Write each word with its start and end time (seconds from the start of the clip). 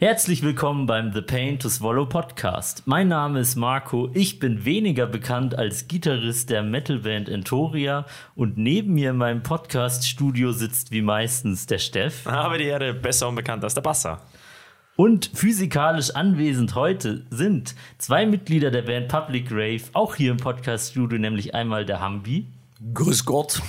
Herzlich 0.00 0.44
willkommen 0.44 0.86
beim 0.86 1.12
The 1.12 1.22
Pain 1.22 1.58
to 1.58 1.68
Swallow 1.68 2.06
Podcast. 2.06 2.84
Mein 2.86 3.08
Name 3.08 3.40
ist 3.40 3.56
Marco. 3.56 4.12
Ich 4.14 4.38
bin 4.38 4.64
weniger 4.64 5.08
bekannt 5.08 5.58
als 5.58 5.88
Gitarrist 5.88 6.50
der 6.50 6.62
Metalband 6.62 7.28
Entoria 7.28 8.06
und 8.36 8.56
neben 8.56 8.94
mir 8.94 9.10
in 9.10 9.16
meinem 9.16 9.42
Podcast-Studio 9.42 10.52
sitzt 10.52 10.92
wie 10.92 11.02
meistens 11.02 11.66
der 11.66 11.78
Steff. 11.78 12.28
Aber 12.28 12.58
die 12.58 12.66
Erde 12.66 12.94
besser 12.94 13.26
unbekannt 13.26 13.64
als 13.64 13.74
der 13.74 13.80
Basser. 13.80 14.20
Und 14.94 15.32
physikalisch 15.34 16.14
anwesend 16.14 16.76
heute 16.76 17.26
sind 17.30 17.74
zwei 17.98 18.24
Mitglieder 18.24 18.70
der 18.70 18.82
Band 18.82 19.08
Public 19.08 19.50
Rave, 19.50 19.82
auch 19.94 20.14
hier 20.14 20.30
im 20.30 20.36
Podcast-Studio, 20.36 21.18
nämlich 21.18 21.56
einmal 21.56 21.84
der 21.84 21.98
Hambi. 21.98 22.46
Grüß 22.94 23.24
Gott. 23.24 23.60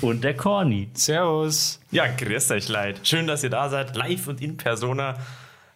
Und 0.00 0.24
der 0.24 0.34
Corny. 0.34 0.88
Servus. 0.94 1.78
Ja, 1.90 2.06
grüßt 2.06 2.52
euch 2.52 2.70
leid. 2.70 3.00
Schön, 3.02 3.26
dass 3.26 3.44
ihr 3.44 3.50
da 3.50 3.68
seid, 3.68 3.94
live 3.94 4.28
und 4.28 4.40
in 4.40 4.56
Persona. 4.56 5.18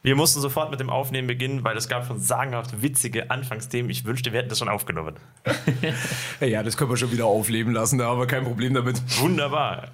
Wir 0.00 0.14
mussten 0.14 0.40
sofort 0.40 0.70
mit 0.70 0.78
dem 0.78 0.90
Aufnehmen 0.90 1.26
beginnen, 1.26 1.64
weil 1.64 1.76
es 1.76 1.88
gab 1.88 2.06
schon 2.06 2.20
sagenhaft 2.20 2.82
witzige 2.82 3.32
Anfangsthemen. 3.32 3.90
Ich 3.90 4.04
wünschte, 4.04 4.32
wir 4.32 4.38
hätten 4.38 4.48
das 4.48 4.60
schon 4.60 4.68
aufgenommen. 4.68 5.16
ja, 6.40 6.62
das 6.62 6.76
können 6.76 6.90
wir 6.90 6.96
schon 6.96 7.10
wieder 7.10 7.26
aufleben 7.26 7.72
lassen, 7.72 7.98
da 7.98 8.06
haben 8.06 8.20
wir 8.20 8.26
kein 8.26 8.44
Problem 8.44 8.74
damit. 8.74 9.02
Wunderbar. 9.20 9.88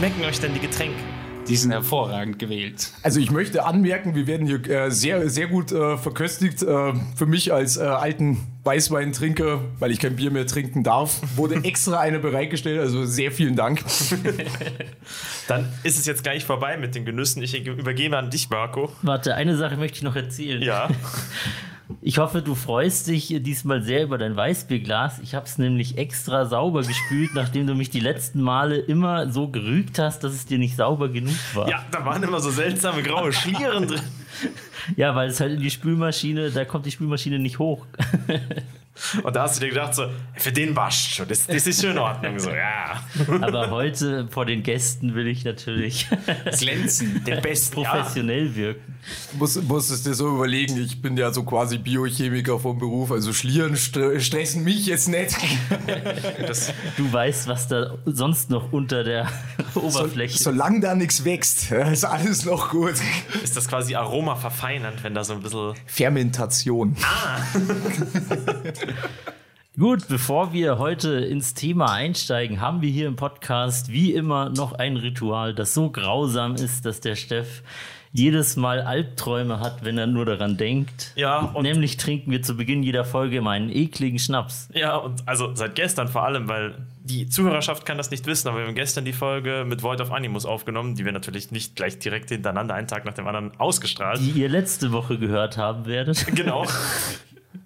Schmecken 0.00 0.24
euch 0.24 0.40
denn 0.40 0.54
die 0.54 0.60
Getränke? 0.60 0.96
Die 1.46 1.56
sind 1.56 1.72
hervorragend 1.72 2.38
gewählt. 2.38 2.90
Also 3.02 3.20
ich 3.20 3.30
möchte 3.30 3.66
anmerken, 3.66 4.14
wir 4.14 4.26
werden 4.26 4.46
hier 4.46 4.66
äh, 4.66 4.90
sehr, 4.90 5.28
sehr 5.28 5.46
gut 5.46 5.72
äh, 5.72 5.98
verköstigt. 5.98 6.62
Äh, 6.62 6.94
für 7.14 7.26
mich 7.26 7.52
als 7.52 7.76
äh, 7.76 7.82
alten 7.82 8.38
Weißweintrinker, 8.64 9.60
weil 9.78 9.90
ich 9.90 9.98
kein 9.98 10.16
Bier 10.16 10.30
mehr 10.30 10.46
trinken 10.46 10.84
darf, 10.84 11.20
wurde 11.36 11.56
extra 11.64 12.00
eine 12.00 12.18
bereitgestellt. 12.18 12.80
Also 12.80 13.04
sehr 13.04 13.30
vielen 13.30 13.56
Dank. 13.56 13.84
Dann 15.48 15.68
ist 15.82 15.98
es 15.98 16.06
jetzt 16.06 16.22
gleich 16.22 16.46
vorbei 16.46 16.78
mit 16.78 16.94
den 16.94 17.04
Genüssen. 17.04 17.42
Ich 17.42 17.54
übergebe 17.66 18.16
an 18.16 18.30
dich, 18.30 18.48
Marco. 18.48 18.90
Warte, 19.02 19.34
eine 19.34 19.54
Sache 19.54 19.76
möchte 19.76 19.98
ich 19.98 20.02
noch 20.02 20.16
erzählen. 20.16 20.62
Ja. 20.62 20.88
Ich 22.02 22.18
hoffe, 22.18 22.42
du 22.42 22.54
freust 22.54 23.06
dich 23.08 23.28
diesmal 23.42 23.82
sehr 23.82 24.02
über 24.04 24.18
dein 24.18 24.36
Weißbierglas. 24.36 25.20
Ich 25.20 25.34
habe 25.34 25.46
es 25.46 25.58
nämlich 25.58 25.98
extra 25.98 26.46
sauber 26.46 26.82
gespült, 26.82 27.30
nachdem 27.34 27.66
du 27.66 27.74
mich 27.74 27.90
die 27.90 28.00
letzten 28.00 28.40
Male 28.40 28.76
immer 28.76 29.30
so 29.30 29.48
gerügt 29.48 29.98
hast, 29.98 30.24
dass 30.24 30.32
es 30.32 30.46
dir 30.46 30.58
nicht 30.58 30.76
sauber 30.76 31.08
genug 31.08 31.34
war. 31.54 31.68
Ja, 31.68 31.84
da 31.90 32.04
waren 32.04 32.22
immer 32.22 32.40
so 32.40 32.50
seltsame 32.50 33.02
graue 33.02 33.32
Schlieren 33.40 33.86
drin. 33.86 34.00
Ja, 34.96 35.14
weil 35.14 35.30
es 35.30 35.40
halt 35.40 35.52
in 35.52 35.60
die 35.60 35.70
Spülmaschine, 35.70 36.50
da 36.50 36.64
kommt 36.64 36.86
die 36.86 36.90
Spülmaschine 36.90 37.38
nicht 37.38 37.58
hoch. 37.58 37.86
Und 39.22 39.34
da 39.34 39.42
hast 39.44 39.56
du 39.56 39.60
dir 39.60 39.70
gedacht, 39.70 39.94
so, 39.94 40.04
für 40.34 40.52
den 40.52 40.76
wascht 40.76 41.14
schon, 41.16 41.28
das, 41.28 41.46
das 41.46 41.66
ist 41.66 41.80
schon 41.80 41.92
in 41.92 41.98
Ordnung. 41.98 42.38
So, 42.38 42.50
ja. 42.50 43.00
Aber 43.40 43.70
heute 43.70 44.28
vor 44.30 44.44
den 44.44 44.62
Gästen 44.62 45.14
will 45.14 45.26
ich 45.26 45.44
natürlich 45.44 46.06
Glänzen. 46.58 47.24
Der 47.24 47.40
Beste. 47.40 47.76
professionell 47.76 48.54
wirken. 48.54 48.98
Muss, 49.38 49.60
muss 49.62 49.88
es 49.88 50.02
dir 50.02 50.12
so 50.12 50.28
überlegen, 50.28 50.76
ich 50.76 51.00
bin 51.00 51.16
ja 51.16 51.32
so 51.32 51.42
quasi 51.44 51.78
Biochemiker 51.78 52.58
vom 52.58 52.78
Beruf, 52.78 53.10
also 53.10 53.32
Schlieren 53.32 53.74
st 53.74 53.98
stressen 54.18 54.62
mich 54.62 54.86
jetzt 54.86 55.08
nicht. 55.08 55.34
Das, 56.46 56.72
Du 56.96 57.10
weißt, 57.10 57.48
was 57.48 57.68
da 57.68 57.96
sonst 58.04 58.50
noch 58.50 58.72
unter 58.72 59.02
der 59.04 59.28
Oberfläche 59.74 60.34
ist. 60.34 60.44
Solange 60.44 60.80
da 60.80 60.94
nichts 60.94 61.24
wächst, 61.24 61.70
ja, 61.70 61.90
ist 61.90 62.04
alles 62.04 62.44
noch 62.44 62.70
gut. 62.70 62.94
ist 63.42 63.56
das 63.56 63.68
quasi 63.68 63.94
Aroma 63.94 64.36
verfeinernd, 64.36 65.02
wenn 65.02 65.14
da 65.14 65.24
so 65.24 65.32
ein 65.34 65.40
bisschen. 65.40 65.74
Fermentation. 65.86 66.96
Gut, 69.78 70.08
bevor 70.08 70.52
wir 70.52 70.78
heute 70.78 71.10
ins 71.20 71.54
Thema 71.54 71.92
einsteigen, 71.92 72.60
haben 72.60 72.82
wir 72.82 72.90
hier 72.90 73.06
im 73.06 73.16
Podcast 73.16 73.90
wie 73.90 74.12
immer 74.12 74.50
noch 74.50 74.72
ein 74.72 74.96
Ritual, 74.96 75.54
das 75.54 75.72
so 75.74 75.90
grausam 75.90 76.54
ist, 76.56 76.84
dass 76.84 77.00
der 77.00 77.14
Steff 77.16 77.62
jedes 78.12 78.56
Mal 78.56 78.80
Albträume 78.82 79.60
hat, 79.60 79.84
wenn 79.84 79.96
er 79.96 80.08
nur 80.08 80.26
daran 80.26 80.56
denkt. 80.56 81.12
Ja, 81.14 81.38
und- 81.38 81.62
Nämlich 81.62 81.96
trinken 81.96 82.32
wir 82.32 82.42
zu 82.42 82.56
Beginn 82.56 82.82
jeder 82.82 83.04
Folge 83.04 83.36
immer 83.36 83.50
einen 83.52 83.70
ekligen 83.70 84.18
Schnaps. 84.18 84.68
Ja, 84.74 84.96
und 84.96 85.26
also 85.28 85.54
seit 85.54 85.76
gestern 85.76 86.08
vor 86.08 86.24
allem, 86.24 86.48
weil 86.48 86.74
die 87.04 87.28
Zuhörerschaft 87.28 87.86
kann 87.86 87.96
das 87.96 88.10
nicht 88.10 88.26
wissen, 88.26 88.48
aber 88.48 88.58
wir 88.58 88.66
haben 88.66 88.74
gestern 88.74 89.04
die 89.04 89.12
Folge 89.12 89.64
mit 89.66 89.84
Void 89.84 90.00
of 90.00 90.10
Animus 90.10 90.44
aufgenommen, 90.44 90.96
die 90.96 91.04
wir 91.04 91.12
natürlich 91.12 91.52
nicht 91.52 91.76
gleich 91.76 92.00
direkt 92.00 92.30
hintereinander, 92.30 92.74
einen 92.74 92.88
Tag 92.88 93.04
nach 93.04 93.14
dem 93.14 93.28
anderen, 93.28 93.52
ausgestrahlt. 93.58 94.18
Die 94.20 94.30
ihr 94.32 94.48
letzte 94.48 94.90
Woche 94.90 95.16
gehört 95.16 95.56
haben 95.56 95.86
werdet. 95.86 96.26
Genau. 96.34 96.66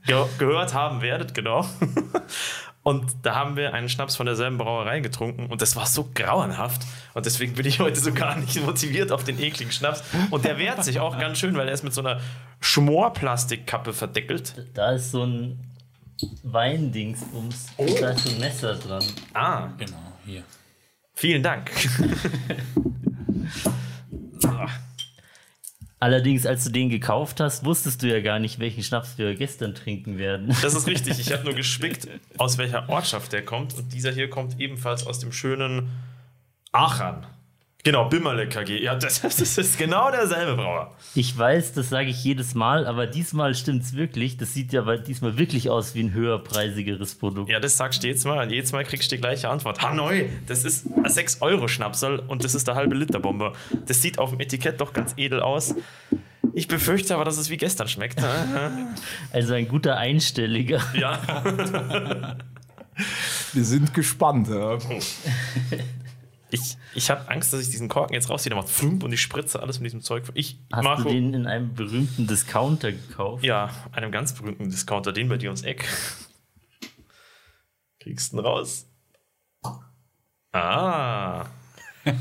Ge 0.06 0.24
gehört 0.38 0.74
haben 0.74 1.00
werdet, 1.02 1.34
genau. 1.34 1.66
Und 2.82 3.06
da 3.22 3.34
haben 3.34 3.56
wir 3.56 3.72
einen 3.72 3.88
Schnaps 3.88 4.14
von 4.14 4.26
derselben 4.26 4.58
Brauerei 4.58 5.00
getrunken 5.00 5.46
und 5.46 5.62
das 5.62 5.74
war 5.74 5.86
so 5.86 6.10
grauenhaft. 6.14 6.82
Und 7.14 7.24
deswegen 7.24 7.54
bin 7.54 7.64
ich 7.64 7.80
heute 7.80 7.98
so 7.98 8.12
gar 8.12 8.36
nicht 8.36 8.62
motiviert 8.62 9.10
auf 9.10 9.24
den 9.24 9.40
ekligen 9.42 9.72
Schnaps. 9.72 10.04
Und 10.30 10.44
der 10.44 10.58
wehrt 10.58 10.84
sich 10.84 11.00
auch 11.00 11.18
ganz 11.18 11.38
schön, 11.38 11.56
weil 11.56 11.66
er 11.66 11.72
ist 11.72 11.82
mit 11.82 11.94
so 11.94 12.02
einer 12.02 12.20
Schmorplastikkappe 12.60 13.94
verdeckelt. 13.94 14.66
Da 14.74 14.92
ist 14.92 15.12
so 15.12 15.24
ein 15.24 15.60
Weindingsbums. 16.42 17.68
Oh. 17.78 17.84
Und 17.84 18.02
da 18.02 18.10
ist 18.10 18.24
so 18.24 18.30
ein 18.34 18.38
Messer 18.40 18.74
dran. 18.74 19.02
Ah, 19.32 19.68
Genau, 19.78 20.12
hier. 20.26 20.42
vielen 21.14 21.42
Dank. 21.42 21.70
Allerdings, 26.04 26.44
als 26.44 26.64
du 26.64 26.70
den 26.70 26.90
gekauft 26.90 27.40
hast, 27.40 27.64
wusstest 27.64 28.02
du 28.02 28.12
ja 28.12 28.20
gar 28.20 28.38
nicht, 28.38 28.58
welchen 28.58 28.82
Schnaps 28.82 29.16
wir 29.16 29.34
gestern 29.36 29.74
trinken 29.74 30.18
werden. 30.18 30.54
Das 30.60 30.74
ist 30.74 30.86
richtig. 30.86 31.18
Ich 31.18 31.32
habe 31.32 31.44
nur 31.44 31.54
gespickt, 31.54 32.06
aus 32.36 32.58
welcher 32.58 32.90
Ortschaft 32.90 33.32
der 33.32 33.42
kommt. 33.42 33.72
Und 33.72 33.90
dieser 33.94 34.12
hier 34.12 34.28
kommt 34.28 34.60
ebenfalls 34.60 35.06
aus 35.06 35.18
dem 35.18 35.32
schönen 35.32 35.88
Aachen. 36.72 37.24
Genau, 37.84 38.06
Bimmerle 38.08 38.48
KG. 38.48 38.82
Ja, 38.82 38.94
das, 38.94 39.20
das 39.22 39.58
ist 39.58 39.78
genau 39.78 40.10
derselbe 40.10 40.54
Brauer. 40.56 40.90
Ich 41.14 41.36
weiß, 41.36 41.74
das 41.74 41.90
sage 41.90 42.08
ich 42.08 42.24
jedes 42.24 42.54
Mal, 42.54 42.86
aber 42.86 43.06
diesmal 43.06 43.54
stimmt's 43.54 43.92
wirklich. 43.92 44.38
Das 44.38 44.54
sieht 44.54 44.72
ja 44.72 44.80
aber 44.80 44.96
diesmal 44.96 45.36
wirklich 45.36 45.68
aus 45.68 45.94
wie 45.94 46.02
ein 46.02 46.14
höherpreisigeres 46.14 47.14
Produkt. 47.16 47.50
Ja, 47.50 47.60
das 47.60 47.76
sagst 47.76 48.02
du 48.02 48.06
jedes 48.06 48.24
Mal. 48.24 48.42
Und 48.42 48.50
jedes 48.50 48.72
Mal 48.72 48.84
kriegst 48.84 49.12
du 49.12 49.16
die 49.16 49.20
gleiche 49.20 49.50
Antwort. 49.50 49.82
Hanoi, 49.82 50.30
das 50.46 50.64
ist 50.64 50.86
ein 50.86 51.04
6-Euro-Schnapsel 51.04 52.20
und 52.20 52.42
das 52.42 52.54
ist 52.54 52.66
der 52.66 52.74
halbe 52.74 52.94
Liter 52.94 53.20
Bombe. 53.20 53.52
Das 53.86 54.00
sieht 54.00 54.18
auf 54.18 54.30
dem 54.30 54.40
Etikett 54.40 54.80
doch 54.80 54.94
ganz 54.94 55.12
edel 55.18 55.40
aus. 55.40 55.74
Ich 56.54 56.68
befürchte 56.68 57.14
aber, 57.14 57.24
dass 57.26 57.36
es 57.36 57.50
wie 57.50 57.58
gestern 57.58 57.88
schmeckt. 57.88 58.20
Also 59.32 59.52
ein 59.54 59.68
guter 59.68 59.96
Einstelliger. 59.98 60.80
ja. 60.94 61.20
Wir 63.52 63.64
sind 63.64 63.92
gespannt. 63.92 64.48
Ja. 64.48 64.78
Ich, 66.54 66.76
ich 66.94 67.10
habe 67.10 67.28
Angst, 67.28 67.52
dass 67.52 67.60
ich 67.60 67.70
diesen 67.70 67.88
Korken 67.88 68.14
jetzt 68.14 68.30
rausziehe. 68.30 68.50
Der 68.50 68.56
macht 68.56 68.68
flump 68.68 69.02
und 69.02 69.12
ich 69.12 69.20
spritze 69.20 69.60
alles 69.60 69.80
mit 69.80 69.86
diesem 69.86 70.02
Zeug. 70.02 70.24
Ich, 70.34 70.60
Hast 70.72 70.84
Marco, 70.84 71.02
du 71.04 71.08
den 71.10 71.34
in 71.34 71.46
einem 71.46 71.74
berühmten 71.74 72.26
Discounter 72.26 72.92
gekauft? 72.92 73.44
Ja, 73.44 73.70
einem 73.92 74.12
ganz 74.12 74.34
berühmten 74.34 74.70
Discounter, 74.70 75.12
den 75.12 75.28
bei 75.28 75.36
dir 75.36 75.48
ums 75.48 75.62
Eck. 75.62 75.88
Kriegst 78.00 78.32
du 78.32 78.40
raus? 78.40 78.86
Ah. 80.52 81.46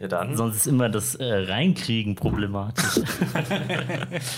Ja, 0.00 0.08
dann, 0.08 0.36
Sonst 0.36 0.56
ist 0.56 0.66
immer 0.66 0.88
das 0.88 1.14
äh, 1.14 1.24
Reinkriegen 1.24 2.14
problematisch. 2.14 2.84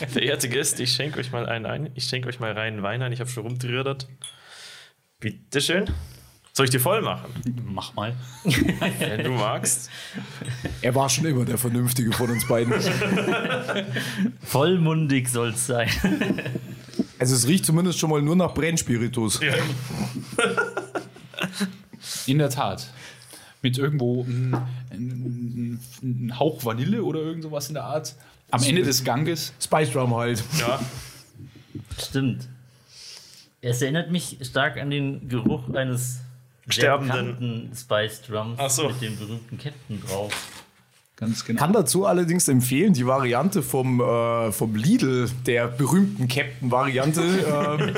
verehrte 0.09 0.49
Gäste, 0.49 0.83
ich 0.83 0.93
schenke 0.93 1.19
euch 1.19 1.33
mal 1.33 1.47
einen 1.47 1.67
ein. 1.67 1.91
Ich 1.95 2.05
schenke 2.05 2.29
euch 2.29 2.41
mal 2.41 2.53
reinen 2.53 2.83
Wein 2.83 3.03
ein. 3.03 3.11
Ich 3.11 3.21
habe 3.21 3.31
schon 3.31 3.45
rumtrirdert. 3.45 4.07
Bitteschön. 5.19 5.87
Soll 6.57 6.65
ich 6.65 6.71
dir 6.71 6.81
voll 6.81 7.03
machen? 7.03 7.27
Mach 7.67 7.93
mal. 7.93 8.17
Wenn 8.43 9.25
du 9.25 9.31
magst. 9.33 9.91
Er 10.81 10.95
war 10.95 11.11
schon 11.11 11.27
immer 11.27 11.45
der 11.45 11.59
Vernünftige 11.59 12.11
von 12.13 12.31
uns 12.31 12.49
beiden. 12.49 12.73
Vollmundig 14.43 15.29
soll's 15.29 15.67
sein. 15.67 15.91
Also 17.19 17.35
es 17.35 17.47
riecht 17.47 17.67
zumindest 17.67 17.99
schon 17.99 18.09
mal 18.09 18.23
nur 18.23 18.37
nach 18.37 18.55
Brennspiritus. 18.55 19.39
Ja. 19.43 19.53
In 22.25 22.39
der 22.39 22.49
Tat. 22.49 22.89
Mit 23.61 23.77
irgendwo 23.77 24.23
ein, 24.23 24.55
ein, 24.91 25.79
ein 26.03 26.39
Hauch 26.39 26.65
Vanille 26.65 27.05
oder 27.05 27.21
irgend 27.21 27.43
sowas 27.43 27.69
in 27.69 27.75
der 27.75 27.85
Art. 27.85 28.15
Am 28.51 28.63
Ende 28.63 28.83
des 28.83 29.05
Ganges. 29.05 29.53
Spice 29.63 29.93
Drum 29.93 30.17
halt. 30.17 30.43
ja. 30.59 30.81
Stimmt. 32.01 32.49
Es 33.61 33.83
erinnert 33.83 34.11
mich 34.11 34.39
stark 34.41 34.79
an 34.79 34.89
den 34.89 35.29
Geruch 35.29 35.69
eines 35.75 36.21
Sterbenden. 36.69 37.73
Spice 37.77 38.23
Drums 38.23 38.75
so. 38.75 38.89
mit 38.89 39.01
dem 39.01 39.19
berühmten 39.19 39.59
Captain 39.59 40.03
drauf. 40.03 40.33
Ganz 41.19 41.47
genau. 41.47 41.59
Kann 41.63 41.73
dazu 41.73 42.05
allerdings 42.05 42.47
empfehlen, 42.47 42.93
die 42.93 43.07
Variante 43.07 43.63
vom, 43.63 44.03
äh, 44.03 44.53
vom 44.53 44.77
Lidl, 44.77 45.31
der 45.47 45.67
berühmten 45.67 46.29
Captain-Variante. 46.29 47.23
ähm, 47.23 47.95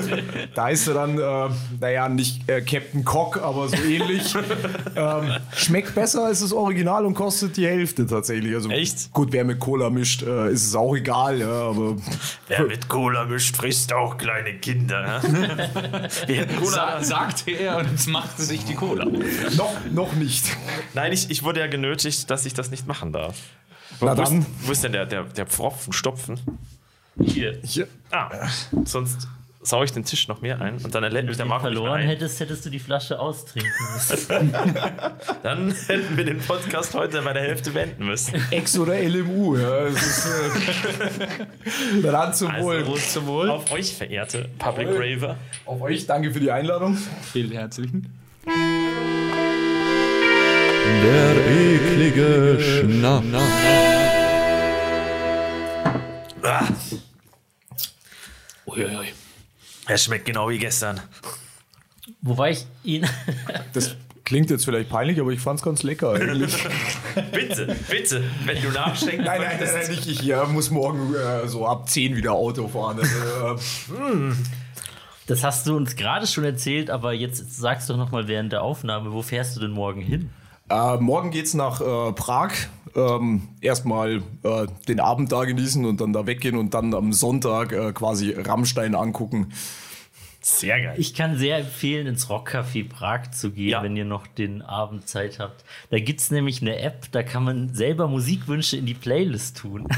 da 0.54 0.68
ist 0.68 0.86
er 0.86 0.94
dann, 0.94 1.18
äh, 1.18 1.52
naja, 1.80 2.08
nicht 2.08 2.48
äh, 2.48 2.60
Captain 2.60 3.04
Cock, 3.04 3.42
aber 3.42 3.70
so 3.70 3.76
ähnlich. 3.76 4.36
ähm, 4.96 5.32
schmeckt 5.52 5.96
besser 5.96 6.26
als 6.26 6.42
das 6.42 6.52
Original 6.52 7.04
und 7.06 7.14
kostet 7.14 7.56
die 7.56 7.66
Hälfte 7.66 8.06
tatsächlich. 8.06 8.54
Also, 8.54 8.70
Echt? 8.70 9.12
Gut, 9.12 9.32
wer 9.32 9.44
mit 9.44 9.58
Cola 9.58 9.90
mischt, 9.90 10.22
äh, 10.22 10.52
ist 10.52 10.64
es 10.64 10.76
auch 10.76 10.94
egal, 10.94 11.40
ja, 11.40 11.48
aber 11.48 11.96
Wer 12.46 12.66
mit 12.66 12.88
Cola 12.88 13.24
mischt, 13.24 13.56
frisst 13.56 13.92
auch 13.92 14.16
kleine 14.16 14.54
Kinder. 14.54 15.20
hätten 15.20 16.56
Cola. 16.62 17.02
Sa 17.02 17.02
sagte 17.02 17.50
er 17.50 17.78
und 17.78 17.90
jetzt 17.90 18.06
machte 18.06 18.42
sich 18.42 18.64
die 18.64 18.74
Cola. 18.74 19.06
noch, 19.56 19.74
noch 19.90 20.12
nicht. 20.12 20.44
Nein, 20.94 21.12
ich, 21.12 21.30
ich 21.30 21.42
wurde 21.42 21.58
ja 21.58 21.66
genötigt, 21.66 22.30
dass 22.30 22.46
ich 22.46 22.54
das 22.54 22.70
nicht 22.70 22.86
machen 22.86 23.07
darf. 23.12 23.36
Na 24.00 24.16
wo, 24.16 24.22
ist, 24.22 24.32
wo 24.62 24.72
ist 24.72 24.84
denn 24.84 24.92
der, 24.92 25.06
der, 25.06 25.24
der 25.24 25.46
Pfropfen, 25.46 25.92
Stopfen? 25.92 26.40
Hier. 27.20 27.58
Hier. 27.64 27.88
Ah, 28.10 28.30
sonst 28.84 29.26
saue 29.60 29.84
ich 29.84 29.92
den 29.92 30.04
Tisch 30.04 30.28
noch 30.28 30.40
mehr 30.40 30.60
ein 30.60 30.76
und 30.78 30.94
dann 30.94 31.02
erlädt 31.02 31.26
mich 31.26 31.36
der 31.36 31.44
Wenn 31.44 31.48
du 31.48 31.54
Marco 31.54 31.66
nicht 31.68 31.74
mehr 31.74 31.82
verloren 31.82 32.00
ein. 32.02 32.06
hättest, 32.08 32.40
hättest 32.40 32.64
du 32.64 32.70
die 32.70 32.78
Flasche 32.78 33.18
austrinken 33.18 33.72
müssen. 33.92 34.52
Dann 35.42 35.74
hätten 35.88 36.16
wir 36.16 36.24
den 36.24 36.38
Podcast 36.38 36.94
heute 36.94 37.20
bei 37.22 37.32
der 37.32 37.42
Hälfte 37.42 37.72
beenden 37.72 38.06
müssen. 38.06 38.40
Ex 38.50 38.78
oder 38.78 38.94
LMU, 38.98 39.56
ja. 39.56 39.86
Es 39.86 40.00
ist, 40.00 40.26
äh, 40.26 42.02
dann 42.02 42.32
zum 42.32 42.56
Wohl. 42.58 42.82
Prost 42.84 43.12
zum 43.12 43.26
Wohl. 43.26 43.50
Auf 43.50 43.70
euch, 43.72 43.94
verehrte 43.94 44.48
Public 44.58 44.88
Raver. 44.90 45.36
Auf 45.66 45.82
euch, 45.82 46.06
danke 46.06 46.32
für 46.32 46.40
die 46.40 46.50
Einladung. 46.50 46.96
Vielen 47.32 47.52
herzlichen. 47.52 48.06
Der 51.02 51.34
eklige 51.46 52.58
Schnaps. 52.60 53.26
Ah, 56.42 56.66
Uiuiui. 58.66 59.08
er 59.86 59.98
schmeckt 59.98 60.24
genau 60.26 60.48
wie 60.48 60.58
gestern. 60.58 61.00
Wobei 62.22 62.50
ich 62.52 62.66
ihn. 62.84 63.06
Das 63.72 63.96
klingt 64.24 64.50
jetzt 64.50 64.64
vielleicht 64.64 64.88
peinlich, 64.90 65.20
aber 65.20 65.30
ich 65.30 65.40
fand's 65.40 65.62
ganz 65.62 65.82
lecker 65.82 66.12
eigentlich. 66.12 66.54
Bitte, 67.32 67.76
bitte, 67.90 68.22
wenn 68.44 68.60
du 68.62 68.68
nachschenken 68.70 69.24
nein, 69.24 69.40
nein, 69.40 69.56
nein, 69.60 69.68
nein, 69.72 69.90
nicht 69.90 70.06
ich. 70.06 70.22
Ja, 70.22 70.44
muss 70.44 70.70
morgen 70.70 71.14
äh, 71.14 71.48
so 71.48 71.66
ab 71.66 71.88
10 71.88 72.14
wieder 72.16 72.32
Auto 72.32 72.68
fahren. 72.68 73.00
Also, 73.00 73.54
äh, 73.94 74.32
Das 75.26 75.42
hast 75.44 75.66
du 75.66 75.76
uns 75.76 75.96
gerade 75.96 76.26
schon 76.26 76.44
erzählt, 76.44 76.90
aber 76.90 77.12
jetzt 77.12 77.56
sagst 77.58 77.88
du 77.88 77.94
doch 77.94 77.98
noch 78.00 78.10
mal 78.12 78.28
während 78.28 78.52
der 78.52 78.62
Aufnahme, 78.62 79.12
wo 79.12 79.22
fährst 79.22 79.56
du 79.56 79.60
denn 79.60 79.72
morgen 79.72 80.00
hin? 80.02 80.30
Äh, 80.70 80.96
morgen 80.98 81.30
geht's 81.30 81.54
nach 81.54 81.80
äh, 81.80 82.12
Prag. 82.12 82.52
Ähm, 82.94 83.48
erstmal 83.60 84.22
äh, 84.42 84.66
den 84.88 85.00
Abend 85.00 85.30
da 85.30 85.44
genießen 85.44 85.84
und 85.84 86.00
dann 86.00 86.12
da 86.12 86.26
weggehen 86.26 86.56
und 86.56 86.74
dann 86.74 86.94
am 86.94 87.12
Sonntag 87.12 87.72
äh, 87.72 87.92
quasi 87.92 88.30
Rammstein 88.30 88.94
angucken. 88.94 89.52
Sehr 90.56 90.80
geil. 90.80 90.94
Ich 90.98 91.14
kann 91.14 91.36
sehr 91.36 91.58
empfehlen, 91.58 92.06
ins 92.06 92.28
Rockcafé 92.28 92.88
Prag 92.88 93.30
zu 93.32 93.50
gehen, 93.50 93.68
Ja. 93.70 93.82
wenn 93.82 93.96
ihr 93.96 94.04
noch 94.04 94.26
den 94.26 94.62
Abend 94.62 95.06
Zeit 95.08 95.38
habt. 95.38 95.64
Da 95.90 95.98
gibt 95.98 96.20
es 96.20 96.30
nämlich 96.30 96.62
eine 96.62 96.78
App, 96.80 97.06
da 97.12 97.22
kann 97.22 97.44
man 97.44 97.74
selber 97.74 98.08
Musikwünsche 98.08 98.76
in 98.76 98.86
die 98.86 98.94
Playlist 98.94 99.58
tun. 99.58 99.86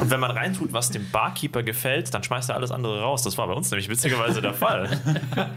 Und 0.00 0.08
wenn 0.08 0.20
man 0.20 0.30
reintut, 0.30 0.72
was 0.72 0.90
dem 0.90 1.10
Barkeeper 1.10 1.64
gefällt, 1.64 2.14
dann 2.14 2.22
schmeißt 2.22 2.48
er 2.48 2.54
alles 2.54 2.70
andere 2.70 3.00
raus. 3.02 3.22
Das 3.22 3.36
war 3.36 3.48
bei 3.48 3.54
uns 3.54 3.70
nämlich 3.72 3.88
witzigerweise 3.88 4.40
der 4.40 4.54
Fall. 4.54 4.88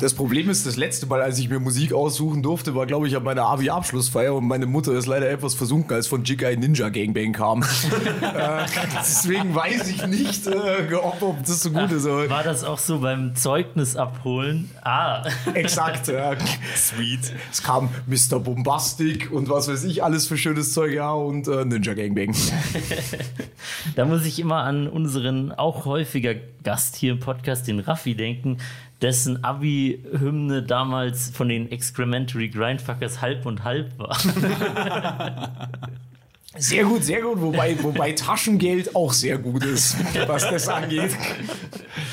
Das 0.00 0.14
Problem 0.14 0.48
ist, 0.50 0.66
das 0.66 0.76
letzte 0.76 1.06
Mal, 1.06 1.20
als 1.22 1.38
ich 1.38 1.48
mir 1.48 1.58
Musik 1.60 1.92
aussuchen 1.92 2.42
durfte, 2.42 2.74
war, 2.74 2.86
glaube 2.86 3.08
ich, 3.08 3.16
an 3.16 3.22
meiner 3.22 3.42
Abi-Abschlussfeier 3.44 4.34
und 4.34 4.46
meine 4.46 4.66
Mutter 4.66 4.92
ist 4.92 5.06
leider 5.06 5.28
etwas 5.30 5.54
versunken, 5.54 5.94
als 5.94 6.06
von 6.06 6.24
Jigai 6.24 6.54
Ninja 6.56 6.88
Gangbang 6.88 7.32
kam. 7.32 7.62
äh, 8.22 8.64
deswegen 8.98 9.54
weiß 9.54 9.88
ich 9.88 10.06
nicht, 10.06 10.46
äh, 10.46 10.94
ob, 10.94 11.22
ob 11.22 11.38
das 11.40 11.62
so 11.62 11.70
gut 11.70 11.90
ist. 11.92 12.06
Aber 12.06 12.28
War 12.28 12.42
das 12.42 12.64
auch 12.64 12.78
so 12.78 13.00
beim 13.00 13.34
Zeugnis 13.46 13.94
abholen? 13.94 14.68
Ah, 14.82 15.22
exakt. 15.54 16.08
Ja. 16.08 16.34
Sweet. 16.74 17.32
Es 17.52 17.62
kam 17.62 17.90
Mr. 18.08 18.40
Bombastic 18.40 19.30
und 19.30 19.48
was 19.48 19.68
weiß 19.68 19.84
ich, 19.84 20.02
alles 20.02 20.26
für 20.26 20.36
schönes 20.36 20.72
Zeug, 20.72 20.92
ja, 20.92 21.12
und 21.12 21.46
äh, 21.46 21.64
Ninja 21.64 21.94
Gangbang. 21.94 22.34
da 23.94 24.04
muss 24.04 24.26
ich 24.26 24.40
immer 24.40 24.64
an 24.64 24.88
unseren 24.88 25.52
auch 25.52 25.84
häufiger 25.84 26.34
Gast 26.64 26.96
hier 26.96 27.12
im 27.12 27.20
Podcast, 27.20 27.68
den 27.68 27.78
Raffi, 27.78 28.16
denken, 28.16 28.58
dessen 29.00 29.44
Abi-Hymne 29.44 30.64
damals 30.64 31.30
von 31.30 31.48
den 31.48 31.70
Excrementary 31.70 32.48
Grindfuckers 32.48 33.20
halb 33.20 33.46
und 33.46 33.62
halb 33.62 33.96
war. 33.96 34.18
Sehr 36.58 36.84
gut, 36.84 37.04
sehr 37.04 37.20
gut, 37.20 37.40
wobei, 37.40 37.76
wobei 37.82 38.12
Taschengeld 38.12 38.94
auch 38.94 39.12
sehr 39.12 39.38
gut 39.38 39.64
ist, 39.64 39.96
was 40.26 40.48
das 40.48 40.68
angeht. 40.68 41.10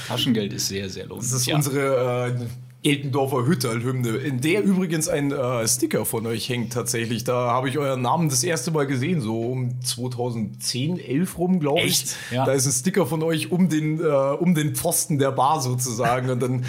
Taschengeld 0.07 0.53
ist 0.53 0.67
sehr, 0.67 0.89
sehr 0.89 1.05
lohnend. 1.05 1.25
Das 1.25 1.33
ist 1.33 1.51
unsere 1.51 2.27
äh, 2.27 2.45
Geltendorfer 2.83 3.45
Hütterl-Hymne, 3.47 4.17
in 4.17 4.41
der 4.41 4.61
übrigens 4.61 5.07
ein 5.07 5.31
äh, 5.31 5.67
Sticker 5.67 6.05
von 6.05 6.27
euch 6.27 6.49
hängt 6.49 6.73
tatsächlich. 6.73 7.23
Da 7.23 7.51
habe 7.51 7.69
ich 7.69 7.77
euren 7.77 8.01
Namen 8.01 8.27
das 8.27 8.43
erste 8.43 8.71
Mal 8.71 8.85
gesehen, 8.85 9.21
so 9.21 9.39
um 9.41 9.81
2010, 9.81 10.99
11 10.99 11.37
rum, 11.37 11.59
glaube 11.61 11.79
ich. 11.79 12.03
Echt? 12.03 12.15
Ja. 12.31 12.45
Da 12.45 12.51
ist 12.51 12.65
ein 12.65 12.73
Sticker 12.73 13.05
von 13.05 13.23
euch 13.23 13.51
um 13.51 13.69
den, 13.69 14.01
äh, 14.01 14.03
um 14.03 14.53
den 14.53 14.75
Pfosten 14.75 15.17
der 15.17 15.31
Bar 15.31 15.61
sozusagen. 15.61 16.29
Und 16.29 16.41
dann 16.41 16.65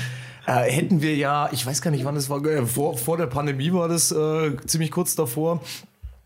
äh, 0.47 0.71
hätten 0.71 1.03
wir 1.03 1.17
ja, 1.17 1.49
ich 1.51 1.67
weiß 1.67 1.83
gar 1.83 1.91
nicht, 1.91 2.05
wann 2.05 2.15
das 2.15 2.31
war, 2.31 2.45
äh, 2.45 2.65
vor, 2.65 2.97
vor 2.97 3.17
der 3.17 3.27
Pandemie 3.27 3.73
war 3.73 3.89
das 3.89 4.13
äh, 4.13 4.57
ziemlich 4.67 4.93
kurz 4.93 5.17
davor, 5.17 5.63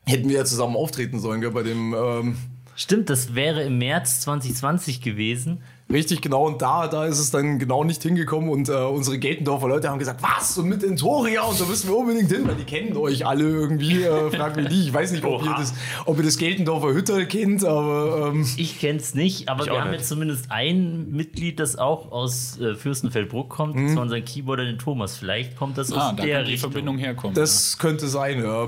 hätten 0.08 0.28
wir 0.28 0.36
ja 0.36 0.44
zusammen 0.44 0.76
auftreten 0.76 1.20
sollen 1.20 1.40
gell, 1.40 1.50
bei 1.50 1.62
dem... 1.62 1.94
Ähm, 1.94 2.36
Stimmt, 2.74 3.10
das 3.10 3.34
wäre 3.34 3.62
im 3.64 3.78
März 3.78 4.20
2020 4.20 5.00
gewesen. 5.00 5.62
Richtig, 5.90 6.20
genau. 6.20 6.46
Und 6.46 6.60
da, 6.60 6.86
da 6.86 7.06
ist 7.06 7.18
es 7.18 7.30
dann 7.30 7.58
genau 7.58 7.82
nicht 7.82 8.02
hingekommen. 8.02 8.50
Und 8.50 8.68
äh, 8.68 8.72
unsere 8.72 9.18
Geltendorfer 9.18 9.68
Leute 9.68 9.88
haben 9.88 9.98
gesagt, 9.98 10.22
was? 10.22 10.58
Und 10.58 10.68
mit 10.68 10.84
Entoria? 10.84 11.42
Und 11.42 11.58
da 11.58 11.64
müssen 11.64 11.88
wir 11.88 11.96
unbedingt 11.96 12.30
hin, 12.30 12.46
weil 12.46 12.56
die 12.56 12.64
kennen 12.64 12.94
euch 12.96 13.24
alle 13.26 13.44
irgendwie. 13.44 14.02
Äh, 14.02 14.30
frag 14.30 14.56
mich 14.56 14.68
nicht. 14.68 14.88
Ich 14.88 14.92
weiß 14.92 15.12
nicht, 15.12 15.24
ob 15.24 15.42
ihr, 15.42 15.54
das, 15.56 15.72
ob 16.04 16.18
ihr 16.18 16.24
das 16.24 16.36
Geltendorfer 16.36 16.92
Hütterl 16.92 17.24
kennt, 17.26 17.64
aber 17.64 18.32
ähm, 18.34 18.46
Ich 18.58 18.78
kenne 18.80 18.98
es 18.98 19.14
nicht, 19.14 19.48
aber 19.48 19.64
wir 19.64 19.72
auch 19.72 19.78
haben 19.80 19.90
nicht. 19.90 20.00
jetzt 20.00 20.08
zumindest 20.10 20.50
ein 20.50 21.10
Mitglied, 21.10 21.58
das 21.58 21.76
auch 21.76 22.12
aus 22.12 22.60
äh, 22.60 22.74
Fürstenfeldbruck 22.74 23.48
kommt. 23.48 23.76
Das 23.76 23.96
war 23.96 24.02
unser 24.02 24.20
Keyboarder, 24.20 24.64
den 24.66 24.78
Thomas. 24.78 25.16
Vielleicht 25.16 25.56
kommt 25.56 25.78
das 25.78 25.90
aus 25.90 25.98
Ah, 25.98 26.12
da 26.12 26.22
der 26.22 26.42
die 26.44 26.52
Richtung. 26.52 26.70
Verbindung 26.72 26.98
herkommen. 26.98 27.34
das 27.34 27.78
könnte 27.78 28.08
sein. 28.08 28.42
Ja. 28.42 28.66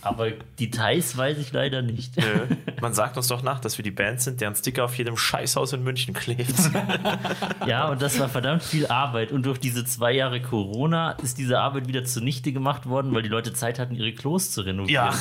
Aber 0.00 0.30
Details 0.58 1.16
weiß 1.18 1.36
ich 1.36 1.52
leider 1.52 1.82
nicht. 1.82 2.16
Nö. 2.16 2.24
Man 2.80 2.94
sagt 2.94 3.18
uns 3.18 3.26
doch 3.28 3.42
nach, 3.42 3.60
dass 3.60 3.76
wir 3.78 3.82
die 3.82 3.90
Band 3.90 4.22
sind, 4.22 4.40
deren 4.40 4.54
Sticker 4.54 4.84
auf 4.86 4.96
jedem 4.96 5.16
Scheißhaus 5.18 5.72
in 5.74 5.82
München 5.84 6.14
klebt. 6.46 7.66
Ja, 7.66 7.88
und 7.88 8.00
das 8.02 8.18
war 8.18 8.28
verdammt 8.28 8.62
viel 8.62 8.86
Arbeit. 8.86 9.32
Und 9.32 9.46
durch 9.46 9.58
diese 9.58 9.84
zwei 9.84 10.12
Jahre 10.12 10.40
Corona 10.40 11.12
ist 11.22 11.38
diese 11.38 11.58
Arbeit 11.58 11.88
wieder 11.88 12.04
zunichte 12.04 12.52
gemacht 12.52 12.86
worden, 12.86 13.12
weil 13.14 13.22
die 13.22 13.28
Leute 13.28 13.52
Zeit 13.52 13.78
hatten, 13.78 13.94
ihre 13.94 14.12
Klos 14.12 14.50
zu 14.52 14.62
renovieren. 14.62 15.06
ja. 15.06 15.14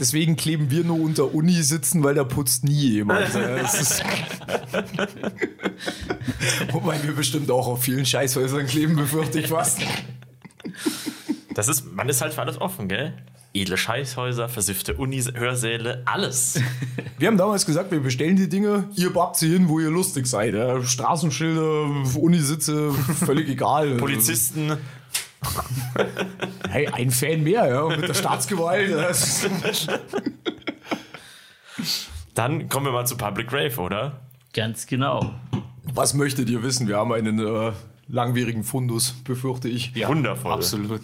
Deswegen 0.00 0.36
kleben 0.36 0.70
wir 0.70 0.84
nur 0.84 1.00
unter 1.00 1.34
Uni 1.34 1.62
sitzen, 1.62 2.02
weil 2.02 2.14
da 2.14 2.24
putzt 2.24 2.64
nie 2.64 2.90
jemand. 2.90 3.32
Wobei 6.72 7.02
wir 7.02 7.14
bestimmt 7.14 7.50
auch 7.50 7.66
auf 7.68 7.82
vielen 7.84 8.04
Scheißhäusern 8.04 8.66
kleben, 8.66 8.96
befürchte 8.96 9.40
ich 9.40 9.46
fast. 9.48 9.80
Das 11.54 11.68
ist, 11.68 11.90
man 11.94 12.08
ist 12.08 12.20
halt 12.20 12.34
für 12.34 12.42
alles 12.42 12.60
offen, 12.60 12.88
gell? 12.88 13.14
Edle 13.60 13.76
Scheißhäuser, 13.76 14.48
versiffte 14.48 14.94
Uni-Hörsäle, 14.94 16.02
alles. 16.04 16.60
Wir 17.18 17.28
haben 17.28 17.38
damals 17.38 17.64
gesagt, 17.64 17.90
wir 17.92 18.00
bestellen 18.00 18.36
die 18.36 18.46
Dinge, 18.46 18.90
ihr 18.94 19.10
babbt 19.10 19.36
sie 19.36 19.50
hin, 19.50 19.70
wo 19.70 19.80
ihr 19.80 19.88
lustig 19.88 20.26
seid. 20.26 20.52
Ja. 20.52 20.82
Straßenschilder, 20.82 21.86
Unisitze, 22.14 22.92
völlig 22.92 23.48
egal. 23.48 23.94
Polizisten. 23.96 24.76
Hey, 26.68 26.88
ein 26.88 27.10
Fan 27.10 27.42
mehr, 27.42 27.66
ja, 27.66 27.88
mit 27.88 28.06
der 28.06 28.12
Staatsgewalt. 28.12 28.90
Dann 32.34 32.68
kommen 32.68 32.84
wir 32.84 32.92
mal 32.92 33.06
zu 33.06 33.16
Public 33.16 33.50
Rave, 33.50 33.80
oder? 33.80 34.20
Ganz 34.52 34.86
genau. 34.86 35.34
Was 35.84 36.12
möchtet 36.12 36.50
ihr 36.50 36.62
wissen? 36.62 36.88
Wir 36.88 36.98
haben 36.98 37.12
einen 37.12 37.38
äh, 37.38 37.72
langwierigen 38.08 38.62
Fundus, 38.62 39.12
befürchte 39.24 39.68
ich. 39.70 39.94
ja, 39.94 40.08
wundervoll. 40.08 40.52
Absolut. 40.52 41.00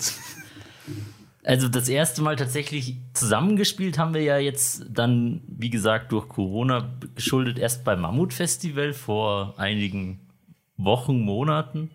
Also 1.44 1.68
das 1.68 1.88
erste 1.88 2.22
Mal 2.22 2.36
tatsächlich 2.36 2.98
zusammengespielt 3.14 3.98
haben 3.98 4.14
wir 4.14 4.22
ja 4.22 4.38
jetzt 4.38 4.84
dann, 4.88 5.42
wie 5.48 5.70
gesagt, 5.70 6.12
durch 6.12 6.28
Corona 6.28 6.96
geschuldet 7.16 7.58
erst 7.58 7.84
beim 7.84 8.00
Mammut-Festival 8.00 8.92
vor 8.92 9.54
einigen 9.58 10.20
Wochen, 10.76 11.20
Monaten. 11.20 11.90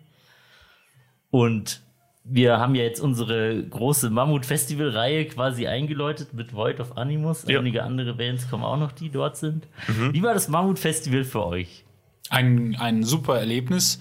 Und 1.30 1.80
wir 2.24 2.58
haben 2.58 2.74
ja 2.74 2.82
jetzt 2.82 3.00
unsere 3.00 3.62
große 3.64 4.10
Mammut-Festival-Reihe 4.10 5.24
quasi 5.26 5.66
eingeläutet 5.66 6.34
mit 6.34 6.52
Void 6.52 6.78
of 6.78 6.98
Animus. 6.98 7.46
Ja. 7.48 7.58
Einige 7.58 7.84
andere 7.84 8.14
Bands 8.14 8.50
kommen 8.50 8.64
auch 8.64 8.76
noch, 8.78 8.92
die 8.92 9.08
dort 9.08 9.38
sind. 9.38 9.66
Wie 10.12 10.22
war 10.22 10.34
das 10.34 10.48
Mammut-Festival 10.48 11.24
für 11.24 11.46
euch? 11.46 11.84
Ein, 12.28 12.76
ein 12.78 13.02
super 13.02 13.38
Erlebnis. 13.38 13.98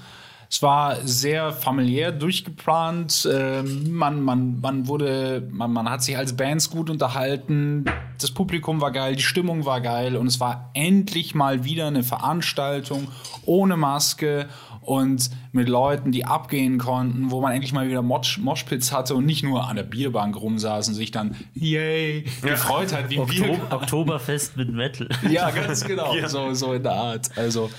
Es 0.50 0.62
war 0.62 0.96
sehr 1.06 1.52
familiär 1.52 2.12
durchgeplant. 2.12 3.28
Ähm, 3.32 3.92
man, 3.92 4.22
man, 4.22 4.62
man 4.62 4.88
wurde, 4.88 5.48
man, 5.52 5.72
man 5.72 5.90
hat 5.90 6.04
sich 6.04 6.18
als 6.18 6.36
Bands 6.38 6.70
gut 6.70 6.90
unterhalten. 6.90 7.86
Das 8.20 8.32
Publikum 8.32 8.80
war 8.82 8.92
geil, 8.92 9.16
die 9.16 9.24
Stimmung 9.24 9.66
war 9.66 9.82
geil 9.82 10.16
und 10.16 10.28
es 10.28 10.40
war 10.40 10.72
endlich 10.74 11.36
mal 11.36 11.66
wieder 11.66 11.88
eine 11.88 12.04
Veranstaltung 12.04 13.08
ohne 13.46 13.78
Maske 13.78 14.48
und 14.88 15.30
mit 15.52 15.68
Leuten, 15.68 16.14
die 16.14 16.24
abgehen 16.24 16.78
konnten, 16.78 17.30
wo 17.30 17.42
man 17.42 17.52
endlich 17.52 17.74
mal 17.74 17.90
wieder 17.90 18.02
Mosh, 18.02 18.38
Moshpits 18.38 18.94
hatte 18.94 19.16
und 19.16 19.26
nicht 19.26 19.44
nur 19.44 19.68
an 19.68 19.76
der 19.76 19.84
Bierbank 19.84 20.40
rumsaß 20.40 20.88
und 20.88 20.94
sich 20.94 21.12
dann 21.12 21.36
yay 21.54 22.24
gefreut 22.42 22.94
hat 22.94 23.10
wie 23.10 23.20
ein 23.20 23.28
Bier. 23.28 23.50
Oktober, 23.50 23.76
Oktoberfest 23.76 24.56
mit 24.56 24.72
Metal. 24.72 25.10
Ja, 25.30 25.50
ganz 25.52 25.84
genau. 25.84 26.14
So, 26.28 26.54
so 26.54 26.74
in 26.74 26.84
der 26.84 26.94
Art. 26.94 27.38
Also, 27.38 27.70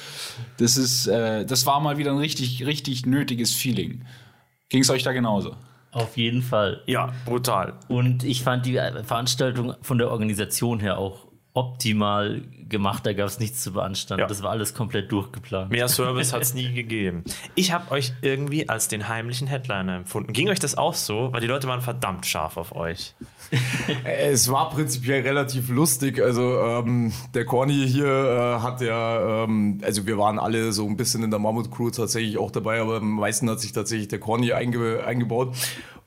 das 0.58 0.76
ist, 0.76 1.06
äh, 1.06 1.46
das 1.46 1.64
war 1.64 1.80
mal 1.80 1.96
wieder 1.96 2.10
ein 2.10 2.18
richtig, 2.18 2.66
richtig 2.66 3.06
nötiges 3.06 3.54
Feeling. 3.54 4.04
Ging 4.68 4.82
es 4.82 4.90
euch 4.90 5.02
da 5.02 5.12
genauso? 5.12 5.56
Auf 5.92 6.18
jeden 6.18 6.42
Fall. 6.42 6.82
Ja, 6.86 7.14
brutal. 7.24 7.72
Und 7.88 8.22
ich 8.22 8.42
fand 8.42 8.66
die 8.66 8.74
Veranstaltung 8.74 9.74
von 9.80 9.96
der 9.96 10.10
Organisation 10.10 10.78
her 10.80 10.98
auch 10.98 11.27
optimal 11.54 12.42
gemacht. 12.68 13.04
Da 13.06 13.12
gab 13.12 13.26
es 13.26 13.38
nichts 13.40 13.62
zu 13.62 13.72
beanstanden. 13.72 14.20
Ja. 14.20 14.26
Das 14.26 14.42
war 14.42 14.50
alles 14.50 14.74
komplett 14.74 15.10
durchgeplant. 15.10 15.70
Mehr 15.70 15.88
Service 15.88 16.32
hat 16.32 16.42
es 16.42 16.54
nie 16.54 16.72
gegeben. 16.72 17.24
Ich 17.54 17.72
habe 17.72 17.90
euch 17.90 18.12
irgendwie 18.22 18.68
als 18.68 18.88
den 18.88 19.08
heimlichen 19.08 19.48
Headliner 19.48 19.96
empfunden. 19.96 20.32
Ging 20.32 20.48
euch 20.48 20.60
das 20.60 20.76
auch 20.76 20.94
so? 20.94 21.32
Weil 21.32 21.40
die 21.40 21.46
Leute 21.46 21.66
waren 21.66 21.80
verdammt 21.80 22.26
scharf 22.26 22.56
auf 22.56 22.74
euch. 22.74 23.14
Es 24.04 24.50
war 24.50 24.70
prinzipiell 24.70 25.22
relativ 25.22 25.70
lustig. 25.70 26.20
Also 26.20 26.60
ähm, 26.60 27.12
der 27.34 27.46
Corny 27.46 27.88
hier 27.88 28.06
äh, 28.06 28.62
hat 28.62 28.80
ja, 28.80 29.44
ähm, 29.44 29.80
also 29.82 30.06
wir 30.06 30.18
waren 30.18 30.38
alle 30.38 30.72
so 30.72 30.86
ein 30.86 30.96
bisschen 30.96 31.22
in 31.22 31.30
der 31.30 31.40
Mammut 31.40 31.70
Crew 31.70 31.90
tatsächlich 31.90 32.36
auch 32.36 32.50
dabei, 32.50 32.80
aber 32.80 32.96
am 32.96 33.16
meisten 33.16 33.48
hat 33.48 33.60
sich 33.60 33.72
tatsächlich 33.72 34.08
der 34.08 34.20
Corny 34.20 34.52
einge 34.52 35.02
eingebaut. 35.04 35.56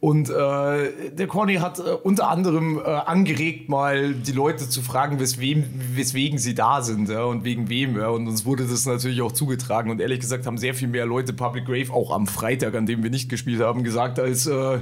Und 0.02 0.32
äh, 0.32 1.12
der 1.12 1.28
Corny 1.28 1.58
hat 1.58 1.78
äh, 1.78 1.84
unter 1.84 2.28
anderem 2.28 2.80
äh, 2.80 2.82
angeregt, 2.82 3.70
mal 3.70 4.16
die 4.16 4.32
Leute 4.32 4.68
zu 4.68 4.82
fragen, 4.82 5.20
weswegen, 5.20 5.64
weswegen 5.94 6.40
sie 6.40 6.56
da 6.56 6.82
sind 6.82 7.08
ja, 7.08 7.24
und 7.24 7.44
wegen 7.44 7.70
wem. 7.70 7.96
Ja. 7.98 8.08
Und 8.08 8.28
uns 8.28 8.44
wurde 8.44 8.66
das 8.66 8.88
natürlich 8.88 9.22
auch 9.22 9.32
zugetragen. 9.32 9.92
Und 9.92 10.02
ehrlich 10.02 10.20
gesagt 10.20 10.48
haben 10.48 10.58
sehr 10.58 10.74
viel 10.74 10.88
mehr 10.88 11.06
Leute 11.06 11.34
Public 11.34 11.68
Grave 11.68 11.94
auch 11.94 12.10
am 12.10 12.26
Freitag, 12.26 12.74
an 12.74 12.88
dem 12.88 13.04
wir 13.04 13.12
nicht 13.12 13.30
gespielt 13.30 13.62
haben, 13.62 13.84
gesagt, 13.84 14.18
als 14.20 14.48
äh, 14.48 14.54
äh, 14.56 14.80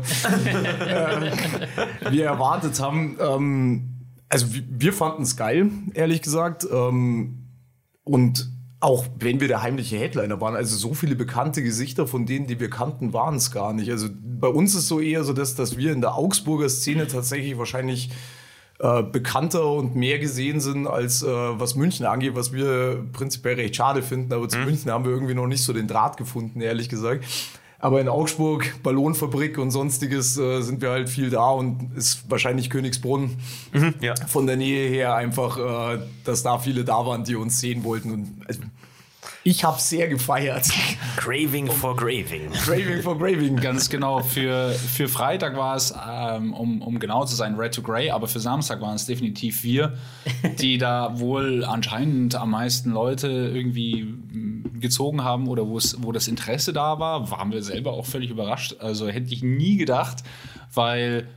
wir 2.11 2.23
erwartet 2.23 2.79
haben. 2.79 3.17
Ähm, 3.19 3.89
also 4.29 4.53
wir, 4.53 4.63
wir 4.69 4.93
fanden 4.93 5.23
es 5.23 5.35
geil, 5.35 5.69
ehrlich 5.95 6.21
gesagt. 6.21 6.65
Ähm, 6.71 7.39
und 8.05 8.49
auch 8.81 9.05
wenn 9.19 9.41
wir 9.41 9.47
der 9.49 9.61
heimliche 9.61 9.97
Headliner 9.97 10.39
waren, 10.39 10.55
also 10.55 10.77
so 10.77 10.93
viele 10.93 11.15
bekannte 11.15 11.61
Gesichter 11.61 12.07
von 12.07 12.25
denen, 12.25 12.47
die 12.47 12.59
wir 12.59 12.69
kannten, 12.69 13.11
waren 13.11 13.35
es 13.35 13.51
gar 13.51 13.73
nicht. 13.73 13.91
Also 13.91 14.07
bei 14.13 14.47
uns 14.47 14.73
ist 14.73 14.87
so 14.87 15.01
eher 15.01 15.23
so, 15.23 15.33
dass, 15.33 15.55
dass 15.55 15.75
wir 15.75 15.91
in 15.91 16.01
der 16.01 16.15
Augsburger 16.15 16.69
Szene 16.69 17.07
tatsächlich 17.07 17.57
wahrscheinlich 17.57 18.09
äh, 18.79 19.03
bekannter 19.03 19.69
und 19.69 19.97
mehr 19.97 20.19
gesehen 20.19 20.61
sind, 20.61 20.87
als 20.87 21.21
äh, 21.21 21.27
was 21.27 21.75
München 21.75 22.05
angeht, 22.05 22.35
was 22.35 22.53
wir 22.53 23.05
prinzipiell 23.11 23.55
recht 23.55 23.75
schade 23.75 24.01
finden. 24.01 24.31
Aber 24.31 24.47
zu 24.47 24.57
München 24.59 24.89
haben 24.89 25.03
wir 25.03 25.11
irgendwie 25.11 25.33
noch 25.33 25.47
nicht 25.47 25.63
so 25.63 25.73
den 25.73 25.87
Draht 25.87 26.15
gefunden, 26.15 26.61
ehrlich 26.61 26.87
gesagt. 26.87 27.25
Aber 27.81 28.01
in 28.01 28.09
Augsburg, 28.09 28.75
Ballonfabrik 28.83 29.57
und 29.57 29.71
sonstiges 29.71 30.37
äh, 30.37 30.61
sind 30.61 30.81
wir 30.81 30.89
halt 30.89 31.09
viel 31.09 31.29
da 31.29 31.49
und 31.51 31.95
ist 31.95 32.29
wahrscheinlich 32.29 32.69
Königsbrunn 32.69 33.37
Ja. 34.01 34.15
von 34.27 34.45
der 34.47 34.57
Nähe 34.57 34.89
her 34.89 35.15
einfach, 35.15 35.57
äh, 35.95 35.99
dass 36.25 36.43
da 36.43 36.57
viele 36.59 36.83
da 36.83 37.05
waren, 37.05 37.23
die 37.23 37.35
uns 37.37 37.59
sehen 37.59 37.85
wollten. 37.85 38.11
Und 38.11 38.27
also, 38.47 38.61
ich 39.43 39.63
habe 39.63 39.79
sehr 39.79 40.07
gefeiert. 40.07 40.67
Craving 41.17 41.67
for 41.67 41.95
Graving. 41.95 42.51
Craving 42.65 43.01
for 43.01 43.17
Graving. 43.17 43.55
Ganz 43.57 43.89
genau. 43.89 44.21
Für, 44.21 44.71
für 44.71 45.07
Freitag 45.07 45.55
war 45.55 45.75
es, 45.75 45.93
ähm, 46.09 46.53
um, 46.53 46.81
um 46.81 46.99
genau 46.99 47.25
zu 47.25 47.35
sein, 47.35 47.55
Red 47.55 47.73
to 47.73 47.81
Grey, 47.81 48.11
aber 48.11 48.27
für 48.27 48.39
Samstag 48.39 48.81
waren 48.81 48.95
es 48.95 49.05
definitiv 49.05 49.63
wir, 49.63 49.97
die 50.59 50.77
da 50.77 51.19
wohl 51.19 51.63
anscheinend 51.63 52.35
am 52.35 52.51
meisten 52.51 52.91
Leute 52.91 53.27
irgendwie 53.27 54.03
mm, 54.03 54.79
gezogen 54.79 55.23
haben 55.23 55.47
oder 55.47 55.67
wo 55.67 55.77
es, 55.77 55.97
wo 56.01 56.11
das 56.11 56.27
Interesse 56.27 56.73
da 56.73 56.99
war, 56.99 57.31
waren 57.31 57.51
wir 57.51 57.63
selber 57.63 57.93
auch 57.93 58.05
völlig 58.05 58.29
überrascht. 58.29 58.75
Also 58.79 59.07
hätte 59.07 59.33
ich 59.33 59.43
nie 59.43 59.77
gedacht, 59.77 60.23
weil 60.73 61.27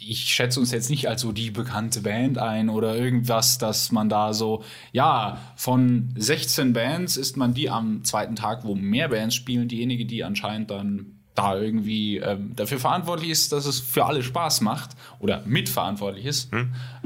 ich 0.00 0.20
schätze 0.20 0.60
uns 0.60 0.70
jetzt 0.70 0.90
nicht 0.90 1.08
als 1.08 1.20
so 1.20 1.32
die 1.32 1.50
bekannte 1.50 2.00
Band 2.00 2.38
ein 2.38 2.68
oder 2.68 2.96
irgendwas, 2.96 3.58
dass 3.58 3.92
man 3.92 4.08
da 4.08 4.32
so, 4.32 4.62
ja, 4.92 5.38
von 5.56 6.12
16 6.16 6.72
Bands 6.72 7.16
ist 7.16 7.36
man 7.36 7.54
die 7.54 7.70
am 7.70 8.04
zweiten 8.04 8.36
Tag, 8.36 8.64
wo 8.64 8.74
mehr 8.74 9.08
Bands 9.08 9.34
spielen, 9.34 9.68
diejenige, 9.68 10.04
die 10.06 10.24
anscheinend 10.24 10.70
dann 10.70 11.18
da 11.34 11.56
irgendwie 11.56 12.18
ähm, 12.18 12.52
dafür 12.56 12.78
verantwortlich 12.78 13.30
ist, 13.30 13.52
dass 13.52 13.64
es 13.64 13.80
für 13.80 14.04
alle 14.04 14.22
Spaß 14.22 14.60
macht 14.60 14.90
oder 15.18 15.42
mitverantwortlich 15.46 16.26
ist. 16.26 16.50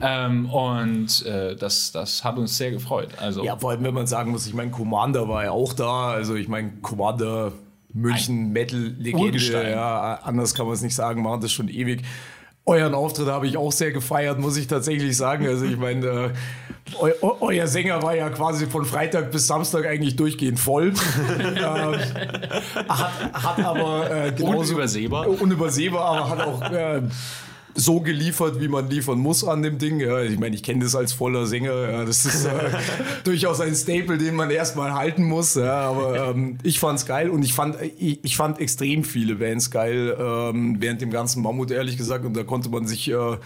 Ähm, 0.03 0.51
und 0.51 1.25
äh, 1.27 1.55
das, 1.55 1.93
das 1.93 2.25
hat 2.25 2.37
uns 2.37 2.57
sehr 2.57 2.73
gefreut. 2.73 3.11
Also 3.21 3.45
Ja, 3.45 3.57
vor 3.57 3.71
allem, 3.71 3.85
wenn 3.85 3.95
man 3.95 4.09
sagen 4.09 4.33
muss, 4.33 4.47
ich 4.49 4.55
meine, 4.55 4.73
Commander 4.73 5.29
war 5.29 5.45
ja 5.45 5.53
auch 5.53 5.73
da. 5.73 6.09
Also 6.11 6.35
ich 6.35 6.49
meine, 6.49 6.73
Commander 6.83 7.53
München 7.93 8.53
Metal-Legende. 8.53 9.27
Urgestein. 9.27 9.71
Ja, 9.71 10.21
anders 10.23 10.55
kann 10.55 10.67
man 10.67 10.75
es 10.75 10.83
nicht 10.83 10.95
sagen, 10.95 11.23
machen 11.23 11.41
das 11.41 11.53
schon 11.53 11.69
ewig. 11.69 12.03
Euren 12.69 12.95
Auftritt 12.95 13.29
habe 13.29 13.47
ich 13.47 13.57
auch 13.57 13.71
sehr 13.71 13.93
gefeiert, 13.93 14.41
muss 14.41 14.57
ich 14.57 14.67
tatsächlich 14.67 15.17
sagen. 15.17 15.47
Also 15.47 15.67
ich 15.67 15.77
meine, 15.77 16.05
äh, 16.05 16.31
eu, 17.01 17.11
eu, 17.23 17.37
euer 17.41 17.69
Sänger 17.69 18.03
war 18.03 18.17
ja 18.17 18.29
quasi 18.29 18.67
von 18.67 18.85
Freitag 18.85 19.31
bis 19.31 19.47
Samstag 19.47 19.87
eigentlich 19.87 20.17
durchgehend 20.17 20.59
voll. 20.59 20.93
ähm, 21.39 21.65
hat, 22.89 23.33
hat 23.33 23.65
aber 23.65 24.11
äh, 24.11 24.33
genauso 24.33 24.73
Unübersehbar. 24.73 25.29
unübersehbar, 25.29 26.05
aber 26.05 26.29
hat 26.29 26.41
auch 26.41 26.73
äh, 26.73 27.03
so 27.77 28.01
geliefert, 28.01 28.61
wie 28.61 28.69
man 28.69 28.89
liefern 28.89 29.19
muss 29.19 29.45
an 29.45 29.63
dem 29.63 29.79
Ding. 29.79 30.01
Ja, 30.01 30.21
ich 30.21 30.39
meine, 30.39 30.55
ich 30.55 30.63
kenne 30.63 30.85
das 30.85 30.97
als 30.97 31.13
voller 31.13 31.47
Sänger. 31.47 31.91
Ja, 31.91 32.05
das 32.05 32.25
ist 32.25 32.47
äh, 32.47 32.51
durchaus 33.25 33.61
ein 33.61 33.75
Staple, 33.75 34.19
den 34.19 34.35
man 34.35 34.51
erstmal 34.51 34.95
halten 34.95 35.25
muss. 35.25 35.55
Ja, 35.55 35.81
aber 35.81 36.31
ähm, 36.31 36.59
ich 36.63 36.81
fand's 36.81 37.07
geil 37.07 37.31
und 37.31 37.45
ich 37.45 37.53
fand, 37.53 37.77
ich, 37.99 38.25
ich 38.25 38.37
fand 38.37 38.61
extrem 38.61 39.05
viele 39.05 39.37
Bands 39.37 39.71
geil 39.71 40.17
ähm, 40.19 40.77
während 40.81 41.01
dem 41.01 41.11
ganzen 41.11 41.43
Mammut, 41.43 41.71
ehrlich 41.71 41.97
gesagt. 41.97 42.25
Und 42.25 42.37
da 42.37 42.43
konnte 42.43 42.69
man 42.71 42.87
sich 42.87 43.11
äh, 43.11 43.37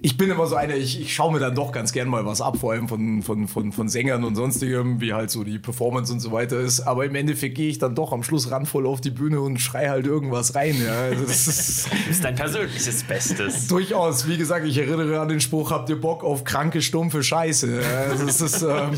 ich 0.00 0.16
bin 0.16 0.30
immer 0.30 0.46
so 0.46 0.56
einer, 0.56 0.74
ich, 0.74 0.98
ich 0.98 1.14
schaue 1.14 1.34
mir 1.34 1.38
dann 1.38 1.54
doch 1.54 1.70
ganz 1.70 1.92
gern 1.92 2.08
mal 2.08 2.24
was 2.24 2.40
ab, 2.40 2.56
vor 2.56 2.72
allem 2.72 2.88
von, 2.88 3.22
von, 3.22 3.46
von, 3.46 3.72
von 3.72 3.88
Sängern 3.90 4.24
und 4.24 4.36
sonstigem, 4.36 5.02
wie 5.02 5.12
halt 5.12 5.30
so 5.30 5.44
die 5.44 5.58
Performance 5.58 6.10
und 6.10 6.20
so 6.20 6.32
weiter 6.32 6.58
ist. 6.58 6.80
Aber 6.80 7.04
im 7.04 7.14
Endeffekt 7.14 7.56
gehe 7.56 7.68
ich 7.68 7.78
dann 7.78 7.94
doch 7.94 8.12
am 8.12 8.22
Schluss 8.22 8.50
randvoll 8.50 8.86
auf 8.86 9.02
die 9.02 9.10
Bühne 9.10 9.42
und 9.42 9.58
schrei 9.58 9.90
halt 9.90 10.06
irgendwas 10.06 10.54
rein. 10.54 10.76
Ja. 10.82 10.92
Also 11.12 11.24
das 11.24 11.88
ist 12.08 12.24
dein 12.24 12.36
persönliches 12.36 13.02
Bestes. 13.02 13.66
durchaus, 13.68 14.28
wie 14.28 14.38
gesagt, 14.38 14.66
ich 14.66 14.78
erinnere 14.78 15.20
an 15.20 15.28
den 15.28 15.40
Spruch, 15.40 15.70
habt 15.70 15.90
ihr 15.90 16.00
Bock 16.00 16.22
auf 16.22 16.44
kranke, 16.44 16.80
stumpfe 16.80 17.22
Scheiße? 17.22 17.80
Ja, 17.82 18.10
Also 18.10 18.26
das 18.26 18.40
ist, 18.40 18.62
ähm, 18.62 18.90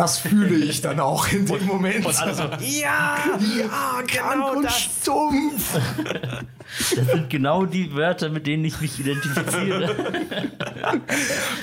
das 0.00 0.18
fühle 0.18 0.56
ich 0.56 0.80
dann 0.80 0.98
auch 0.98 1.28
in 1.30 1.44
dem 1.44 1.66
Moment. 1.66 2.06
Und 2.06 2.18
alle 2.18 2.32
so, 2.34 2.44
ja, 2.44 3.18
ja, 3.58 4.02
krank 4.06 4.32
genau 4.32 4.52
und 4.56 4.62
das. 4.62 4.80
stumpf. 4.80 5.78
Das 6.96 7.06
sind 7.06 7.28
genau 7.28 7.66
die 7.66 7.92
Wörter, 7.94 8.30
mit 8.30 8.46
denen 8.46 8.64
ich 8.64 8.80
mich 8.80 8.98
identifiziere. 8.98 9.94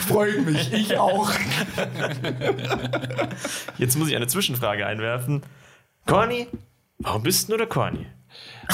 Freut 0.08 0.46
mich, 0.46 0.72
ich 0.72 0.98
auch. 1.00 1.32
Jetzt 3.80 3.98
muss 3.98 4.10
ich 4.10 4.16
eine 4.16 4.28
Zwischenfrage 4.28 4.86
einwerfen. 4.86 5.42
Corny, 6.06 6.48
warum 7.00 7.24
bist 7.24 7.50
du 7.50 7.58
der 7.58 7.68
Corny? 7.68 8.06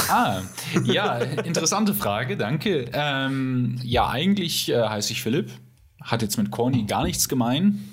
Ah, 0.09 0.41
ja, 0.83 1.19
interessante 1.19 1.93
Frage, 1.93 2.35
danke. 2.35 2.89
Ähm, 2.91 3.79
ja, 3.81 4.09
eigentlich 4.09 4.69
äh, 4.69 4.89
heiße 4.89 5.13
ich 5.13 5.23
Philipp, 5.23 5.51
hat 6.01 6.21
jetzt 6.21 6.37
mit 6.37 6.51
Corny 6.51 6.83
gar 6.83 7.05
nichts 7.05 7.29
gemein. 7.29 7.92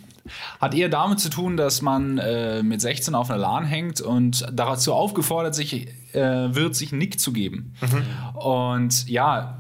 Hat 0.61 0.75
eher 0.75 0.89
damit 0.89 1.21
zu 1.21 1.31
tun, 1.31 1.57
dass 1.57 1.83
man 1.83 2.19
äh, 2.19 2.63
mit 2.63 2.81
16 2.81 3.15
auf 3.15 3.31
einer 3.31 3.39
LAN 3.39 3.65
hängt 3.65 4.01
und 4.01 4.47
dazu 4.53 4.95
aufgefordert 4.95 5.55
sich, 5.55 5.89
äh, 6.13 6.55
wird, 6.55 6.75
sich 6.77 6.93
einen 6.93 6.99
Nick 6.99 7.21
zu 7.21 7.33
geben. 7.33 7.75
Und 8.35 9.09
ja, 9.09 9.59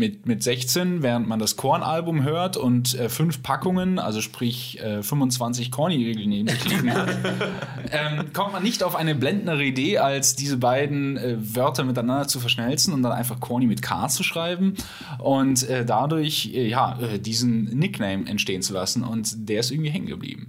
mit, 0.00 0.26
mit 0.26 0.42
16, 0.42 1.02
während 1.02 1.28
man 1.28 1.38
das 1.38 1.56
Korn-Album 1.56 2.24
hört 2.24 2.56
und 2.56 2.98
äh, 2.98 3.08
fünf 3.08 3.42
Packungen, 3.42 4.00
also 4.00 4.20
sprich 4.20 4.80
äh, 4.80 5.02
25 5.02 5.70
Corny-Riegel 5.70 6.26
neben 6.26 6.48
sich 6.48 6.64
liegen 6.64 6.92
hat, 6.92 7.08
ähm, 7.92 8.32
kommt 8.32 8.52
man 8.52 8.64
nicht 8.64 8.82
auf 8.82 8.96
eine 8.96 9.14
blendendere 9.14 9.62
Idee, 9.62 9.98
als 9.98 10.34
diese 10.34 10.56
beiden 10.56 11.16
äh, 11.16 11.36
Wörter 11.38 11.84
miteinander 11.84 12.26
zu 12.26 12.40
verschmelzen 12.40 12.92
und 12.92 13.02
dann 13.02 13.12
einfach 13.12 13.38
Corny 13.38 13.66
mit 13.66 13.82
K 13.82 14.08
zu 14.08 14.24
schreiben 14.24 14.74
und 15.18 15.68
äh, 15.68 15.84
dadurch 15.84 16.50
äh, 16.54 16.66
ja, 16.66 16.98
äh, 16.98 17.18
diesen 17.20 17.64
Nickname 17.78 18.26
entstehen 18.26 18.62
zu 18.62 18.72
lassen 18.72 19.04
und 19.04 19.48
der 19.48 19.60
ist 19.60 19.70
irgendwie 19.70 19.90
hängen 19.90 20.06
geblieben. 20.06 20.48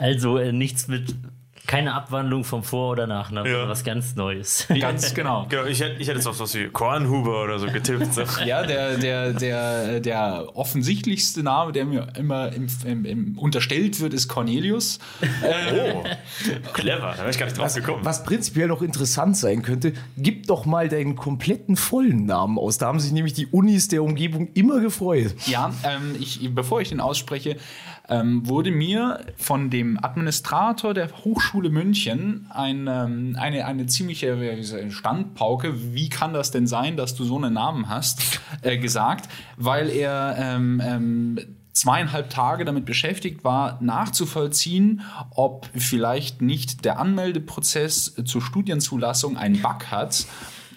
Also 0.00 0.38
äh, 0.38 0.52
nichts 0.52 0.86
mit 0.86 1.14
Keine 1.68 1.92
Abwandlung 1.92 2.44
vom 2.44 2.62
Vor- 2.62 2.92
oder 2.92 3.06
Nachnamen, 3.06 3.46
Ja. 3.46 3.58
sondern 3.58 3.68
was 3.68 3.84
ganz 3.84 4.16
Neues. 4.16 4.66
Ganz 4.80 5.12
genau. 5.14 5.44
Genau, 5.50 5.64
ich 5.66 5.80
hätte, 5.82 6.00
ich 6.00 6.08
hätte 6.08 6.16
jetzt 6.16 6.26
auf 6.26 6.40
was 6.40 6.54
wie 6.54 6.66
Kornhuber 6.68 7.44
oder 7.44 7.58
so 7.58 7.66
getippt. 7.66 8.14
So. 8.14 8.22
Ja, 8.42 8.62
der, 8.64 8.96
der, 8.96 9.34
der, 9.34 10.00
der 10.00 10.46
offensichtlichste 10.54 11.42
Name, 11.42 11.72
der 11.72 11.84
mir 11.84 12.06
immer 12.16 12.54
im, 12.54 12.68
im, 12.86 13.04
im 13.04 13.38
unterstellt 13.38 14.00
wird, 14.00 14.14
ist 14.14 14.28
Cornelius. 14.28 14.98
Oh, 15.22 16.04
clever, 16.72 17.12
da 17.12 17.18
wäre 17.18 17.30
ich 17.30 17.38
gar 17.38 17.44
nicht 17.44 17.58
drauf 17.58 17.74
gekommen. 17.74 18.02
Was 18.02 18.24
prinzipiell 18.24 18.68
noch 18.68 18.80
interessant 18.80 19.36
sein 19.36 19.60
könnte, 19.60 19.92
gib 20.16 20.46
doch 20.46 20.64
mal 20.64 20.88
deinen 20.88 21.16
kompletten 21.16 21.76
vollen 21.76 22.24
Namen 22.24 22.58
aus. 22.58 22.78
Da 22.78 22.86
haben 22.86 22.98
sich 22.98 23.12
nämlich 23.12 23.34
die 23.34 23.46
Unis 23.46 23.88
der 23.88 24.02
Umgebung 24.02 24.48
immer 24.54 24.80
gefreut. 24.80 25.34
Ja, 25.44 25.74
ähm, 25.84 26.16
ich, 26.18 26.40
bevor 26.54 26.80
ich 26.80 26.88
den 26.88 27.00
ausspreche, 27.00 27.58
ähm, 28.08 28.46
wurde 28.48 28.70
mir 28.70 29.20
von 29.36 29.70
dem 29.70 30.02
Administrator 30.02 30.94
der 30.94 31.10
Hochschule 31.24 31.70
München 31.70 32.46
ein, 32.50 32.86
ähm, 32.88 33.36
eine, 33.38 33.66
eine 33.66 33.86
ziemliche 33.86 34.90
Standpauke, 34.90 35.94
wie 35.94 36.08
kann 36.08 36.32
das 36.32 36.50
denn 36.50 36.66
sein, 36.66 36.96
dass 36.96 37.14
du 37.14 37.24
so 37.24 37.36
einen 37.36 37.54
Namen 37.54 37.88
hast, 37.88 38.40
äh, 38.62 38.78
gesagt, 38.78 39.28
weil 39.56 39.90
er 39.90 40.36
ähm, 40.38 40.82
ähm, 40.84 41.38
zweieinhalb 41.72 42.30
Tage 42.30 42.64
damit 42.64 42.86
beschäftigt 42.86 43.44
war, 43.44 43.78
nachzuvollziehen, 43.80 45.02
ob 45.30 45.68
vielleicht 45.76 46.42
nicht 46.42 46.84
der 46.84 46.98
Anmeldeprozess 46.98 48.16
zur 48.24 48.42
Studienzulassung 48.42 49.36
einen 49.36 49.62
Bug 49.62 49.86
hat, 49.90 50.26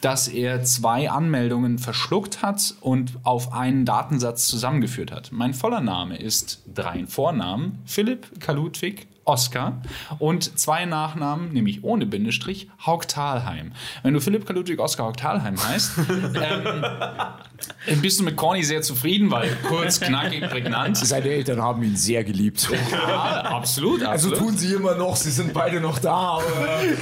dass 0.01 0.27
er 0.27 0.63
zwei 0.63 1.09
Anmeldungen 1.09 1.77
verschluckt 1.77 2.41
hat 2.41 2.75
und 2.81 3.13
auf 3.23 3.53
einen 3.53 3.85
Datensatz 3.85 4.47
zusammengeführt 4.47 5.11
hat. 5.11 5.31
Mein 5.31 5.53
voller 5.53 5.81
Name 5.81 6.17
ist 6.17 6.63
drei 6.73 7.05
Vornamen, 7.05 7.79
Philipp 7.85 8.39
Kaludwig 8.39 9.07
Oskar 9.23 9.81
und 10.19 10.57
zwei 10.59 10.85
Nachnamen, 10.85 11.53
nämlich 11.53 11.83
ohne 11.83 12.05
Bindestrich, 12.05 12.69
Haug-Talheim. 12.85 13.71
Wenn 14.01 14.13
du 14.13 14.19
Philipp 14.19 14.45
Kaludwig 14.45 14.79
Oskar 14.79 15.07
Haug-Talheim 15.07 15.63
heißt, 15.63 15.91
ähm, 16.09 16.83
bist 18.01 18.19
du 18.19 18.23
mit 18.23 18.35
Corny 18.35 18.63
sehr 18.63 18.81
zufrieden, 18.81 19.31
weil 19.31 19.55
kurz, 19.67 19.99
knackig, 19.99 20.41
prägnant. 20.49 20.97
Seine 21.11 21.29
Eltern 21.29 21.61
haben 21.61 21.83
ihn 21.83 21.95
sehr 21.95 22.23
geliebt. 22.23 22.69
Ja, 22.91 23.41
absolut, 23.43 24.03
Also 24.03 24.29
absolut. 24.29 24.49
tun 24.49 24.57
sie 24.57 24.73
immer 24.73 24.95
noch, 24.95 25.15
sie 25.15 25.31
sind 25.31 25.53
beide 25.53 25.79
noch 25.79 25.99
da. 25.99 26.11
Aber 26.39 26.43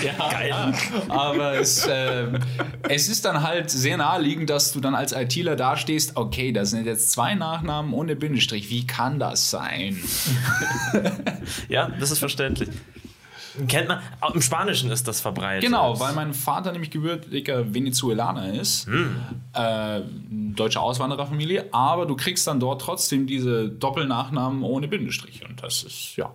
Ja, 0.03 0.29
Geil. 0.29 0.73
Aber 1.09 1.59
es, 1.59 1.87
ähm, 1.89 2.39
es 2.87 3.09
ist 3.09 3.25
dann 3.25 3.41
halt 3.43 3.69
sehr 3.69 3.97
naheliegend, 3.97 4.49
dass 4.49 4.71
du 4.71 4.79
dann 4.79 4.95
als 4.95 5.11
ITler 5.11 5.55
dastehst, 5.55 6.15
okay, 6.15 6.51
da 6.51 6.65
sind 6.65 6.85
jetzt 6.85 7.11
zwei 7.11 7.35
Nachnamen 7.35 7.93
ohne 7.93 8.15
Bindestrich. 8.15 8.69
Wie 8.69 8.85
kann 8.87 9.19
das 9.19 9.49
sein? 9.49 9.97
Ja, 11.67 11.89
das 11.99 12.11
ist 12.11 12.19
verständlich. 12.19 12.69
Kennt 13.67 13.87
man, 13.87 13.99
auch 14.21 14.33
im 14.33 14.41
Spanischen 14.41 14.91
ist 14.91 15.07
das 15.07 15.21
verbreitet. 15.21 15.63
Genau, 15.63 15.99
weil 15.99 16.13
mein 16.13 16.33
Vater 16.33 16.71
nämlich 16.71 16.91
gebürtiger 16.91 17.73
Venezuelaner 17.73 18.53
ist, 18.53 18.87
äh, 19.53 20.01
deutsche 20.55 20.79
Auswandererfamilie, 20.79 21.65
aber 21.71 22.05
du 22.05 22.15
kriegst 22.15 22.47
dann 22.47 22.59
dort 22.59 22.81
trotzdem 22.81 23.27
diese 23.27 23.69
Doppelnachnamen 23.69 24.63
ohne 24.63 24.87
Bindestrich. 24.87 25.47
Und 25.47 25.61
das 25.63 25.83
ist, 25.83 26.15
ja. 26.15 26.33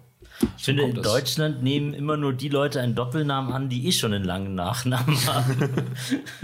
Ich 0.56 0.64
finde, 0.64 0.84
in. 0.84 0.94
Deutschland 1.02 1.62
nehmen 1.62 1.94
immer 1.94 2.16
nur 2.16 2.32
die 2.32 2.48
Leute 2.48 2.80
einen 2.80 2.94
Doppelnamen 2.94 3.52
an, 3.52 3.68
die 3.68 3.86
eh 3.86 3.92
schon 3.92 4.12
einen 4.12 4.24
langen 4.24 4.54
Nachnamen 4.54 5.16
haben. 5.26 5.70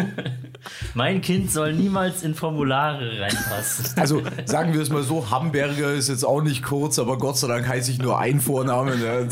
mein 0.94 1.20
Kind 1.20 1.50
soll 1.50 1.72
niemals 1.72 2.22
in 2.22 2.34
Formulare 2.34 3.20
reinpassen. 3.20 3.86
Also 3.96 4.22
sagen 4.44 4.72
wir 4.74 4.80
es 4.80 4.90
mal 4.90 5.02
so, 5.02 5.30
Hamburger 5.30 5.92
ist 5.92 6.08
jetzt 6.08 6.24
auch 6.24 6.42
nicht 6.42 6.62
kurz, 6.62 6.98
aber 6.98 7.18
Gott 7.18 7.38
sei 7.38 7.48
Dank 7.48 7.66
heiße 7.66 7.90
ich 7.90 7.98
nur 7.98 8.18
ein 8.18 8.40
Vornamen. 8.40 9.02
ja. 9.02 9.26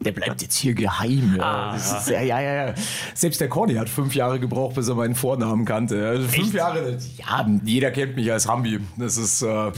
Der 0.00 0.12
bleibt 0.12 0.42
jetzt 0.42 0.56
hier 0.56 0.74
geheim. 0.74 1.36
Ja, 1.38 1.72
das 1.72 2.00
ist, 2.00 2.10
ja, 2.10 2.22
ja, 2.22 2.40
ja. 2.40 2.74
Selbst 3.14 3.40
der 3.40 3.48
Corny 3.48 3.74
hat 3.74 3.88
fünf 3.88 4.14
Jahre 4.14 4.38
gebraucht, 4.38 4.76
bis 4.76 4.88
er 4.88 4.94
meinen 4.94 5.14
Vornamen 5.14 5.64
kannte. 5.64 6.06
Also 6.06 6.28
fünf 6.28 6.54
Jahre, 6.54 6.98
ja, 7.16 7.46
jeder 7.64 7.90
kennt 7.90 8.16
mich 8.16 8.30
als 8.30 8.46
Hambi. 8.46 8.78
Das 8.96 9.16
ist, 9.16 9.42
äh, 9.42 9.72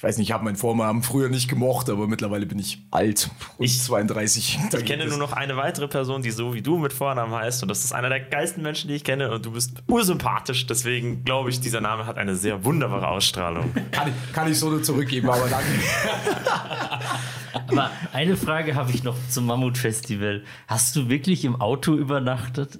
ich 0.00 0.04
weiß 0.04 0.16
nicht, 0.16 0.28
ich 0.28 0.32
habe 0.32 0.44
meinen 0.44 0.56
Vornamen 0.56 1.02
früher 1.02 1.28
nicht 1.28 1.46
gemocht, 1.46 1.90
aber 1.90 2.08
mittlerweile 2.08 2.46
bin 2.46 2.58
ich 2.58 2.78
alt 2.90 3.28
und 3.58 3.66
Ich- 3.66 3.82
32. 3.82 4.58
Da 4.70 4.78
Ich 4.78 4.86
kenne 4.86 5.04
nur 5.04 5.18
noch 5.18 5.34
eine 5.34 5.58
weitere 5.58 5.88
Person, 5.88 6.22
die 6.22 6.30
so 6.30 6.54
wie 6.54 6.62
du 6.62 6.78
mit 6.78 6.94
Vornamen 6.94 7.34
heißt. 7.34 7.60
Und 7.62 7.68
das 7.68 7.84
ist 7.84 7.92
einer 7.92 8.08
der 8.08 8.20
geilsten 8.20 8.62
Menschen, 8.62 8.88
die 8.88 8.94
ich 8.94 9.04
kenne. 9.04 9.30
Und 9.30 9.44
du 9.44 9.50
bist 9.50 9.74
ursympathisch. 9.88 10.66
Deswegen 10.66 11.22
glaube 11.26 11.50
ich, 11.50 11.60
dieser 11.60 11.82
Name 11.82 12.06
hat 12.06 12.16
eine 12.16 12.34
sehr 12.34 12.64
wunderbare 12.64 13.08
Ausstrahlung. 13.08 13.74
kann, 13.90 14.08
ich, 14.08 14.32
kann 14.32 14.50
ich 14.50 14.58
so 14.58 14.70
nur 14.70 14.82
zurückgeben, 14.82 15.28
aber 15.28 15.46
danke. 15.50 15.66
Aber 17.68 17.90
eine 18.14 18.38
Frage 18.38 18.76
habe 18.76 18.92
ich 18.92 19.04
noch 19.04 19.16
zum 19.28 19.44
Mammutfestival. 19.44 20.44
Hast 20.66 20.96
du 20.96 21.10
wirklich 21.10 21.44
im 21.44 21.60
Auto 21.60 21.94
übernachtet? 21.94 22.78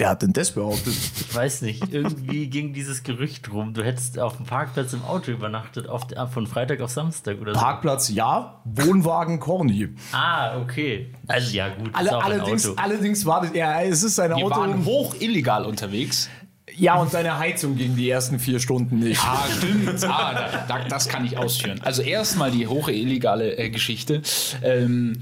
Wer 0.00 0.08
hat 0.08 0.22
denn 0.22 0.32
das 0.32 0.52
behauptet? 0.52 0.94
Ich 0.94 1.34
weiß 1.34 1.60
nicht. 1.60 1.92
Irgendwie 1.92 2.46
ging 2.46 2.72
dieses 2.72 3.02
Gerücht 3.02 3.52
rum. 3.52 3.74
Du 3.74 3.84
hättest 3.84 4.18
auf 4.18 4.38
dem 4.38 4.46
Parkplatz 4.46 4.94
im 4.94 5.04
Auto 5.04 5.30
übernachtet, 5.30 5.90
auf, 5.90 6.06
von 6.32 6.46
Freitag 6.46 6.80
auf 6.80 6.90
Samstag 6.90 7.38
oder 7.38 7.52
so. 7.52 7.60
Parkplatz 7.60 8.08
ja, 8.08 8.62
Wohnwagen 8.64 9.38
Corny. 9.40 9.90
Ah, 10.12 10.58
okay. 10.58 11.12
Also 11.28 11.54
ja, 11.54 11.68
gut. 11.68 11.90
Alle, 11.92 12.16
auch 12.16 12.24
ein 12.24 12.32
allerdings, 12.32 12.66
Auto. 12.66 12.80
allerdings 12.80 13.26
war 13.26 13.42
das, 13.42 13.52
ja, 13.52 13.82
es 13.82 14.02
ist 14.02 14.18
ein 14.18 14.30
Wir 14.30 14.36
Auto. 14.36 14.56
waren 14.56 14.86
hoch 14.86 15.16
illegal 15.20 15.66
unterwegs. 15.66 16.30
Ja, 16.78 16.94
und 16.94 17.10
seine 17.10 17.38
Heizung 17.38 17.76
ging 17.76 17.94
die 17.94 18.08
ersten 18.08 18.38
vier 18.38 18.58
Stunden 18.58 19.00
nicht. 19.00 19.20
Ah, 19.22 19.44
stimmt. 19.54 20.02
Ah, 20.04 20.32
da, 20.32 20.78
da, 20.78 20.88
das 20.88 21.10
kann 21.10 21.26
ich 21.26 21.36
ausführen. 21.36 21.78
Also 21.84 22.00
erstmal 22.00 22.50
die 22.50 22.66
hohe 22.66 22.90
illegale 22.90 23.58
äh, 23.58 23.68
Geschichte. 23.68 24.22
Ähm, 24.62 25.20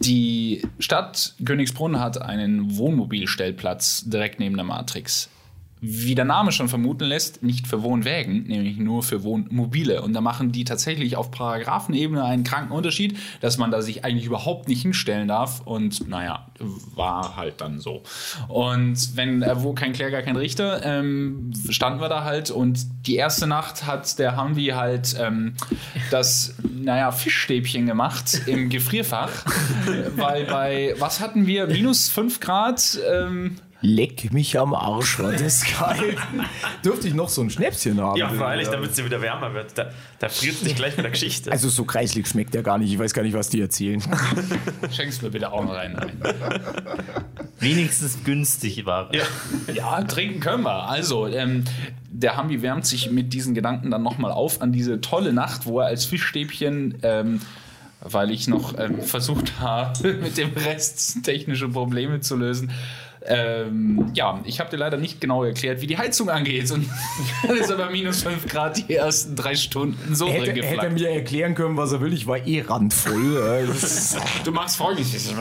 die 0.00 0.62
Stadt 0.78 1.34
Königsbrunn 1.44 1.98
hat 1.98 2.20
einen 2.20 2.76
Wohnmobilstellplatz 2.76 4.04
direkt 4.06 4.40
neben 4.40 4.56
der 4.56 4.64
Matrix. 4.64 5.28
Wie 5.84 6.14
der 6.14 6.24
Name 6.24 6.52
schon 6.52 6.68
vermuten 6.68 7.06
lässt, 7.06 7.42
nicht 7.42 7.66
für 7.66 7.82
Wohnwägen, 7.82 8.44
nämlich 8.44 8.76
nur 8.76 9.02
für 9.02 9.24
Wohnmobile. 9.24 10.00
Und 10.02 10.12
da 10.12 10.20
machen 10.20 10.52
die 10.52 10.62
tatsächlich 10.62 11.16
auf 11.16 11.32
Paragraphenebene 11.32 12.22
einen 12.22 12.44
kranken 12.44 12.72
Unterschied, 12.72 13.18
dass 13.40 13.58
man 13.58 13.72
da 13.72 13.82
sich 13.82 14.04
eigentlich 14.04 14.26
überhaupt 14.26 14.68
nicht 14.68 14.82
hinstellen 14.82 15.26
darf. 15.26 15.60
Und 15.64 16.08
naja, 16.08 16.46
war 16.94 17.34
halt 17.36 17.60
dann 17.60 17.80
so. 17.80 18.04
Und 18.46 19.16
wenn, 19.16 19.42
äh, 19.42 19.60
wo 19.60 19.72
kein 19.72 19.92
Kläger, 19.92 20.22
kein 20.22 20.36
Richter, 20.36 20.84
ähm, 20.84 21.50
standen 21.68 22.00
wir 22.00 22.08
da 22.08 22.22
halt. 22.22 22.52
Und 22.52 22.86
die 23.08 23.16
erste 23.16 23.48
Nacht 23.48 23.84
hat 23.84 24.20
der 24.20 24.40
Humvee 24.40 24.74
halt 24.74 25.16
ähm, 25.18 25.54
das, 26.12 26.54
naja, 26.62 27.10
Fischstäbchen 27.10 27.86
gemacht 27.86 28.42
im 28.46 28.68
Gefrierfach. 28.68 29.32
weil 30.16 30.44
bei, 30.44 30.94
was 31.00 31.18
hatten 31.18 31.48
wir? 31.48 31.66
Minus 31.66 32.08
5 32.08 32.38
Grad. 32.38 33.00
Ähm, 33.12 33.56
Leck 33.82 34.32
mich 34.32 34.58
am 34.58 34.74
Arsch, 34.74 35.18
war 35.18 35.32
das 35.32 35.64
geil. 35.78 36.16
Dürfte 36.84 37.08
ich 37.08 37.14
noch 37.14 37.28
so 37.28 37.42
ein 37.42 37.50
Schnäpschen 37.50 38.00
haben? 38.00 38.16
Ja, 38.16 38.28
freilich, 38.28 38.68
damit 38.68 38.90
es 38.90 38.96
dir 38.96 39.04
wieder 39.04 39.20
wärmer 39.20 39.52
wird. 39.54 39.76
Da, 39.76 39.90
da 40.20 40.28
friert 40.28 40.54
es 40.54 40.60
dich 40.62 40.76
gleich 40.76 40.96
mit 40.96 41.04
der 41.04 41.10
Geschichte. 41.10 41.50
Also 41.50 41.68
so 41.68 41.84
kreislig 41.84 42.28
schmeckt 42.28 42.54
der 42.54 42.62
gar 42.62 42.78
nicht. 42.78 42.92
Ich 42.92 42.98
weiß 42.98 43.12
gar 43.12 43.22
nicht, 43.24 43.34
was 43.34 43.48
die 43.48 43.60
erzählen. 43.60 44.00
schenkst 44.92 45.22
mir 45.22 45.30
bitte 45.30 45.52
auch 45.52 45.64
noch 45.64 45.74
einen 45.74 45.96
ein. 45.96 46.12
Wenigstens 47.58 48.22
günstig 48.24 48.86
war. 48.86 49.12
ja. 49.14 49.24
Ja, 49.74 50.02
trinken 50.04 50.40
können 50.40 50.62
wir. 50.62 50.88
Also, 50.88 51.26
ähm, 51.26 51.64
der 52.10 52.36
Hambi 52.36 52.62
wärmt 52.62 52.86
sich 52.86 53.10
mit 53.10 53.32
diesen 53.32 53.54
Gedanken 53.54 53.90
dann 53.90 54.02
nochmal 54.02 54.30
auf 54.30 54.62
an 54.62 54.72
diese 54.72 55.00
tolle 55.00 55.32
Nacht, 55.32 55.66
wo 55.66 55.80
er 55.80 55.86
als 55.86 56.04
Fischstäbchen, 56.04 56.98
ähm, 57.02 57.40
weil 58.00 58.30
ich 58.30 58.48
noch 58.48 58.78
ähm, 58.78 59.00
versucht 59.00 59.60
habe, 59.60 60.14
mit 60.22 60.36
dem 60.36 60.52
Rest 60.52 61.24
technische 61.24 61.68
Probleme 61.68 62.20
zu 62.20 62.36
lösen. 62.36 62.70
Ähm, 63.26 64.10
ja, 64.14 64.40
ich 64.44 64.58
habe 64.60 64.70
dir 64.70 64.76
leider 64.78 64.96
nicht 64.96 65.20
genau 65.20 65.44
erklärt, 65.44 65.80
wie 65.80 65.86
die 65.86 65.96
Heizung 65.96 66.28
angeht. 66.28 66.70
Und 66.72 66.88
dann 67.46 67.56
ist 67.58 67.70
aber 67.70 67.88
minus 67.90 68.22
5 68.22 68.46
Grad 68.48 68.76
die 68.88 68.94
ersten 68.94 69.36
drei 69.36 69.54
Stunden 69.54 70.14
so 70.14 70.26
drin 70.26 70.34
Hätte, 70.34 70.50
hätte 70.50 70.60
er 70.60 70.70
geflackt. 70.72 70.92
mir 70.98 71.08
erklären 71.10 71.54
können, 71.54 71.76
was 71.76 71.92
er 71.92 72.00
will. 72.00 72.12
Ich 72.12 72.26
war 72.26 72.44
eh 72.46 72.62
randvoll. 72.62 73.68
Du 74.44 74.50
machst 74.52 74.76
folgendes. 74.76 75.32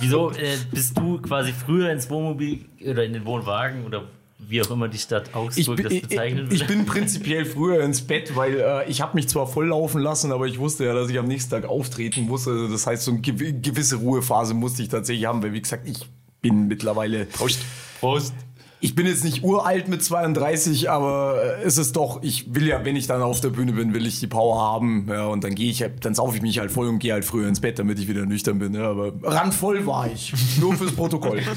Wieso 0.00 0.30
äh, 0.32 0.56
bist 0.70 0.98
du 0.98 1.18
quasi 1.20 1.52
früher 1.52 1.90
ins 1.90 2.10
Wohnmobil 2.10 2.64
oder 2.86 3.04
in 3.04 3.12
den 3.12 3.24
Wohnwagen 3.24 3.84
oder 3.86 4.04
wie 4.38 4.60
auch 4.60 4.70
immer 4.70 4.88
die 4.88 4.98
Stadt 4.98 5.34
Augsburg 5.34 5.76
bin, 5.76 5.84
das 5.84 5.92
ich, 5.92 6.02
bezeichnen 6.02 6.50
will? 6.50 6.56
ich 6.56 6.66
bin 6.66 6.84
prinzipiell 6.86 7.44
früher 7.44 7.82
ins 7.82 8.02
Bett, 8.02 8.34
weil 8.34 8.58
äh, 8.58 8.90
ich 8.90 9.00
habe 9.00 9.14
mich 9.14 9.28
zwar 9.28 9.46
voll 9.46 9.68
laufen 9.68 10.00
lassen, 10.02 10.32
aber 10.32 10.46
ich 10.46 10.58
wusste 10.58 10.84
ja, 10.84 10.92
dass 10.94 11.08
ich 11.08 11.18
am 11.18 11.26
nächsten 11.28 11.50
Tag 11.50 11.64
auftreten 11.64 12.22
muss. 12.22 12.48
Also 12.48 12.68
das 12.68 12.86
heißt, 12.86 13.04
so 13.04 13.12
eine 13.12 13.20
gew- 13.20 13.60
gewisse 13.62 13.96
Ruhephase 13.96 14.54
musste 14.54 14.82
ich 14.82 14.88
tatsächlich 14.88 15.26
haben, 15.26 15.42
weil 15.42 15.52
wie 15.52 15.62
gesagt, 15.62 15.88
ich 15.88 16.04
bin 16.42 16.68
mittlerweile. 16.68 17.24
Prost. 17.24 17.60
Prost. 18.00 18.34
Ich 18.80 18.96
bin 18.96 19.06
jetzt 19.06 19.22
nicht 19.22 19.44
uralt 19.44 19.86
mit 19.86 20.02
32, 20.02 20.90
aber 20.90 21.40
äh, 21.40 21.62
es 21.62 21.78
ist 21.78 21.94
doch, 21.94 22.20
ich 22.24 22.52
will 22.52 22.66
ja, 22.66 22.84
wenn 22.84 22.96
ich 22.96 23.06
dann 23.06 23.22
auf 23.22 23.40
der 23.40 23.50
Bühne 23.50 23.74
bin, 23.74 23.94
will 23.94 24.04
ich 24.08 24.18
die 24.18 24.26
Power 24.26 24.60
haben. 24.60 25.06
Ja, 25.08 25.26
und 25.26 25.44
dann 25.44 25.54
gehe 25.54 25.70
ich, 25.70 25.84
dann 26.00 26.16
saufe 26.16 26.36
ich 26.36 26.42
mich 26.42 26.58
halt 26.58 26.72
voll 26.72 26.88
und 26.88 26.98
gehe 26.98 27.12
halt 27.12 27.24
früher 27.24 27.46
ins 27.46 27.60
Bett, 27.60 27.78
damit 27.78 28.00
ich 28.00 28.08
wieder 28.08 28.26
nüchtern 28.26 28.58
bin. 28.58 28.74
Ja, 28.74 28.90
aber 28.90 29.12
randvoll 29.22 29.86
war 29.86 30.10
ich. 30.12 30.34
Nur 30.60 30.74
fürs 30.74 30.90
Protokoll. 30.96 31.42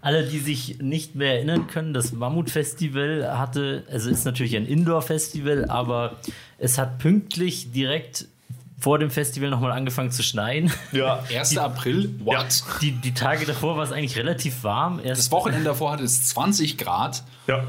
Alle, 0.00 0.24
die 0.28 0.38
sich 0.38 0.78
nicht 0.80 1.16
mehr 1.16 1.34
erinnern 1.34 1.66
können, 1.66 1.94
das 1.94 2.12
Mammut-Festival 2.12 3.36
hatte, 3.36 3.82
also 3.90 4.08
ist 4.08 4.24
natürlich 4.24 4.56
ein 4.56 4.66
Indoor-Festival, 4.66 5.64
aber 5.64 6.18
es 6.58 6.78
hat 6.78 6.98
pünktlich 6.98 7.72
direkt 7.72 8.28
vor 8.84 8.98
dem 8.98 9.08
Festival 9.10 9.48
nochmal 9.48 9.72
angefangen 9.72 10.10
zu 10.10 10.22
schneien. 10.22 10.70
Ja. 10.92 11.24
1. 11.34 11.56
April, 11.56 12.20
what? 12.22 12.64
Die, 12.82 12.92
die 12.92 13.14
Tage 13.14 13.46
davor 13.46 13.78
war 13.78 13.84
es 13.84 13.92
eigentlich 13.92 14.18
relativ 14.18 14.62
warm. 14.62 15.00
Erst 15.02 15.22
Das 15.22 15.30
Wochenende 15.32 15.64
davor 15.64 15.92
hatte 15.92 16.04
es 16.04 16.26
20 16.28 16.76
Grad 16.76 17.24
ja. 17.46 17.64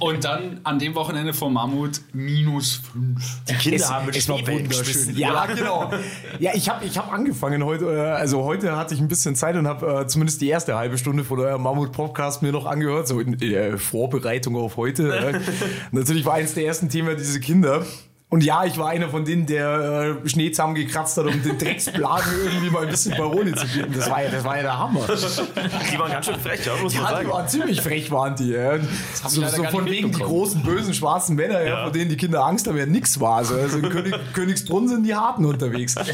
und 0.00 0.24
dann 0.24 0.58
an 0.64 0.80
dem 0.80 0.96
Wochenende 0.96 1.34
vom 1.34 1.52
Mammut 1.52 2.00
minus 2.12 2.82
5. 2.92 3.42
Die 3.48 3.54
Kinder 3.54 3.88
haben 3.90 4.06
mit 4.06 4.16
es 4.16 4.28
war 4.28 4.38
Schneebällen 4.38 4.64
wunderschön. 4.64 4.86
geschmissen. 4.86 5.16
Ja, 5.16 5.46
genau. 5.46 5.92
Ja, 6.40 6.50
ich 6.52 6.68
habe 6.68 6.84
ich 6.84 6.98
hab 6.98 7.12
angefangen 7.12 7.64
heute, 7.64 7.84
äh, 7.84 8.10
also 8.10 8.42
heute 8.42 8.76
hatte 8.76 8.92
ich 8.92 9.00
ein 9.00 9.06
bisschen 9.06 9.36
Zeit 9.36 9.54
und 9.54 9.68
habe 9.68 10.00
äh, 10.00 10.06
zumindest 10.08 10.40
die 10.40 10.48
erste 10.48 10.74
halbe 10.74 10.98
Stunde 10.98 11.22
von 11.22 11.38
eurem 11.38 11.62
Mammut-Podcast 11.62 12.42
mir 12.42 12.50
noch 12.50 12.66
angehört, 12.66 13.06
so 13.06 13.20
in 13.20 13.40
äh, 13.40 13.78
Vorbereitung 13.78 14.56
auf 14.56 14.76
heute. 14.76 15.16
Äh. 15.16 15.40
Natürlich 15.92 16.24
war 16.24 16.34
eines 16.34 16.54
der 16.54 16.66
ersten 16.66 16.88
Themen 16.88 17.16
diese 17.16 17.38
Kinder. 17.38 17.86
Und 18.30 18.44
ja, 18.44 18.64
ich 18.64 18.78
war 18.78 18.90
einer 18.90 19.08
von 19.08 19.24
denen, 19.24 19.44
der 19.46 20.16
äh, 20.24 20.28
Schnee 20.28 20.52
zusammengekratzt 20.52 21.16
hat, 21.16 21.26
um 21.26 21.42
den 21.42 21.58
Drecksplagen 21.58 22.32
irgendwie 22.44 22.70
mal 22.70 22.84
ein 22.84 22.88
bisschen 22.88 23.16
Paroli 23.16 23.52
zu 23.52 23.66
bieten. 23.66 23.92
Das 23.92 24.08
war 24.08 24.22
ja, 24.22 24.30
das 24.30 24.44
war 24.44 24.56
ja 24.56 24.62
der 24.62 24.78
Hammer. 24.78 25.00
Die 25.92 25.98
waren 25.98 26.12
ganz 26.12 26.26
schön 26.26 26.38
frech, 26.38 26.64
ja, 26.64 26.76
muss 26.80 26.94
man 26.94 27.02
Ja, 27.02 27.08
die 27.08 27.14
sagen. 27.16 27.28
waren 27.30 27.48
ziemlich 27.48 27.80
frech, 27.80 28.08
waren 28.12 28.36
die. 28.36 28.50
Ja. 28.50 28.78
So, 29.26 29.44
so 29.44 29.64
von 29.64 29.84
wegen 29.86 30.12
die 30.12 30.20
großen, 30.20 30.62
bösen, 30.62 30.94
schwarzen 30.94 31.34
Männer, 31.34 31.60
ja. 31.62 31.82
Vor 31.82 31.92
denen 31.92 32.08
die 32.08 32.16
Kinder 32.16 32.44
Angst 32.44 32.68
haben, 32.68 32.76
ja 32.78 32.86
nix 32.86 33.18
war. 33.18 33.38
Also, 33.38 33.56
also 33.56 33.78
in 33.78 33.88
König, 33.90 34.14
Königsbrunn 34.32 34.88
sind 34.88 35.02
die 35.04 35.14
Harten 35.16 35.44
unterwegs. 35.44 35.96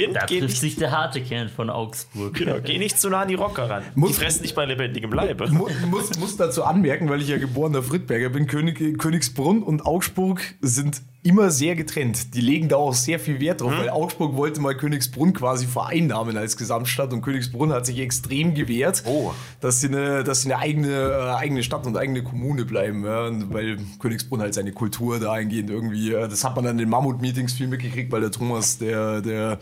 Kind, 0.00 0.16
da 0.16 0.26
geh 0.26 0.38
trifft 0.40 0.50
nicht, 0.50 0.60
sich 0.60 0.76
der 0.76 0.90
harte 0.90 1.20
Kern 1.22 1.48
von 1.48 1.70
Augsburg. 1.70 2.34
genau, 2.34 2.56
geh 2.62 2.78
nicht 2.78 2.98
zu 3.00 3.08
nah 3.08 3.20
an 3.22 3.28
die 3.28 3.34
Rocker 3.34 3.68
ran. 3.70 3.82
Muss- 3.94 4.10
die 4.10 4.14
fressen 4.14 4.42
dich 4.42 4.54
bei 4.54 4.64
lebendigem 4.66 5.12
Leibe. 5.12 5.48
Mu 5.50 5.68
muss, 5.90 6.18
muss 6.18 6.36
dazu 6.36 6.64
anmerken, 6.64 7.08
weil 7.08 7.20
ich 7.22 7.28
ja 7.28 7.38
geborener 7.38 7.82
Friedberger 7.82 8.28
bin, 8.28 8.46
König, 8.46 8.98
Königsbrunn 8.98 9.62
und 9.62 9.86
Augsburg 9.86 10.40
sind 10.60 11.02
immer 11.26 11.50
sehr 11.50 11.74
getrennt. 11.74 12.34
Die 12.34 12.40
legen 12.40 12.68
da 12.68 12.76
auch 12.76 12.94
sehr 12.94 13.18
viel 13.18 13.40
Wert 13.40 13.60
drauf, 13.60 13.72
weil 13.76 13.90
Augsburg 13.90 14.36
wollte 14.36 14.60
mal 14.60 14.76
Königsbrunn 14.76 15.32
quasi 15.32 15.66
vereinnahmen 15.66 16.36
als 16.36 16.56
Gesamtstadt 16.56 17.12
und 17.12 17.22
Königsbrunn 17.22 17.72
hat 17.72 17.84
sich 17.84 17.98
extrem 17.98 18.54
gewehrt, 18.54 19.02
Oh. 19.06 19.32
dass 19.60 19.80
sie 19.80 19.88
eine, 19.88 20.22
dass 20.24 20.42
sie 20.42 20.52
eine 20.52 20.62
eigene, 20.62 20.88
äh, 20.92 21.34
eigene 21.36 21.62
Stadt 21.62 21.86
und 21.86 21.96
eigene 21.96 22.22
Kommune 22.22 22.64
bleiben, 22.64 23.04
ja, 23.04 23.28
weil 23.52 23.78
Königsbrunn 23.98 24.40
halt 24.40 24.54
seine 24.54 24.72
Kultur 24.72 25.18
dahingehend 25.18 25.68
irgendwie, 25.70 26.12
äh, 26.12 26.28
das 26.28 26.44
hat 26.44 26.54
man 26.54 26.64
dann 26.64 26.72
in 26.72 26.78
den 26.78 26.88
Mammut-Meetings 26.90 27.54
viel 27.54 27.66
mitgekriegt, 27.68 28.12
weil 28.12 28.20
der 28.20 28.30
Thomas, 28.30 28.78
der, 28.78 29.20
der 29.20 29.58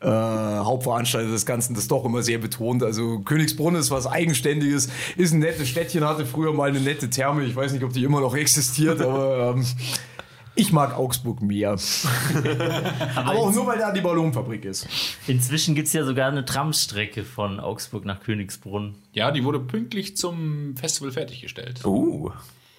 äh, 0.00 0.06
Hauptveranstalter 0.08 1.30
des 1.30 1.44
Ganzen 1.44 1.74
das 1.74 1.88
doch 1.88 2.04
immer 2.04 2.22
sehr 2.22 2.38
betont. 2.38 2.82
Also 2.82 3.18
Königsbrunn 3.20 3.74
ist 3.74 3.90
was 3.90 4.06
Eigenständiges, 4.06 4.88
ist 5.16 5.32
ein 5.32 5.40
nettes 5.40 5.68
Städtchen, 5.68 6.04
hatte 6.04 6.24
früher 6.24 6.52
mal 6.52 6.68
eine 6.68 6.80
nette 6.80 7.10
Therme. 7.10 7.42
Ich 7.44 7.56
weiß 7.56 7.72
nicht, 7.72 7.82
ob 7.84 7.92
die 7.92 8.04
immer 8.04 8.20
noch 8.20 8.36
existiert, 8.36 9.00
aber 9.00 9.54
ähm, 9.56 9.66
ich 10.58 10.72
mag 10.72 10.98
Augsburg 10.98 11.40
mehr. 11.40 11.70
aber 13.14 13.30
auch 13.30 13.52
nur, 13.52 13.66
weil 13.66 13.78
da 13.78 13.92
die 13.92 14.00
Ballonfabrik 14.00 14.64
ist. 14.64 14.88
Inzwischen 15.26 15.74
gibt 15.74 15.86
es 15.86 15.92
ja 15.92 16.04
sogar 16.04 16.28
eine 16.28 16.44
Tramstrecke 16.44 17.24
von 17.24 17.60
Augsburg 17.60 18.04
nach 18.04 18.20
Königsbrunn. 18.20 18.96
Ja, 19.12 19.30
die 19.30 19.44
wurde 19.44 19.60
pünktlich 19.60 20.16
zum 20.16 20.76
Festival 20.76 21.12
fertiggestellt. 21.12 21.84
Uh. 21.84 22.30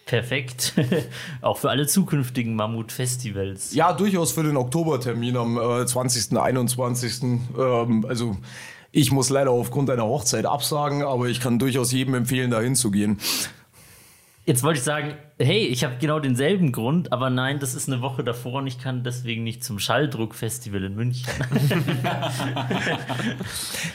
Perfekt. 0.06 0.74
Auch 1.42 1.58
für 1.58 1.70
alle 1.70 1.88
zukünftigen 1.88 2.56
Mammut-Festivals. 2.56 3.74
Ja, 3.76 3.94
durchaus 3.94 4.32
für 4.32 4.44
den 4.44 4.58
Oktobertermin 4.58 5.38
am 5.38 5.58
äh, 5.58 5.86
20., 5.86 6.38
21. 6.38 7.22
Ähm, 7.24 8.06
also 8.10 8.36
ich 8.92 9.12
muss 9.12 9.30
leider 9.30 9.52
aufgrund 9.52 9.90
einer 9.90 10.06
Hochzeit 10.06 10.46
absagen, 10.46 11.04
aber 11.04 11.28
ich 11.28 11.40
kann 11.40 11.60
durchaus 11.60 11.92
jedem 11.92 12.16
empfehlen, 12.16 12.52
da 12.52 12.60
hinzugehen. 12.60 13.20
Jetzt 14.46 14.64
wollte 14.64 14.80
ich 14.80 14.84
sagen, 14.84 15.14
hey, 15.42 15.66
ich 15.68 15.84
habe 15.86 15.96
genau 16.00 16.20
denselben 16.20 16.72
Grund, 16.74 17.14
aber 17.14 17.30
nein, 17.30 17.60
das 17.60 17.74
ist 17.74 17.88
eine 17.88 18.02
Woche 18.02 18.24
davor 18.26 18.56
und 18.56 18.68
ich 18.68 18.78
kann 18.78 19.04
deswegen 19.04 19.44
nicht 19.44 19.64
zum 19.64 19.80
Schalldruck-Festival 19.80 20.84
in 20.84 20.96
München. 20.96 21.26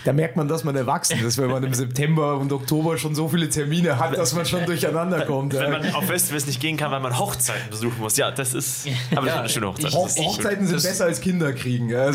Da 0.04 0.12
merkt 0.12 0.36
man, 0.36 0.48
dass 0.48 0.64
man 0.64 0.76
erwachsen 0.76 1.18
ist, 1.24 1.38
wenn 1.38 1.48
man 1.50 1.62
im 1.64 1.72
September 1.74 2.36
und 2.38 2.52
Oktober 2.52 2.98
schon 2.98 3.14
so 3.14 3.28
viele 3.28 3.48
Termine 3.48 3.98
hat, 3.98 4.16
dass 4.16 4.34
man 4.34 4.44
schon 4.44 4.64
durcheinander 4.66 5.22
kommt. 5.24 5.54
Wenn 5.54 5.72
Ja. 5.72 5.78
man 5.78 5.94
auf 5.94 6.04
Festivals 6.06 6.46
nicht 6.46 6.60
gehen 6.60 6.76
kann, 6.76 6.90
weil 6.90 7.00
man 7.00 7.18
Hochzeiten 7.18 7.70
besuchen 7.70 7.98
muss. 8.00 8.16
Ja, 8.16 8.30
das 8.30 8.54
ist. 8.54 8.86
Aber 9.14 9.26
das 9.26 9.34
ist 9.34 9.40
eine 9.40 9.48
schöne 9.48 9.66
Hochzeit. 9.68 9.86
Ist 9.92 10.18
Hochzeiten 10.18 10.66
sind 10.66 10.76
das- 10.76 10.82
besser 10.84 11.04
als 11.06 11.20
Kinder 11.20 11.52
kriegen. 11.52 11.88
Ja. 11.88 12.10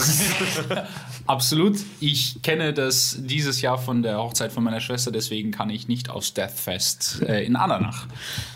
Absolut. 1.28 1.78
Ich 2.00 2.42
kenne 2.42 2.74
das 2.74 3.18
dieses 3.20 3.62
Jahr 3.62 3.78
von 3.78 4.02
der 4.04 4.18
Hochzeit 4.18 4.52
von 4.52 4.64
meiner 4.64 4.80
Schwester, 4.82 5.12
deswegen 5.12 5.52
kann 5.52 5.70
ich 5.70 5.88
nicht 5.88 6.10
aufs 6.10 6.34
Deathfest 6.34 7.22
äh, 7.22 7.44
in 7.44 7.56
Andernach. 7.56 8.08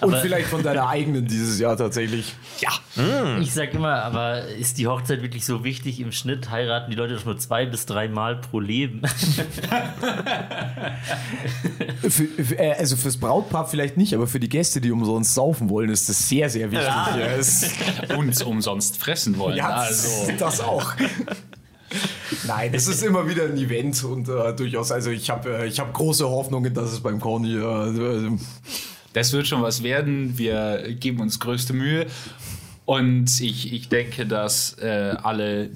Und 0.01 0.15
vielleicht 0.17 0.47
von 0.47 0.62
deiner 0.63 0.88
eigenen 0.88 1.28
dieses 1.28 1.60
Jahr 1.60 1.78
tatsächlich. 1.78 2.36
Ja. 2.60 2.71
Ich 3.41 3.54
sag 3.54 3.73
immer, 3.73 4.04
aber 4.04 4.47
ist 4.47 4.78
die 4.78 4.88
Hochzeit 4.88 5.21
wirklich 5.21 5.45
so 5.45 5.63
wichtig? 5.63 5.99
Im 5.99 6.12
Schnitt 6.12 6.49
heiraten 6.49 6.91
die 6.91 6.97
Leute 6.97 7.15
doch 7.15 7.26
nur 7.26 7.38
zwei 7.38 7.65
bis 7.65 7.86
drei 7.86 8.08
Mal 8.08 8.38
pro 8.38 8.60
Leben. 8.60 9.02
Für, 12.02 12.10
für, 12.26 12.60
äh, 12.60 12.73
also 12.73 12.95
fürs 12.95 13.17
Brautpaar 13.17 13.67
vielleicht 13.67 13.97
nicht, 13.97 14.13
aber 14.13 14.28
für 14.28 14.39
die 14.39 14.49
Gäste, 14.49 14.82
die 14.82 14.91
umsonst 14.91 15.34
saufen 15.34 15.69
wollen, 15.69 15.89
ist 15.89 16.10
das 16.10 16.28
sehr, 16.30 16.49
sehr 16.49 16.71
wichtig. 16.71 16.88
Ja, 16.88 18.15
Uns 18.17 18.41
umsonst 18.43 18.97
fressen 18.97 19.38
wollen. 19.38 19.58
ja 19.58 19.69
also. 19.69 20.28
das, 20.28 20.38
das 20.38 20.60
auch. 20.62 20.93
Nein, 22.47 22.71
es 22.73 22.88
ist 22.88 23.04
immer 23.04 23.28
wieder 23.28 23.45
ein 23.45 23.58
Event 23.58 24.04
und 24.04 24.28
äh, 24.28 24.54
durchaus, 24.56 24.91
also 24.91 25.12
ich 25.12 25.30
habe 25.30 25.58
äh, 25.58 25.67
ich 25.67 25.80
hab 25.80 25.93
große 25.93 26.28
Hoffnungen, 26.28 26.73
dass 26.73 26.91
es 26.91 26.99
beim 26.99 27.19
Corny 27.19 27.56
äh, 27.56 28.28
äh, 28.28 28.32
Das 29.13 29.34
wird 29.34 29.47
schon 29.47 29.62
was 29.62 29.84
werden. 29.84 30.38
Wir 30.38 30.93
geben 30.99 31.21
uns 31.21 31.39
größte 31.39 31.73
Mühe. 31.73 32.08
Und 32.86 33.39
ich, 33.39 33.71
ich 33.71 33.88
denke, 33.88 34.26
dass 34.26 34.78
äh, 34.80 35.15
alle 35.23 35.69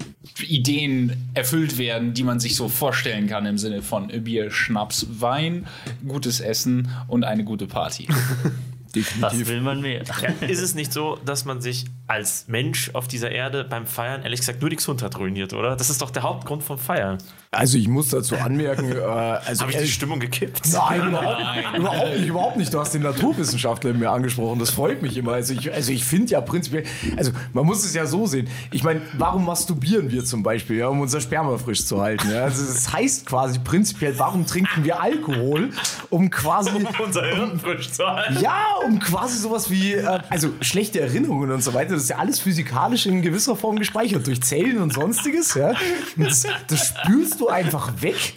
Ideen 0.46 1.30
erfüllt 1.32 1.78
werden, 1.78 2.12
die 2.12 2.22
man 2.22 2.38
sich 2.38 2.54
so 2.54 2.68
vorstellen 2.68 3.28
kann 3.28 3.46
im 3.46 3.56
Sinne 3.56 3.80
von 3.80 4.08
Bier, 4.08 4.50
Schnaps, 4.50 5.06
Wein, 5.18 5.66
gutes 6.06 6.40
Essen 6.40 6.88
und 7.06 7.24
eine 7.24 7.44
gute 7.44 7.66
Party. 7.66 8.08
Was 9.20 9.46
will 9.46 9.60
man 9.60 9.80
mehr? 9.80 10.02
Ist 10.40 10.60
es 10.62 10.74
nicht 10.74 10.92
so, 10.92 11.18
dass 11.24 11.44
man 11.44 11.60
sich 11.60 11.86
als 12.06 12.46
Mensch 12.48 12.90
auf 12.94 13.08
dieser 13.08 13.30
Erde 13.30 13.64
beim 13.64 13.86
Feiern 13.86 14.22
ehrlich 14.22 14.40
gesagt 14.40 14.60
nur 14.60 14.70
die 14.70 14.76
Gesundheit 14.76 15.18
ruiniert, 15.18 15.52
oder? 15.52 15.76
Das 15.76 15.90
ist 15.90 16.00
doch 16.00 16.10
der 16.10 16.22
Hauptgrund 16.22 16.62
vom 16.62 16.78
Feiern. 16.78 17.18
Also 17.50 17.78
ich 17.78 17.88
muss 17.88 18.08
dazu 18.10 18.36
anmerken, 18.36 18.92
äh, 18.92 19.00
also 19.00 19.62
Habe 19.62 19.72
ich 19.72 19.78
die 19.78 19.88
Stimmung 19.88 20.20
gekippt? 20.20 20.62
Nein, 20.70 21.08
überhaupt, 21.08 21.76
überhaupt 21.76 22.16
nicht, 22.16 22.28
überhaupt 22.28 22.56
nicht. 22.58 22.74
Du 22.74 22.78
hast 22.78 22.92
den 22.92 23.02
Naturwissenschaftler 23.02 23.90
in 23.90 23.98
mir 23.98 24.10
angesprochen. 24.10 24.58
Das 24.58 24.70
freut 24.70 25.00
mich 25.00 25.16
immer. 25.16 25.32
Also 25.32 25.54
ich, 25.54 25.72
also 25.72 25.92
ich 25.92 26.04
finde 26.04 26.32
ja 26.32 26.40
prinzipiell, 26.42 26.84
also 27.16 27.32
man 27.54 27.64
muss 27.64 27.84
es 27.84 27.94
ja 27.94 28.04
so 28.04 28.26
sehen. 28.26 28.48
Ich 28.70 28.84
meine, 28.84 29.00
warum 29.16 29.46
masturbieren 29.46 30.10
wir 30.10 30.24
zum 30.24 30.42
Beispiel, 30.42 30.76
ja, 30.76 30.88
um 30.88 31.00
unser 31.00 31.20
Sperma 31.22 31.56
frisch 31.56 31.84
zu 31.86 32.00
halten? 32.02 32.30
Ja? 32.30 32.44
Also 32.44 32.64
das 32.66 32.92
heißt 32.92 33.24
quasi 33.26 33.58
prinzipiell, 33.60 34.18
warum 34.18 34.46
trinken 34.46 34.84
wir 34.84 35.00
Alkohol, 35.00 35.70
um 36.10 36.28
quasi 36.30 36.70
Unser 37.02 37.24
Hirn 37.24 37.58
frisch 37.58 37.90
zu 37.90 38.06
halten. 38.06 38.40
ja, 38.42 38.66
um 38.88 38.98
quasi 39.00 39.38
sowas 39.38 39.70
wie, 39.70 39.94
äh, 39.94 40.18
also 40.30 40.50
schlechte 40.60 41.00
Erinnerungen 41.00 41.50
und 41.50 41.62
so 41.62 41.74
weiter, 41.74 41.94
das 41.94 42.04
ist 42.04 42.10
ja 42.10 42.16
alles 42.18 42.40
physikalisch 42.40 43.06
in 43.06 43.22
gewisser 43.22 43.54
Form 43.56 43.76
gespeichert, 43.76 44.26
durch 44.26 44.42
Zellen 44.42 44.78
und 44.78 44.92
sonstiges, 44.92 45.54
ja. 45.54 45.74
Und 46.16 46.26
das, 46.26 46.44
das 46.66 46.86
spülst 46.88 47.40
du 47.40 47.48
einfach 47.48 47.92
weg. 48.02 48.34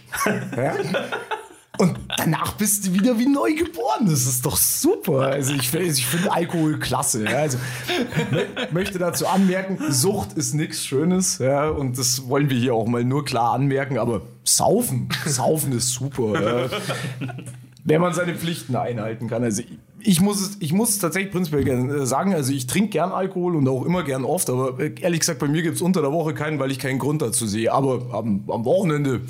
Ja? 0.56 0.74
Und 1.78 1.98
danach 2.18 2.52
bist 2.54 2.86
du 2.86 2.94
wieder 2.94 3.18
wie 3.18 3.28
neu 3.28 3.54
geboren. 3.56 4.06
Das 4.06 4.28
ist 4.28 4.46
doch 4.46 4.58
super. 4.58 5.22
Also 5.22 5.54
ich, 5.56 5.70
finde- 5.70 5.88
ich 5.88 6.06
finde 6.06 6.32
Alkohol 6.32 6.78
klasse. 6.80 7.24
Ja. 7.24 7.38
Also 7.40 7.58
mö- 8.32 8.46
möchte 8.72 9.00
dazu 9.00 9.26
anmerken, 9.26 9.80
Sucht 9.92 10.34
ist 10.34 10.54
nichts 10.54 10.86
Schönes. 10.86 11.40
Ja. 11.40 11.70
Und 11.70 11.98
das 11.98 12.28
wollen 12.28 12.50
wir 12.52 12.58
hier 12.60 12.76
auch 12.76 12.86
mal 12.86 13.04
nur 13.04 13.26
klar 13.26 13.54
anmerken. 13.54 13.98
Aber 13.98 14.22
Saufen, 14.44 15.10
Saufen 15.26 15.72
ist 15.72 15.90
super. 15.94 16.70
Ja 17.22 17.34
wenn 17.84 18.02
man 18.02 18.14
seine 18.14 18.36
Pflichten 18.36 18.76
einhalten 18.76 19.28
kann. 19.28 19.44
Also 19.44 19.64
ich, 19.64 19.78
ich 20.04 20.22
muss 20.22 20.42
es, 20.42 20.58
ich 20.60 20.74
muss 20.74 21.00
tatsächlich 21.00 21.32
prinzipiell 21.32 21.68
äh, 21.68 22.06
sagen, 22.06 22.34
also 22.34 22.54
ich 22.54 22.68
trinke 22.68 22.90
gern 22.90 23.12
Alkohol 23.12 23.56
und 23.56 23.68
auch 23.68 23.86
immer 23.86 24.04
gern 24.04 24.24
oft, 24.24 24.50
aber 24.50 24.80
äh, 24.80 24.94
ehrlich 25.02 25.22
gesagt, 25.22 25.40
bei 25.40 25.48
mir 25.48 25.62
gibt 25.62 25.76
es 25.76 25.82
unter 25.82 26.02
der 26.02 26.12
Woche 26.12 26.34
keinen, 26.34 26.60
weil 26.60 26.72
ich 26.72 26.80
keinen 26.80 27.00
Grund 27.00 27.22
dazu 27.22 27.46
sehe. 27.48 27.72
Aber 27.72 28.14
am, 28.14 28.44
am 28.50 28.66
Wochenende 28.66 29.22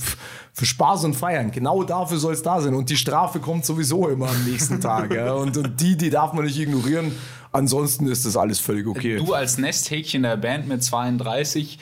für 0.53 0.65
Spaß 0.65 1.05
und 1.05 1.15
Feiern, 1.15 1.51
genau 1.51 1.83
dafür 1.83 2.17
soll 2.17 2.33
es 2.33 2.43
da 2.43 2.59
sein. 2.61 2.73
Und 2.73 2.89
die 2.89 2.97
Strafe 2.97 3.39
kommt 3.39 3.65
sowieso 3.65 4.09
immer 4.09 4.29
am 4.29 4.43
nächsten 4.45 4.81
Tag. 4.81 5.13
Ja. 5.13 5.33
Und, 5.33 5.55
und 5.57 5.79
die, 5.79 5.95
die 5.95 6.09
darf 6.09 6.33
man 6.33 6.45
nicht 6.45 6.59
ignorieren. 6.59 7.13
Ansonsten 7.53 8.07
ist 8.07 8.25
das 8.25 8.37
alles 8.37 8.59
völlig 8.59 8.87
okay. 8.87 9.17
Du 9.17 9.33
als 9.33 9.57
Nesthäkchen 9.57 10.23
der 10.23 10.37
Band 10.37 10.69
mit 10.69 10.81
32, 10.81 11.79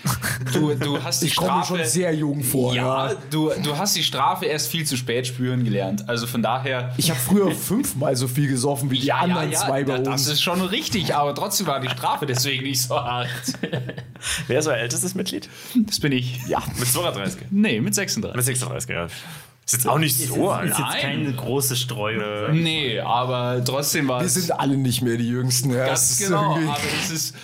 du, 0.52 0.74
du 0.74 1.04
hast 1.04 1.22
die 1.22 1.28
ich 1.28 1.34
Strafe. 1.34 1.78
schon 1.78 1.86
sehr 1.86 2.12
jung 2.16 2.44
vor. 2.44 2.74
ja, 2.74 3.10
Ja. 3.12 3.16
Du, 3.30 3.52
du 3.64 3.78
hast 3.78 3.96
die 3.96 4.02
Strafe 4.04 4.46
erst 4.46 4.70
viel 4.70 4.86
zu 4.86 4.98
spät 4.98 5.28
spüren 5.28 5.64
gelernt. 5.64 6.10
Also 6.10 6.26
von 6.26 6.42
daher. 6.42 6.94
Ich 6.98 7.12
habe 7.12 7.20
früher 7.20 7.52
fünfmal 7.56 8.16
so 8.16 8.28
viel 8.28 8.48
gesoffen 8.48 8.90
wie 8.90 9.00
die 9.00 9.12
anderen 9.14 9.54
zwei 9.54 9.84
bei 9.84 9.98
uns. 9.98 10.08
Das 10.08 10.28
ist 10.28 10.42
schon 10.42 10.60
richtig, 10.62 11.14
aber 11.14 11.36
trotzdem 11.36 11.68
war 11.68 11.80
die 11.80 11.90
Strafe 11.90 12.26
deswegen 12.26 12.64
nicht 12.64 12.82
so 12.82 12.96
hart. 12.96 13.30
Wer 14.48 14.60
ist 14.60 14.68
euer 14.68 14.78
ältestes 14.78 15.14
Mitglied? 15.14 15.50
Das 15.86 16.00
bin 16.00 16.12
ich. 16.14 16.40
ja. 16.48 16.64
Mit 16.80 16.88
32. 16.88 17.42
Nee, 17.52 17.80
mit 17.80 17.94
36. 17.94 18.36
Mit 18.36 18.46
36, 18.46 18.90
ja. 18.90 19.08
Ist 19.70 19.74
jetzt 19.84 19.88
auch 19.88 20.00
nicht 20.00 20.18
so 20.18 20.34
ist, 20.48 20.50
alt. 20.52 20.72
ist 20.72 20.80
jetzt 20.80 20.88
Nein. 20.90 21.02
keine 21.02 21.34
große 21.34 21.76
Streuung. 21.76 22.56
ich. 22.56 22.64
Nee, 22.64 23.00
aber 23.00 23.64
trotzdem 23.64 24.08
war 24.08 24.20
Wir 24.22 24.26
es. 24.26 24.34
sind 24.34 24.52
alle 24.60 24.76
nicht 24.78 25.04
mehr 25.04 25.16
die 25.16 25.28
Jüngsten. 25.30 25.70
Ja, 25.72 25.86
Ganz 25.86 26.10
ist 26.10 26.26
genau, 26.26 26.56
aber 26.56 26.78
es 27.04 27.12
ist, 27.12 27.36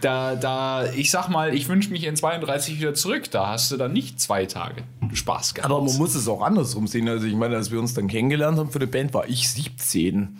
da, 0.00 0.34
da, 0.34 0.86
ich 0.92 1.10
sag 1.10 1.28
mal, 1.28 1.54
ich 1.54 1.68
wünsche 1.68 1.90
mich 1.90 2.04
in 2.04 2.16
32 2.16 2.78
wieder 2.80 2.94
zurück. 2.94 3.30
Da 3.30 3.48
hast 3.48 3.70
du 3.70 3.76
dann 3.76 3.92
nicht 3.92 4.18
zwei 4.18 4.46
Tage 4.46 4.82
Spaß 5.12 5.52
gehabt. 5.52 5.70
Aber 5.70 5.82
man 5.84 5.94
muss 5.98 6.14
es 6.14 6.26
auch 6.26 6.40
andersrum 6.40 6.86
sehen. 6.86 7.06
Also 7.06 7.26
ich 7.26 7.34
meine, 7.34 7.56
als 7.56 7.70
wir 7.70 7.78
uns 7.78 7.92
dann 7.92 8.08
kennengelernt 8.08 8.58
haben 8.58 8.70
für 8.70 8.78
die 8.78 8.86
Band, 8.86 9.12
war 9.12 9.28
ich 9.28 9.50
17. 9.50 10.38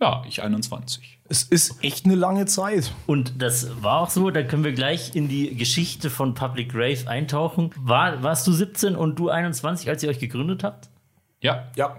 ja, 0.00 0.22
ich 0.28 0.42
21. 0.42 1.18
Es 1.28 1.42
ist 1.42 1.82
echt 1.82 2.04
eine 2.04 2.14
lange 2.14 2.46
Zeit. 2.46 2.92
Und 3.06 3.42
das 3.42 3.82
war 3.82 4.00
auch 4.00 4.10
so, 4.10 4.30
da 4.30 4.42
können 4.42 4.64
wir 4.64 4.72
gleich 4.72 5.14
in 5.14 5.28
die 5.28 5.54
Geschichte 5.56 6.08
von 6.08 6.34
Public 6.34 6.72
Grave 6.72 7.06
eintauchen. 7.06 7.70
War, 7.76 8.22
warst 8.22 8.46
du 8.46 8.52
17 8.52 8.96
und 8.96 9.18
du 9.18 9.28
21, 9.28 9.88
als 9.88 10.02
ihr 10.02 10.08
euch 10.08 10.18
gegründet 10.20 10.64
habt? 10.64 10.88
Ja, 11.40 11.68
Ja. 11.76 11.96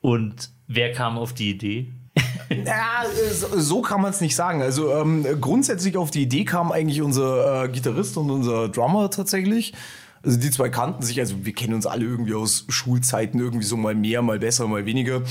Und 0.00 0.50
wer 0.68 0.92
kam 0.92 1.18
auf 1.18 1.32
die 1.32 1.50
Idee? 1.50 1.92
Ja, 2.48 3.02
so, 3.32 3.58
so 3.58 3.82
kann 3.82 4.00
man 4.00 4.12
es 4.12 4.20
nicht 4.20 4.36
sagen. 4.36 4.62
Also 4.62 4.92
ähm, 4.92 5.26
grundsätzlich 5.40 5.96
auf 5.96 6.12
die 6.12 6.22
Idee 6.22 6.44
kam 6.44 6.70
eigentlich 6.70 7.02
unser 7.02 7.64
äh, 7.64 7.68
Gitarrist 7.68 8.16
und 8.16 8.30
unser 8.30 8.68
Drummer 8.68 9.10
tatsächlich. 9.10 9.74
Also 10.22 10.38
die 10.38 10.50
zwei 10.52 10.68
kannten 10.68 11.02
sich, 11.02 11.18
also 11.18 11.44
wir 11.44 11.52
kennen 11.52 11.74
uns 11.74 11.86
alle 11.86 12.04
irgendwie 12.04 12.34
aus 12.34 12.64
Schulzeiten, 12.68 13.40
irgendwie 13.40 13.64
so 13.64 13.76
mal 13.76 13.96
mehr, 13.96 14.22
mal 14.22 14.38
besser, 14.38 14.68
mal 14.68 14.86
weniger. 14.86 15.22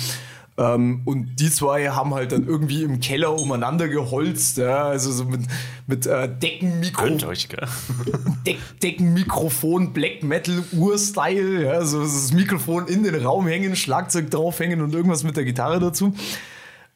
Ähm, 0.58 1.02
und 1.04 1.36
die 1.38 1.52
zwei 1.52 1.89
haben 1.89 2.13
halt 2.13 2.32
dann 2.32 2.48
irgendwie 2.48 2.84
im 2.84 3.02
Keller 3.02 3.38
umeinander 3.38 3.89
geholzt, 3.89 4.58
ja, 4.58 4.86
also 4.86 5.12
so 5.12 5.26
mit, 5.26 5.41
mit 5.86 6.06
äh, 6.06 6.30
Deckenmikro, 6.30 7.28
euch, 7.28 7.50
gell? 7.50 7.68
Deck, 8.46 8.58
Deckenmikrofon, 8.82 9.91
Black 9.91 10.24
Metal, 10.24 10.63
Ur-Style, 10.72 11.65
ja, 11.65 11.84
so 11.84 12.02
das 12.02 12.32
Mikrofon 12.32 12.88
in 12.88 13.04
den 13.04 13.15
Raum 13.15 13.48
hängen, 13.48 13.76
Schlagzeug 13.76 14.32
draufhängen 14.32 14.82
und 14.82 14.96
irgendwas 14.96 15.24
mit 15.24 15.36
der 15.36 15.44
Gitarre 15.44 15.80
dazu. 15.80 16.13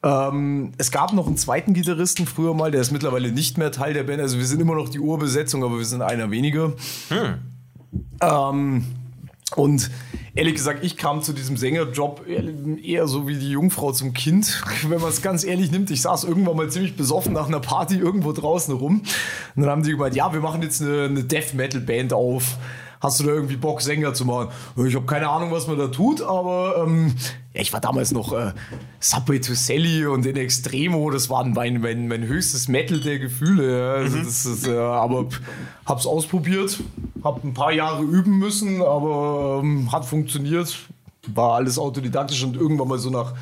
Ähm, 0.04 0.72
es 0.78 0.91
gab 0.91 1.12
noch 1.12 1.28
einen 1.28 1.36
zweiten 1.36 1.74
Gitarristen 1.74 2.26
früher 2.26 2.54
mal, 2.54 2.72
der 2.72 2.80
ist 2.80 2.91
mittlerweile 2.91 3.30
nicht 3.34 3.58
mehr 3.58 3.74
Teil 3.74 3.93
der 3.93 4.04
Band. 4.04 4.22
Also 4.22 4.38
wir 4.38 4.45
sind 4.45 4.62
immer 4.62 4.76
noch 4.76 4.88
die 4.88 5.00
Urbesetzung, 5.00 5.65
aber 5.65 5.78
wir 5.78 5.86
sind 5.86 6.02
einer 6.02 6.32
weniger. 6.32 6.72
Ähm, 8.22 8.86
und 9.55 9.89
ehrlich 10.35 10.53
gesagt, 10.53 10.83
ich 10.83 10.95
kam 10.95 11.21
zu 11.21 11.33
diesem 11.33 11.57
Sängerjob 11.57 12.25
eher 12.27 13.07
so 13.07 13.27
wie 13.27 13.35
die 13.35 13.49
Jungfrau 13.49 13.91
zum 13.91 14.13
Kind, 14.13 14.62
wenn 14.88 15.01
man 15.01 15.09
es 15.09 15.21
ganz 15.21 15.43
ehrlich 15.43 15.71
nimmt. 15.71 15.89
Ich 15.91 16.01
saß 16.01 16.23
irgendwann 16.23 16.55
mal 16.55 16.69
ziemlich 16.69 16.95
besoffen 16.95 17.33
nach 17.33 17.47
einer 17.47 17.59
Party 17.59 17.97
irgendwo 17.97 18.31
draußen 18.31 18.73
rum. 18.75 19.01
Und 19.55 19.62
dann 19.62 19.69
haben 19.69 19.83
die 19.83 19.91
gemeint, 19.91 20.15
ja, 20.15 20.31
wir 20.33 20.41
machen 20.41 20.62
jetzt 20.62 20.81
eine, 20.81 21.03
eine 21.03 21.23
Death 21.23 21.53
Metal 21.53 21.81
Band 21.81 22.13
auf. 22.13 22.57
Hast 23.01 23.19
du 23.19 23.23
da 23.23 23.31
irgendwie 23.31 23.55
Bock, 23.55 23.81
Sänger 23.81 24.13
zu 24.13 24.25
machen? 24.25 24.49
Ich 24.85 24.95
habe 24.95 25.05
keine 25.05 25.29
Ahnung, 25.29 25.51
was 25.51 25.67
man 25.67 25.77
da 25.77 25.88
tut, 25.88 26.21
aber 26.21 26.83
ähm, 26.85 27.15
ja, 27.60 27.62
ich 27.62 27.74
war 27.74 27.82
damals 27.82 28.12
noch 28.12 28.32
äh, 28.32 28.54
Subway 29.00 29.39
to 29.39 29.54
Sally 29.54 30.06
und 30.06 30.26
in 30.26 30.38
Extremo. 30.38 31.12
Das 31.12 31.30
war 31.30 31.43
mein, 31.43 31.82
mein, 31.82 32.08
mein 32.08 32.24
höchstes 32.24 32.69
Metal 32.69 33.00
der 33.02 33.19
Gefühle. 33.19 33.80
Ja. 33.80 33.93
Also 33.95 34.17
das 34.17 34.45
ist, 34.45 34.67
äh, 34.67 34.78
aber 34.78 35.28
hab's 35.86 36.06
ausprobiert, 36.06 36.80
hab 37.22 37.43
ein 37.43 37.54
paar 37.54 37.74
Jahre 37.74 38.04
üben 38.04 38.39
müssen, 38.39 38.82
aber 38.82 39.60
ähm, 39.62 39.91
hat 39.91 40.06
funktioniert. 40.06 40.74
War 41.28 41.56
alles 41.56 41.78
autodidaktisch 41.78 42.43
und 42.43 42.56
irgendwann 42.56 42.88
mal 42.88 42.98
so 42.98 43.10
nach 43.10 43.34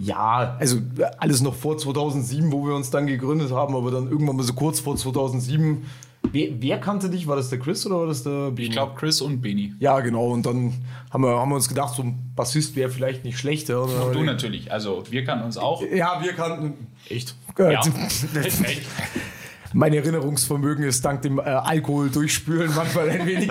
ja, 0.00 0.56
also 0.60 0.78
alles 1.18 1.42
noch 1.42 1.54
vor 1.54 1.76
2007, 1.76 2.52
wo 2.52 2.64
wir 2.64 2.74
uns 2.74 2.90
dann 2.90 3.08
gegründet 3.08 3.50
haben, 3.50 3.74
aber 3.74 3.90
dann 3.90 4.08
irgendwann 4.08 4.36
mal 4.36 4.44
so 4.44 4.52
kurz 4.52 4.78
vor 4.78 4.96
2007. 4.96 5.84
Wer, 6.32 6.48
wer 6.60 6.78
kannte 6.78 7.10
dich? 7.10 7.26
War 7.26 7.36
das 7.36 7.50
der 7.50 7.58
Chris 7.58 7.86
oder 7.86 8.00
war 8.00 8.06
das 8.06 8.22
der 8.22 8.50
Beni? 8.50 8.68
ich 8.68 8.70
glaube 8.70 8.94
Chris 8.96 9.20
und 9.20 9.40
Beni. 9.40 9.74
Ja, 9.78 10.00
genau. 10.00 10.28
Und 10.28 10.46
dann 10.46 10.74
haben 11.10 11.22
wir, 11.22 11.38
haben 11.38 11.50
wir 11.50 11.56
uns 11.56 11.68
gedacht, 11.68 11.94
so 11.94 12.02
ein 12.02 12.32
Bassist 12.34 12.76
wäre 12.76 12.90
vielleicht 12.90 13.24
nicht 13.24 13.38
schlecht. 13.38 13.68
Ja, 13.68 13.78
Und 13.78 14.14
du 14.14 14.22
natürlich. 14.22 14.72
Also 14.72 15.04
wir 15.10 15.24
kannten 15.24 15.44
uns 15.44 15.56
auch. 15.56 15.82
ja, 15.82 16.22
wir 16.22 16.32
kannten. 16.32 16.86
Echt? 17.08 17.34
Ja. 17.58 17.80
mein 19.72 19.92
Erinnerungsvermögen 19.92 20.84
ist 20.84 21.04
dank 21.04 21.22
dem 21.22 21.38
äh, 21.38 21.42
Alkohol 21.42 22.10
durchspülen 22.10 22.74
manchmal 22.74 23.10
ein 23.10 23.26
wenig. 23.26 23.50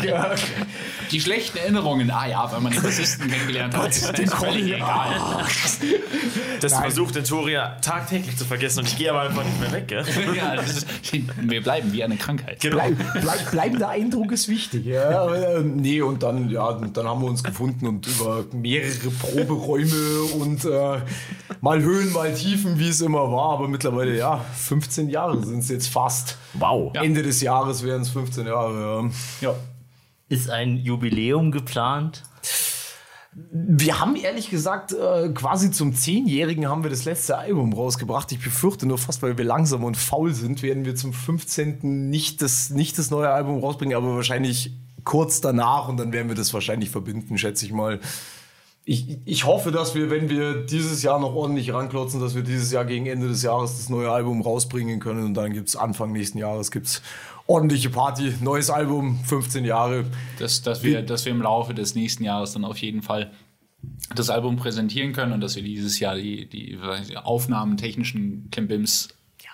Äh, 1.07 1.11
Die 1.11 1.21
schlechten 1.21 1.57
Erinnerungen, 1.57 2.09
ah 2.11 2.27
ja, 2.27 2.51
wenn 2.53 2.63
man 2.63 2.71
den 2.73 2.81
Bassisten 2.81 3.29
kennengelernt 3.29 3.75
hat, 3.75 3.89
ist 3.89 4.17
den 4.17 4.25
das 4.25 4.33
völlig 4.33 4.61
Conny. 4.61 4.73
egal. 4.73 5.45
Das 6.61 6.71
Nein. 6.71 6.81
versucht 6.81 7.15
den 7.15 7.23
Toria 7.23 7.77
tagtäglich 7.81 8.35
zu 8.37 8.45
vergessen 8.45 8.79
und 8.79 8.87
ich 8.87 8.97
gehe 8.97 9.11
aber 9.11 9.21
einfach 9.21 9.43
nicht 9.43 9.59
mehr 9.59 9.71
weg, 9.71 9.87
gell? 9.87 10.03
Ja, 10.35 10.55
das 10.55 10.69
ist, 10.77 10.87
wir 11.37 11.61
bleiben 11.61 11.91
wie 11.93 12.03
eine 12.03 12.17
Krankheit. 12.17 12.59
Genau. 12.59 12.75
bleib, 12.77 12.97
bleib, 13.21 13.51
bleibender 13.51 13.89
Eindruck 13.89 14.31
ist 14.31 14.47
wichtig. 14.47 14.85
Ja. 14.85 15.33
Ähm, 15.57 15.77
nee, 15.77 16.01
und 16.01 16.23
dann, 16.23 16.49
ja, 16.49 16.73
dann 16.73 17.07
haben 17.07 17.21
wir 17.21 17.27
uns 17.27 17.43
gefunden 17.43 17.87
und 17.87 18.07
über 18.07 18.45
mehrere 18.51 19.09
Proberäume 19.19 20.21
und 20.39 20.65
äh, 20.65 21.01
mal 21.61 21.81
Höhen, 21.81 22.11
mal 22.13 22.33
Tiefen, 22.33 22.79
wie 22.79 22.89
es 22.89 23.01
immer 23.01 23.31
war. 23.31 23.53
Aber 23.53 23.67
mittlerweile, 23.67 24.15
ja, 24.17 24.43
15 24.55 25.09
Jahre 25.09 25.43
sind 25.45 25.59
es 25.59 25.69
jetzt 25.69 25.87
fast. 25.89 26.37
Wow. 26.53 26.91
Ende 26.95 27.23
des 27.23 27.41
Jahres 27.41 27.83
wären 27.83 28.01
es 28.01 28.09
15 28.09 28.47
Jahre. 28.47 29.09
Ja. 29.41 29.53
Ist 30.29 30.49
ein 30.49 30.77
Jubiläum 30.77 31.51
geplant? 31.51 32.23
Wir 33.51 33.99
haben 33.99 34.15
ehrlich 34.15 34.49
gesagt, 34.49 34.93
äh, 34.93 35.29
quasi 35.29 35.71
zum 35.71 35.93
Zehnjährigen 35.93 36.67
haben 36.67 36.83
wir 36.83 36.89
das 36.89 37.05
letzte 37.05 37.37
Album 37.37 37.71
rausgebracht. 37.71 38.31
Ich 38.31 38.43
befürchte 38.43 38.87
nur 38.87 38.97
fast, 38.97 39.21
weil 39.21 39.37
wir 39.37 39.45
langsam 39.45 39.83
und 39.83 39.95
faul 39.95 40.33
sind, 40.33 40.63
werden 40.63 40.85
wir 40.85 40.95
zum 40.95 41.13
15. 41.13 42.09
nicht 42.09 42.41
das, 42.41 42.71
nicht 42.71 42.97
das 42.97 43.11
neue 43.11 43.29
Album 43.29 43.59
rausbringen, 43.59 43.95
aber 43.95 44.15
wahrscheinlich 44.15 44.73
kurz 45.03 45.39
danach 45.39 45.87
und 45.87 45.97
dann 45.97 46.11
werden 46.11 46.27
wir 46.27 46.35
das 46.35 46.53
wahrscheinlich 46.53 46.89
verbinden, 46.89 47.37
schätze 47.37 47.65
ich 47.65 47.71
mal. 47.71 48.01
Ich, 48.83 49.19
ich 49.25 49.45
hoffe, 49.45 49.71
dass 49.71 49.95
wir, 49.95 50.09
wenn 50.09 50.29
wir 50.29 50.65
dieses 50.65 51.03
Jahr 51.03 51.19
noch 51.19 51.33
ordentlich 51.33 51.73
ranklotzen, 51.73 52.19
dass 52.19 52.35
wir 52.35 52.41
dieses 52.41 52.71
Jahr 52.71 52.85
gegen 52.85 53.05
Ende 53.05 53.27
des 53.27 53.43
Jahres 53.43 53.77
das 53.77 53.89
neue 53.89 54.11
Album 54.11 54.41
rausbringen 54.41 54.99
können 54.99 55.25
und 55.25 55.33
dann 55.35 55.53
gibt 55.53 55.69
es 55.69 55.75
Anfang 55.75 56.11
nächsten 56.11 56.37
Jahres 56.39 56.71
gibt's 56.71 57.01
ordentliche 57.47 57.89
Party, 57.89 58.33
neues 58.41 58.69
Album, 58.69 59.19
15 59.25 59.65
Jahre. 59.65 60.05
dass, 60.39 60.61
dass, 60.61 60.83
wir, 60.83 61.01
dass 61.01 61.25
wir 61.25 61.31
im 61.31 61.41
Laufe 61.41 61.73
des 61.73 61.95
nächsten 61.95 62.23
Jahres 62.23 62.53
dann 62.53 62.65
auf 62.65 62.77
jeden 62.77 63.01
Fall 63.01 63.31
das 64.15 64.29
Album 64.29 64.57
präsentieren 64.57 65.13
können 65.13 65.31
und 65.33 65.41
dass 65.41 65.55
wir 65.55 65.63
dieses 65.63 65.99
Jahr 65.99 66.15
die, 66.15 66.47
die, 66.49 66.77
Aufnahmen, 67.23 67.77
technischen 67.77 68.49
Klimbims 68.51 69.09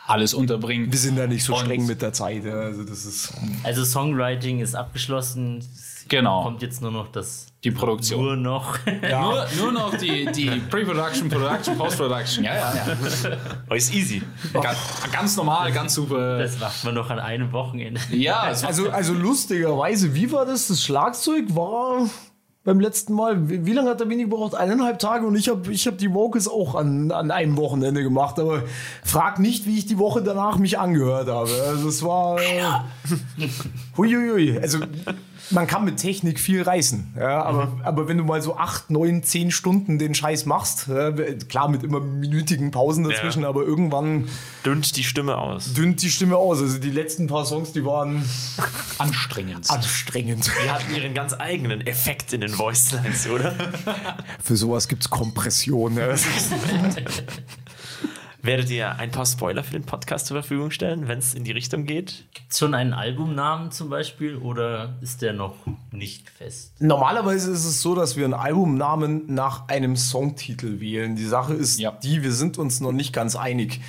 alles 0.07 0.33
unterbringen. 0.33 0.91
Wir 0.91 0.99
sind 0.99 1.17
da 1.17 1.27
nicht 1.27 1.43
so 1.43 1.53
Und- 1.53 1.61
streng 1.61 1.85
mit 1.85 2.01
der 2.01 2.11
Zeit. 2.13 2.43
ja. 2.43 2.53
Also 2.55 2.83
das 2.83 3.05
ist 3.05 3.33
Also 3.63 3.85
Songwriting 3.85 4.59
ist 4.59 4.75
abgeschlossen. 4.75 5.59
Es 5.59 6.05
Genau. 6.09 6.43
Kommt 6.43 6.61
jetzt 6.61 6.81
nur 6.81 6.91
noch 6.91 7.07
das 7.09 7.47
Die 7.63 7.71
Produktion. 7.71 8.25
nur 8.25 8.35
noch. 8.35 8.77
Nur, 8.85 9.45
nur 9.57 9.71
noch 9.71 9.95
die, 9.95 10.25
die 10.25 10.49
Pre-Production, 10.69 11.29
Production, 11.29 11.77
Post-Production. 11.77 12.43
Ja, 12.43 12.55
ja, 12.55 12.73
ja. 12.75 13.37
Oh, 13.69 13.73
ist 13.73 13.93
easy. 13.93 14.21
Ganz, 14.53 14.77
ganz 15.11 15.37
normal, 15.37 15.71
ganz 15.71 15.93
super. 15.93 16.39
Das 16.39 16.59
macht 16.59 16.83
man 16.83 16.95
noch 16.95 17.09
an 17.09 17.19
einem 17.19 17.51
Wochenende. 17.53 18.01
Ja, 18.11 18.33
war, 18.33 18.43
Also, 18.67 18.89
also 18.89 19.13
lustigerweise, 19.13 20.13
wie 20.13 20.31
war 20.31 20.45
das? 20.45 20.67
Das 20.67 20.83
Schlagzeug 20.83 21.55
war 21.55 22.09
beim 22.65 22.79
letzten 22.79 23.13
Mal, 23.13 23.49
wie, 23.49 23.65
wie 23.65 23.73
lange 23.73 23.89
hat 23.89 23.99
der 23.99 24.07
Mini 24.07 24.23
gebraucht? 24.23 24.55
Eineinhalb 24.55 24.99
Tage 24.99 25.25
und 25.25 25.35
ich 25.35 25.47
habe 25.49 25.71
ich 25.71 25.87
hab 25.87 25.97
die 25.97 26.13
Vocals 26.13 26.47
auch 26.47 26.75
an, 26.75 27.11
an 27.11 27.31
einem 27.31 27.55
Wochenende 27.57 28.03
gemacht, 28.03 28.39
aber 28.39 28.63
frag 29.03 29.39
nicht, 29.39 29.65
wie 29.65 29.77
ich 29.77 29.85
die 29.85 29.97
Woche 29.97 30.21
danach 30.21 30.57
mich 30.57 30.79
angehört 30.79 31.27
habe. 31.29 31.51
Also 31.67 31.87
es 31.87 32.03
war... 32.03 32.39
Äh, 32.41 32.63
huiuiui. 33.97 34.59
Also 34.59 34.79
man 35.49 35.67
kann 35.67 35.83
mit 35.85 35.97
Technik 35.97 36.39
viel 36.39 36.61
reißen, 36.61 37.13
ja, 37.19 37.43
aber, 37.43 37.73
aber 37.83 38.07
wenn 38.07 38.17
du 38.17 38.23
mal 38.23 38.41
so 38.41 38.55
acht, 38.57 38.89
neun, 38.89 39.23
zehn 39.23 39.51
Stunden 39.51 39.99
den 39.99 40.15
Scheiß 40.15 40.45
machst, 40.45 40.87
ja, 40.87 41.11
klar 41.49 41.67
mit 41.69 41.83
immer 41.83 41.99
minütigen 41.99 42.71
Pausen 42.71 43.03
dazwischen, 43.03 43.43
Ja. 43.43 43.49
aber 43.49 43.63
irgendwann 43.63 44.27
Dünnt 44.65 44.95
die 44.95 45.03
Stimme 45.03 45.37
aus. 45.37 45.73
dünnt 45.73 46.01
die 46.01 46.09
Stimme 46.09 46.37
aus. 46.37 46.61
Also 46.61 46.77
die 46.79 46.89
letzten 46.91 47.27
paar 47.27 47.45
Songs, 47.45 47.73
die 47.73 47.83
waren 47.85 48.23
anstrengend. 48.97 49.69
anstrengend. 49.69 50.49
Die 50.63 50.69
hatten 50.69 50.95
ihren 50.95 51.13
ganz 51.13 51.33
eigenen 51.37 51.85
Effekt 51.85 52.31
in 52.33 52.41
den 52.41 52.49
Voice 52.51 52.91
Lines, 52.91 53.27
oder? 53.27 53.53
Für 54.41 54.55
sowas 54.55 54.87
gibt's 54.87 55.09
Kompression. 55.09 55.95
Ne? 55.95 56.15
Werdet 58.45 58.69
ihr 58.71 58.97
ein 58.99 59.09
paar 59.09 59.25
Spoiler 59.25 59.63
für 59.63 59.71
den 59.71 59.85
Podcast 59.85 60.25
zur 60.25 60.35
Verfügung 60.35 60.69
stellen, 60.69 61.07
wenn 61.07 61.17
es 61.17 61.33
in 61.33 61.45
die 61.45 61.53
Richtung 61.53 61.85
geht? 61.85 62.25
Gibt 62.33 62.53
schon 62.53 62.73
einen 62.73 62.91
Albumnamen 62.91 63.71
zum 63.71 63.89
Beispiel 63.89 64.35
oder 64.35 64.97
ist 64.99 65.21
der 65.21 65.31
noch 65.31 65.55
nicht 65.91 66.29
fest? 66.29 66.73
Normalerweise 66.81 67.49
ist 67.51 67.63
es 67.63 67.81
so, 67.81 67.95
dass 67.95 68.17
wir 68.17 68.25
einen 68.25 68.33
Albumnamen 68.33 69.33
nach 69.33 69.69
einem 69.69 69.95
Songtitel 69.95 70.81
wählen. 70.81 71.15
Die 71.15 71.23
Sache 71.25 71.53
ist 71.53 71.79
Ja. 71.79 71.91
die, 72.03 72.21
wir 72.21 72.33
sind 72.33 72.57
uns 72.57 72.81
noch 72.81 72.91
nicht 72.91 73.13
ganz 73.13 73.37
einig, 73.37 73.79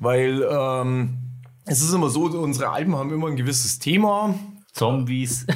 weil 0.00 0.46
ähm, 0.50 1.16
es 1.64 1.80
ist 1.80 1.94
immer 1.94 2.10
so, 2.10 2.24
unsere 2.24 2.68
Alben 2.68 2.94
haben 2.96 3.10
immer 3.10 3.28
ein 3.28 3.36
gewisses 3.36 3.78
Thema. 3.78 4.34
Zombies. 4.74 5.46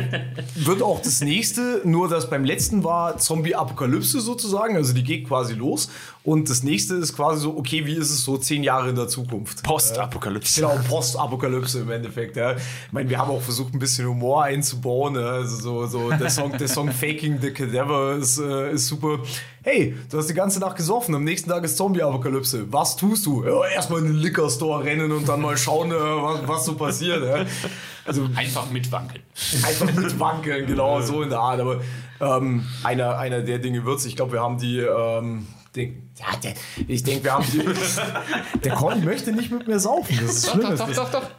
Wird 0.56 0.82
auch 0.82 1.00
das 1.00 1.20
nächste, 1.20 1.80
nur 1.84 2.08
dass 2.08 2.28
beim 2.28 2.44
letzten 2.44 2.82
war 2.82 3.18
Zombie-Apokalypse 3.18 4.20
sozusagen, 4.20 4.74
also 4.74 4.92
die 4.92 5.04
geht 5.04 5.28
quasi 5.28 5.54
los. 5.54 5.88
Und 6.24 6.48
das 6.48 6.62
nächste 6.62 6.94
ist 6.94 7.14
quasi 7.14 7.42
so, 7.42 7.54
okay, 7.58 7.84
wie 7.84 7.92
ist 7.92 8.10
es 8.10 8.24
so 8.24 8.38
zehn 8.38 8.62
Jahre 8.62 8.88
in 8.88 8.96
der 8.96 9.08
Zukunft? 9.08 9.62
Postapokalypse. 9.62 10.58
Genau, 10.58 10.74
Postapokalypse 10.88 11.80
im 11.80 11.90
Endeffekt. 11.90 12.36
Ja. 12.36 12.52
Ich 12.52 12.92
meine, 12.92 13.10
wir 13.10 13.18
haben 13.18 13.30
auch 13.30 13.42
versucht, 13.42 13.74
ein 13.74 13.78
bisschen 13.78 14.08
Humor 14.08 14.42
einzubauen. 14.42 15.16
Ja. 15.16 15.32
Also 15.32 15.56
so, 15.56 15.86
so 15.86 16.10
der, 16.10 16.30
Song, 16.30 16.56
der 16.56 16.68
Song 16.68 16.90
Faking 17.00 17.42
the 17.42 17.50
Cadaver 17.50 18.14
ist, 18.14 18.38
äh, 18.38 18.72
ist 18.72 18.86
super. 18.86 19.18
Hey, 19.62 19.94
du 20.10 20.16
hast 20.16 20.30
die 20.30 20.34
ganze 20.34 20.60
Nacht 20.60 20.76
gesoffen, 20.76 21.14
am 21.14 21.24
nächsten 21.24 21.50
Tag 21.50 21.62
ist 21.62 21.76
Zombie-Apokalypse. 21.76 22.72
Was 22.72 22.96
tust 22.96 23.26
du? 23.26 23.44
Ja, 23.44 23.66
erstmal 23.66 23.98
in 24.00 24.06
den 24.06 24.16
Liquor-Store 24.16 24.82
rennen 24.82 25.12
und 25.12 25.28
dann 25.28 25.42
mal 25.42 25.58
schauen, 25.58 25.90
äh, 25.90 25.94
was, 25.94 26.48
was 26.48 26.64
so 26.64 26.74
passiert. 26.74 27.22
Ja. 27.22 27.44
Also 28.06 28.30
Einfach 28.34 28.70
mitwankeln. 28.70 29.22
einfach 29.62 29.92
mit 29.92 30.18
wankeln, 30.18 30.66
genau 30.66 31.00
so 31.02 31.20
in 31.20 31.28
der 31.28 31.40
Art. 31.40 31.60
Aber 31.60 31.80
ähm, 32.18 32.64
einer, 32.82 33.18
einer 33.18 33.42
der 33.42 33.58
Dinge 33.58 33.84
wird's. 33.84 34.06
Ich 34.06 34.16
glaube, 34.16 34.32
wir 34.32 34.40
haben 34.40 34.56
die. 34.56 34.78
Ähm, 34.78 35.46
den, 35.76 36.10
ja, 36.16 36.36
der, 36.42 36.54
ich 36.86 37.02
denke, 37.02 37.24
wir 37.24 37.32
haben 37.32 37.44
der 38.64 38.72
Conny 38.74 39.04
möchte 39.04 39.32
nicht 39.32 39.50
mit 39.50 39.66
mir 39.66 39.80
saufen. 39.80 40.16
Das 40.20 40.36
ist 40.36 40.50
schlimm. 40.50 40.76
Doch, 40.76 40.76
doch, 40.76 40.94
doch, 40.94 41.10
doch. 41.10 41.30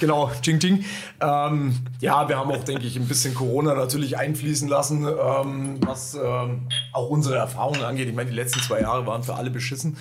Genau, 0.00 0.30
Ching 0.42 0.58
Ching. 0.58 0.84
Ähm, 1.20 1.74
ja, 2.00 2.28
wir 2.28 2.36
haben 2.36 2.50
auch, 2.50 2.64
denke 2.64 2.86
ich, 2.86 2.96
ein 2.96 3.08
bisschen 3.08 3.34
Corona 3.34 3.74
natürlich 3.74 4.18
einfließen 4.18 4.68
lassen, 4.68 5.06
ähm, 5.06 5.78
was 5.80 6.14
ähm, 6.14 6.68
auch 6.92 7.08
unsere 7.08 7.36
Erfahrungen 7.36 7.82
angeht. 7.82 8.08
Ich 8.08 8.14
meine, 8.14 8.30
die 8.30 8.36
letzten 8.36 8.60
zwei 8.60 8.80
Jahre 8.82 9.06
waren 9.06 9.22
für 9.22 9.34
alle 9.34 9.50
beschissen. 9.50 9.96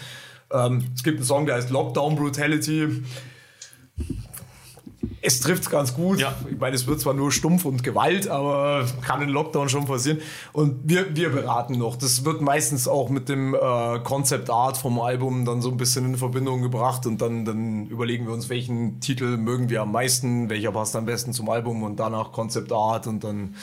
Ähm, 0.52 0.92
es 0.94 1.04
gibt 1.04 1.18
einen 1.18 1.26
Song, 1.26 1.46
der 1.46 1.56
heißt 1.56 1.70
Lockdown 1.70 2.16
Brutality. 2.16 3.04
Es 5.26 5.40
trifft 5.40 5.70
ganz 5.72 5.94
gut. 5.94 6.20
Ja. 6.20 6.36
Ich 6.52 6.60
meine, 6.60 6.76
es 6.76 6.86
wird 6.86 7.00
zwar 7.00 7.14
nur 7.14 7.32
stumpf 7.32 7.64
und 7.64 7.82
Gewalt, 7.82 8.28
aber 8.28 8.86
kann 9.02 9.22
in 9.22 9.30
Lockdown 9.30 9.70
schon 9.70 9.86
passieren. 9.86 10.20
Und 10.52 10.82
wir, 10.84 11.16
wir 11.16 11.30
beraten 11.30 11.78
noch. 11.78 11.96
Das 11.96 12.26
wird 12.26 12.42
meistens 12.42 12.90
auch 12.90 13.10
mit 13.10 13.30
dem 13.30 13.56
äh, 13.56 14.00
Concept 14.04 14.50
Art 14.50 14.76
vom 14.76 15.00
Album 15.00 15.46
dann 15.46 15.62
so 15.62 15.72
ein 15.72 15.78
bisschen 15.78 16.04
in 16.04 16.18
Verbindung 16.18 16.62
gebracht 16.62 17.06
und 17.06 17.22
dann, 17.22 17.46
dann 17.46 17.88
überlegen 17.88 18.26
wir 18.26 18.34
uns, 18.34 18.50
welchen 18.50 19.00
Titel 19.00 19.38
mögen 19.38 19.70
wir 19.70 19.82
am 19.82 19.94
meisten, 19.94 20.50
welcher 20.50 20.74
passt 20.74 20.94
am 20.98 21.06
besten 21.06 21.32
zum 21.32 21.50
Album 21.50 21.84
und 21.84 21.98
danach 21.98 22.34
Concept 22.34 22.74
Art 22.74 23.08
und 23.08 23.24
dann 23.24 23.56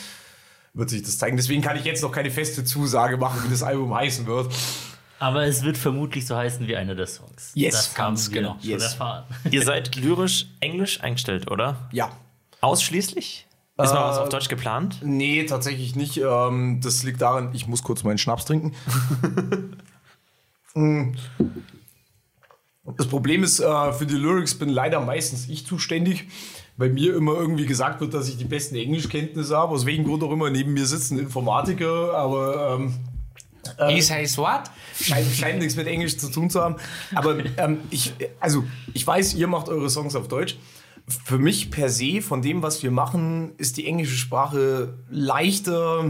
wird 0.73 0.89
sich 0.89 1.03
das 1.03 1.19
zeigen. 1.19 1.37
Deswegen 1.37 1.61
kann 1.61 1.77
ich 1.77 1.85
jetzt 1.85 2.03
noch 2.03 2.13
keine 2.13 2.31
feste 2.31 2.65
Zusage 2.65 3.19
machen, 3.19 3.43
wie 3.45 3.51
das 3.51 3.63
Album 3.63 3.95
heißen 3.95 4.27
wird. 4.27 4.51
Aber 5.21 5.45
es 5.45 5.63
wird 5.63 5.77
vermutlich 5.77 6.27
so 6.27 6.35
heißen 6.35 6.67
wie 6.67 6.75
einer 6.77 6.95
der 6.95 7.07
Songs. 7.07 7.53
Yes, 7.55 7.75
das 7.75 7.95
ganz 7.95 8.25
haben 8.27 8.35
wir 8.35 8.41
genau. 8.41 8.57
schon 8.61 8.71
Yes. 8.71 8.83
erfahren. 8.85 9.25
Ihr 9.51 9.63
seid 9.63 9.95
lyrisch 9.97 10.47
Englisch 10.61 11.01
eingestellt, 11.03 11.51
oder? 11.51 11.89
Ja. 11.93 12.11
Ausschließlich? 12.63 13.47
Ist 13.83 13.95
mal 13.95 14.09
was 14.09 14.17
Äh, 14.17 14.21
auf 14.21 14.29
Deutsch 14.31 14.49
geplant? 14.49 14.99
Nee, 15.03 15.45
tatsächlich 15.45 15.95
nicht. 15.95 16.17
Ähm, 16.17 16.81
das 16.83 17.03
liegt 17.03 17.21
daran, 17.21 17.51
ich 17.55 17.67
muss 17.67 17.83
kurz 17.83 18.03
meinen 18.03 18.19
Schnaps 18.19 18.45
trinken. 18.47 18.75
Mm. 20.73 21.15
das 22.97 23.09
Problem 23.09 23.43
ist, 23.43 23.59
äh, 23.59 23.93
für 23.93 24.07
die 24.07 24.15
Lyrics 24.15 24.55
bin 24.55 24.69
leider 24.69 25.01
meistens 25.01 25.49
ich 25.49 25.67
zuständig, 25.67 26.29
weil 26.77 26.91
mir 26.91 27.17
immer 27.17 27.33
irgendwie 27.35 27.67
gesagt 27.67 28.01
wird, 28.01 28.15
dass 28.15 28.29
ich 28.29 28.37
die 28.37 28.45
besten 28.45 28.77
Englischkenntnisse 28.77 29.57
habe. 29.57 29.73
Aus 29.75 29.85
welchem 29.85 30.05
Grund 30.05 30.23
auch 30.23 30.31
immer. 30.31 30.49
Neben 30.49 30.73
mir 30.73 30.87
sitzt 30.87 31.11
ein 31.11 31.19
Informatiker, 31.19 32.15
aber 32.15 32.77
ähm, 32.79 32.95
He 33.89 34.01
says 34.01 34.37
what? 34.37 34.63
scheint, 35.01 35.27
scheint 35.35 35.59
nichts 35.59 35.77
mit 35.77 35.87
Englisch 35.87 36.19
zu 36.19 36.31
tun 36.31 36.51
zu 36.51 36.61
haben. 36.61 36.77
Aber 37.15 37.39
ähm, 37.57 37.79
ich, 37.91 38.13
also, 38.41 38.65
ich 38.93 39.07
weiß, 39.07 39.35
ihr 39.35 39.47
macht 39.47 39.69
eure 39.69 39.89
Songs 39.89 40.15
auf 40.17 40.29
Deutsch. 40.29 40.57
Für 41.25 41.39
mich 41.39 41.71
per 41.71 41.89
se, 41.89 42.21
von 42.23 42.43
dem, 42.43 42.63
was 42.63 42.83
wir 42.83 42.91
machen, 42.91 43.53
ist 43.57 43.77
die 43.79 43.87
englische 43.87 44.15
Sprache 44.17 44.95
leichter 45.11 46.05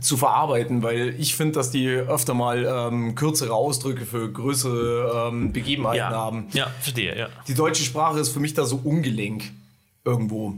zu 0.00 0.16
verarbeiten, 0.16 0.82
weil 0.82 1.14
ich 1.18 1.34
finde, 1.34 1.52
dass 1.54 1.70
die 1.70 1.88
öfter 1.88 2.32
mal 2.34 2.64
ähm, 2.92 3.14
kürzere 3.14 3.52
Ausdrücke 3.52 4.04
für 4.06 4.30
größere 4.30 5.28
ähm, 5.32 5.52
Begebenheiten 5.52 5.98
Ja. 5.98 6.10
haben. 6.10 6.46
Ja, 6.52 6.68
verstehe, 6.80 7.18
ja. 7.18 7.28
Die 7.48 7.54
deutsche 7.54 7.82
Sprache 7.82 8.20
ist 8.20 8.28
für 8.30 8.40
mich 8.40 8.54
da 8.54 8.64
so 8.66 8.80
ungelenk 8.84 9.44
irgendwo. 10.04 10.54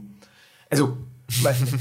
Also, 0.69 0.97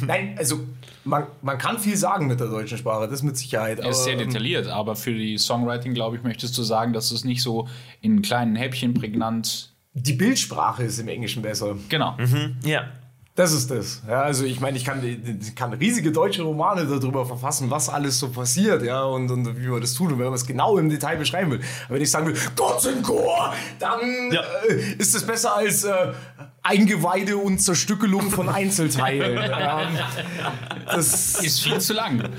nein, 0.06 0.36
also 0.38 0.62
man, 1.04 1.28
man 1.42 1.58
kann 1.58 1.80
viel 1.80 1.98
sagen 1.98 2.28
mit 2.28 2.40
der 2.40 2.48
deutschen 2.48 2.78
Sprache, 2.78 3.08
das 3.08 3.24
mit 3.24 3.38
Sicherheit. 3.38 3.80
Er 3.80 3.90
ist 3.90 4.04
sehr 4.04 4.14
ähm, 4.14 4.20
detailliert, 4.20 4.68
aber 4.68 4.96
für 4.96 5.14
die 5.14 5.38
Songwriting, 5.38 5.94
glaube 5.94 6.18
ich, 6.18 6.24
möchtest 6.24 6.58
du 6.58 6.64
sagen, 6.64 6.94
dass 6.94 7.12
es 7.12 7.24
nicht 7.24 7.42
so 7.42 7.68
in 8.02 8.22
kleinen 8.22 8.56
Häppchen 8.56 8.94
prägnant. 8.94 9.74
die 9.94 10.14
Bildsprache 10.14 10.84
ist 10.84 11.00
im 11.00 11.08
Englischen 11.08 11.42
besser. 11.42 11.76
Genau. 11.90 12.16
Ja. 12.64 12.88
Das 13.34 13.54
ist 13.54 13.72
das. 13.72 14.02
Ja, 14.10 14.24
also 14.24 14.44
ich 14.44 14.60
meine, 14.60 14.78
ich 14.78 14.84
kann, 14.84 15.02
ich 15.04 15.56
kann 15.56 15.72
riesige 15.72 16.12
deutsche 16.12 16.42
Romane 16.44 16.86
darüber 16.86 17.26
verfassen, 17.26 17.72
was 17.72 17.88
alles 17.88 18.20
so 18.20 18.30
passiert, 18.30 18.84
ja, 18.84 19.04
und, 19.04 19.32
und 19.32 19.58
wie 19.58 19.68
man 19.68 19.80
das 19.80 19.94
tut 19.94 20.12
und 20.12 20.20
wenn 20.20 20.26
man 20.26 20.34
es 20.34 20.46
genau 20.46 20.78
im 20.78 20.90
Detail 20.90 21.16
beschreiben 21.16 21.50
will. 21.52 21.62
Aber 21.86 21.96
wenn 21.96 22.02
ich 22.02 22.12
sagen 22.12 22.28
will, 22.28 22.36
Gott 22.58 22.86
im 22.86 23.02
Chor, 23.02 23.54
dann 23.80 24.00
Ja. 24.34 24.42
äh, 24.68 24.96
ist 24.98 25.16
es 25.16 25.26
besser 25.26 25.56
als 25.56 25.86
äh, 25.86 26.12
Eingeweide 26.62 27.38
und 27.38 27.60
Zerstückelung 27.60 28.30
von 28.32 28.50
Einzelteilen. 28.50 29.38
ähm, 29.38 29.98
das, 30.88 31.42
Ist 31.42 31.62
viel 31.62 31.80
zu 31.80 31.94
lang. 31.94 32.30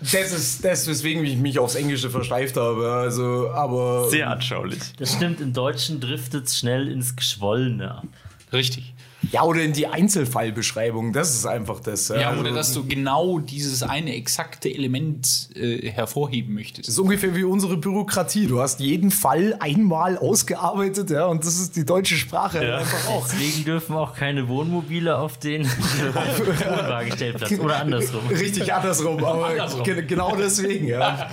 das 0.00 0.32
ist 0.32 0.64
das, 0.64 0.88
weswegen 0.88 1.22
ich 1.26 1.36
mich 1.36 1.58
aufs 1.58 1.74
Englische 1.74 2.08
versteift 2.08 2.56
habe. 2.56 2.90
Also, 2.90 3.50
aber 3.50 4.08
Sehr 4.08 4.30
anschaulich. 4.30 4.80
Das 4.98 5.12
stimmt, 5.12 5.42
im 5.42 5.52
Deutschen 5.52 6.00
driftet 6.00 6.46
es 6.48 6.58
schnell 6.58 6.88
ins 6.88 7.14
Geschwollene 7.16 7.90
ab. 7.98 8.06
Richtig. 8.52 8.93
Ja, 9.32 9.42
oder 9.42 9.62
in 9.62 9.72
die 9.72 9.86
Einzelfallbeschreibung. 9.86 11.12
Das 11.12 11.34
ist 11.34 11.46
einfach 11.46 11.80
das. 11.80 12.08
Ja, 12.08 12.28
Also, 12.30 12.40
oder 12.40 12.52
dass 12.52 12.72
du 12.72 12.86
genau 12.86 13.38
dieses 13.38 13.82
eine 13.82 14.14
exakte 14.14 14.72
Element 14.72 15.48
äh, 15.54 15.90
hervorheben 15.90 16.54
möchtest. 16.54 16.88
Das 16.88 16.94
ist 16.94 16.98
ungefähr 17.00 17.34
wie 17.36 17.44
unsere 17.44 17.76
Bürokratie. 17.76 18.46
Du 18.46 18.60
hast 18.60 18.80
jeden 18.80 19.10
Fall 19.10 19.56
einmal 19.60 20.18
ausgearbeitet, 20.18 21.10
ja, 21.10 21.26
und 21.26 21.44
das 21.44 21.58
ist 21.60 21.76
die 21.76 21.84
deutsche 21.84 22.16
Sprache 22.16 22.64
Ja. 22.66 22.78
einfach 22.78 23.08
auch. 23.08 23.26
Deswegen 23.28 23.64
dürfen 23.64 23.96
auch 23.96 24.14
keine 24.14 24.48
Wohnmobile 24.48 25.16
auf 25.18 25.38
den 25.38 25.64
Wohnwagenstellplatz 25.68 27.52
oder 27.58 27.76
andersrum. 27.80 28.26
Richtig 28.28 28.72
andersrum, 28.72 29.24
aber 29.24 29.46
Andersrum. 29.48 29.82
ge- 29.84 30.02
genau 30.06 30.34
deswegen, 30.36 30.86
ja. 30.88 31.28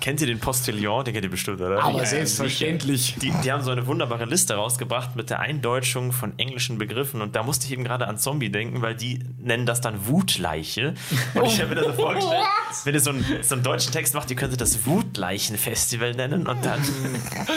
Kennt 0.00 0.20
ihr 0.20 0.26
den 0.26 0.38
Postillon? 0.40 1.04
Den 1.04 1.14
kennt 1.14 1.24
ihr 1.24 1.30
bestimmt, 1.30 1.60
oder? 1.60 1.82
Aber 1.82 1.98
Ja, 1.98 2.04
selbstverständlich. 2.06 3.16
Die, 3.20 3.32
die 3.44 3.52
haben 3.52 3.62
so 3.62 3.70
eine 3.70 3.86
wunderbare 3.86 4.24
Liste 4.24 4.54
rausgebracht 4.54 5.16
mit 5.16 5.30
der 5.30 5.40
Eindeutschung 5.40 6.12
von 6.12 6.32
englischen 6.38 6.78
Begriffen. 6.78 7.20
Und 7.22 7.35
da 7.36 7.42
musste 7.42 7.66
ich 7.66 7.72
eben 7.72 7.84
gerade 7.84 8.08
an 8.08 8.16
Zombie 8.16 8.48
denken, 8.48 8.80
weil 8.80 8.94
die 8.94 9.18
nennen 9.38 9.66
das 9.66 9.82
dann 9.82 10.06
Wutleiche. 10.06 10.94
Und 11.34 11.44
ich 11.44 11.60
habe 11.60 11.74
mir 11.74 11.74
das 11.74 11.88
so 11.88 11.92
vorgestellt, 11.92 12.40
wenn 12.84 12.94
ihr 12.94 13.00
so 13.00 13.10
einen, 13.10 13.26
so 13.42 13.54
einen 13.54 13.62
deutschen 13.62 13.92
Text 13.92 14.14
macht, 14.14 14.30
ihr 14.30 14.36
könntet 14.36 14.62
das 14.62 14.86
Wutleichen-Festival 14.86 16.14
nennen. 16.14 16.46
Und 16.46 16.64
dann 16.64 16.80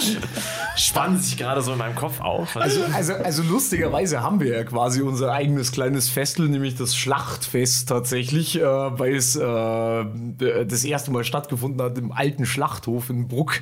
spannen 0.76 1.18
sich 1.18 1.38
gerade 1.38 1.62
so 1.62 1.72
in 1.72 1.78
meinem 1.78 1.96
Kopf 1.96 2.20
auf. 2.20 2.58
Also, 2.58 2.84
also, 2.94 3.14
also 3.14 3.42
lustigerweise 3.44 4.22
haben 4.22 4.42
wir 4.42 4.52
ja 4.52 4.66
quasi 4.66 5.02
unser 5.02 5.32
eigenes 5.32 5.72
kleines 5.72 6.10
Festel, 6.10 6.50
nämlich 6.50 6.76
das 6.76 6.94
Schlachtfest 6.94 7.88
tatsächlich, 7.88 8.60
äh, 8.60 8.64
weil 8.64 9.16
es 9.16 9.38
äh, 9.38 10.66
das 10.66 10.84
erste 10.84 11.12
Mal 11.12 11.24
stattgefunden 11.24 11.82
hat 11.82 11.98
im 11.98 12.12
alten 12.12 12.46
Schlachthof 12.46 13.10
in 13.10 13.30
Bruck. 13.30 13.62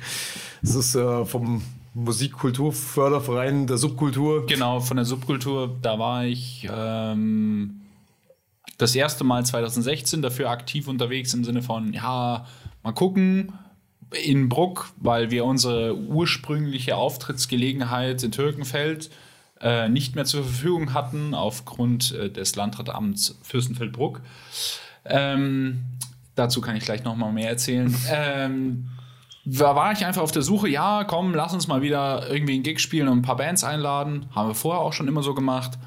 Das 0.62 0.74
ist 0.74 0.96
äh, 0.96 1.24
vom 1.24 1.62
Musikkulturförderverein 1.98 3.66
der 3.66 3.76
Subkultur. 3.76 4.46
Genau, 4.46 4.80
von 4.80 4.96
der 4.96 5.04
Subkultur, 5.04 5.76
da 5.82 5.98
war 5.98 6.24
ich 6.24 6.68
ähm, 6.72 7.80
das 8.78 8.94
erste 8.94 9.24
Mal 9.24 9.44
2016 9.44 10.22
dafür 10.22 10.50
aktiv 10.50 10.86
unterwegs 10.86 11.34
im 11.34 11.42
Sinne 11.42 11.62
von, 11.62 11.92
ja, 11.92 12.46
mal 12.84 12.92
gucken 12.92 13.52
in 14.24 14.48
Bruck, 14.48 14.90
weil 14.96 15.30
wir 15.30 15.44
unsere 15.44 15.96
ursprüngliche 15.96 16.96
Auftrittsgelegenheit 16.96 18.22
in 18.22 18.32
Türkenfeld 18.32 19.10
äh, 19.60 19.88
nicht 19.88 20.14
mehr 20.14 20.24
zur 20.24 20.44
Verfügung 20.44 20.94
hatten 20.94 21.34
aufgrund 21.34 22.14
äh, 22.14 22.30
des 22.30 22.54
Landratsamts 22.54 23.38
Fürstenfeldbruck. 23.42 24.22
Ähm, 25.04 25.84
dazu 26.36 26.60
kann 26.60 26.76
ich 26.76 26.84
gleich 26.84 27.04
noch 27.04 27.16
mal 27.16 27.32
mehr 27.32 27.50
erzählen. 27.50 27.94
ähm, 28.10 28.88
da 29.50 29.74
war 29.74 29.92
ich 29.92 30.04
einfach 30.04 30.20
auf 30.20 30.32
der 30.32 30.42
Suche, 30.42 30.68
ja, 30.68 31.04
komm, 31.04 31.34
lass 31.34 31.54
uns 31.54 31.68
mal 31.68 31.80
wieder 31.80 32.28
irgendwie 32.30 32.54
einen 32.54 32.62
Gig 32.62 32.80
spielen 32.80 33.08
und 33.08 33.18
ein 33.18 33.22
paar 33.22 33.36
Bands 33.36 33.64
einladen. 33.64 34.26
Haben 34.34 34.50
wir 34.50 34.54
vorher 34.54 34.82
auch 34.82 34.92
schon 34.92 35.08
immer 35.08 35.22
so 35.22 35.34
gemacht. 35.34 35.78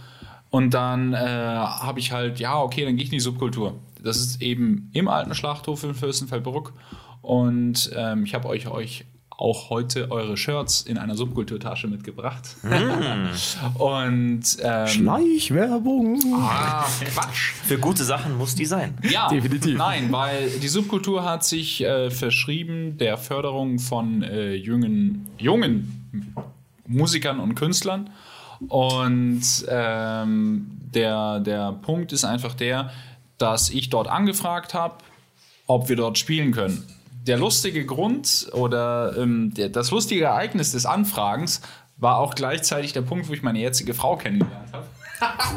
Und 0.49 0.73
dann 0.73 1.13
äh, 1.13 1.17
habe 1.17 1.99
ich 1.99 2.11
halt, 2.11 2.39
ja, 2.39 2.59
okay, 2.59 2.85
dann 2.85 2.95
gehe 2.95 3.03
ich 3.03 3.11
in 3.11 3.17
die 3.17 3.21
Subkultur. 3.23 3.75
Das 4.01 4.17
ist 4.17 4.41
eben 4.41 4.89
im 4.93 5.07
alten 5.07 5.35
Schlachthof 5.35 5.83
in 5.83 5.93
Fürstenfeldbruck. 5.93 6.73
Und 7.21 7.91
ähm, 7.95 8.25
ich 8.25 8.33
habe 8.33 8.47
euch, 8.47 8.67
euch 8.67 9.05
auch 9.41 9.69
heute 9.69 10.11
eure 10.11 10.37
Shirts 10.37 10.81
in 10.81 10.97
einer 10.97 11.15
Subkulturtasche 11.15 11.87
mitgebracht. 11.87 12.55
und 13.75 14.43
ähm, 14.61 14.87
Schleichwerbung. 14.87 16.19
ah, 16.35 16.85
Quatsch. 17.13 17.53
Für 17.63 17.79
gute 17.79 18.03
Sachen 18.03 18.37
muss 18.37 18.55
die 18.55 18.65
sein. 18.65 18.97
Ja, 19.09 19.29
Definitiv. 19.29 19.77
Nein, 19.77 20.11
weil 20.11 20.49
die 20.49 20.67
Subkultur 20.67 21.25
hat 21.25 21.43
sich 21.43 21.83
äh, 21.83 22.11
verschrieben 22.11 22.97
der 22.97 23.17
Förderung 23.17 23.79
von 23.79 24.21
äh, 24.21 24.53
jungen, 24.53 25.27
jungen 25.37 26.37
Musikern 26.87 27.39
und 27.39 27.55
Künstlern. 27.55 28.11
Und 28.67 29.43
ähm, 29.67 30.67
der, 30.93 31.39
der 31.39 31.71
Punkt 31.71 32.13
ist 32.13 32.25
einfach 32.25 32.53
der, 32.53 32.91
dass 33.39 33.69
ich 33.69 33.89
dort 33.89 34.07
angefragt 34.07 34.75
habe, 34.75 34.97
ob 35.65 35.89
wir 35.89 35.95
dort 35.95 36.19
spielen 36.19 36.51
können. 36.51 36.85
Der 37.23 37.37
lustige 37.37 37.85
Grund 37.85 38.49
oder 38.53 39.15
ähm, 39.17 39.53
der, 39.53 39.69
das 39.69 39.91
lustige 39.91 40.25
Ereignis 40.25 40.71
des 40.71 40.85
Anfragens 40.85 41.61
war 41.97 42.17
auch 42.17 42.33
gleichzeitig 42.33 42.93
der 42.93 43.03
Punkt, 43.03 43.29
wo 43.29 43.33
ich 43.33 43.43
meine 43.43 43.59
jetzige 43.59 43.93
Frau 43.93 44.17
kennengelernt 44.17 44.73
habe. 44.73 44.87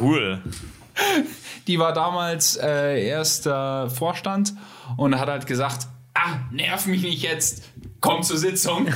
Cool. 0.01 0.43
Die 1.67 1.79
war 1.79 1.95
damals 1.95 2.57
äh, 2.57 3.03
erster 3.07 3.89
Vorstand 3.89 4.53
und 4.99 5.19
hat 5.19 5.29
halt 5.29 5.47
gesagt, 5.47 5.89
ah, 6.13 6.37
nerv 6.51 6.87
mich 6.87 7.03
nicht 7.03 7.23
jetzt, 7.23 7.65
komm 8.01 8.23
zur 8.23 8.37
Sitzung. 8.37 8.89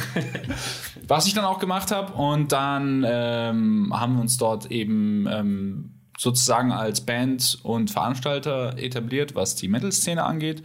Was 1.09 1.27
ich 1.27 1.33
dann 1.33 1.47
auch 1.47 1.59
gemacht 1.59 1.91
habe 1.91 2.13
und 2.13 2.53
dann 2.53 3.03
ähm, 3.09 3.95
haben 3.99 4.17
wir 4.17 4.21
uns 4.21 4.37
dort 4.37 4.71
eben 4.71 5.27
ähm, 5.31 5.95
sozusagen 6.19 6.71
als 6.71 7.01
Band 7.01 7.61
und 7.63 7.91
Veranstalter 7.91 8.77
etabliert, 8.77 9.35
was 9.35 9.55
die 9.55 9.69
Metal-Szene 9.69 10.23
angeht. 10.23 10.63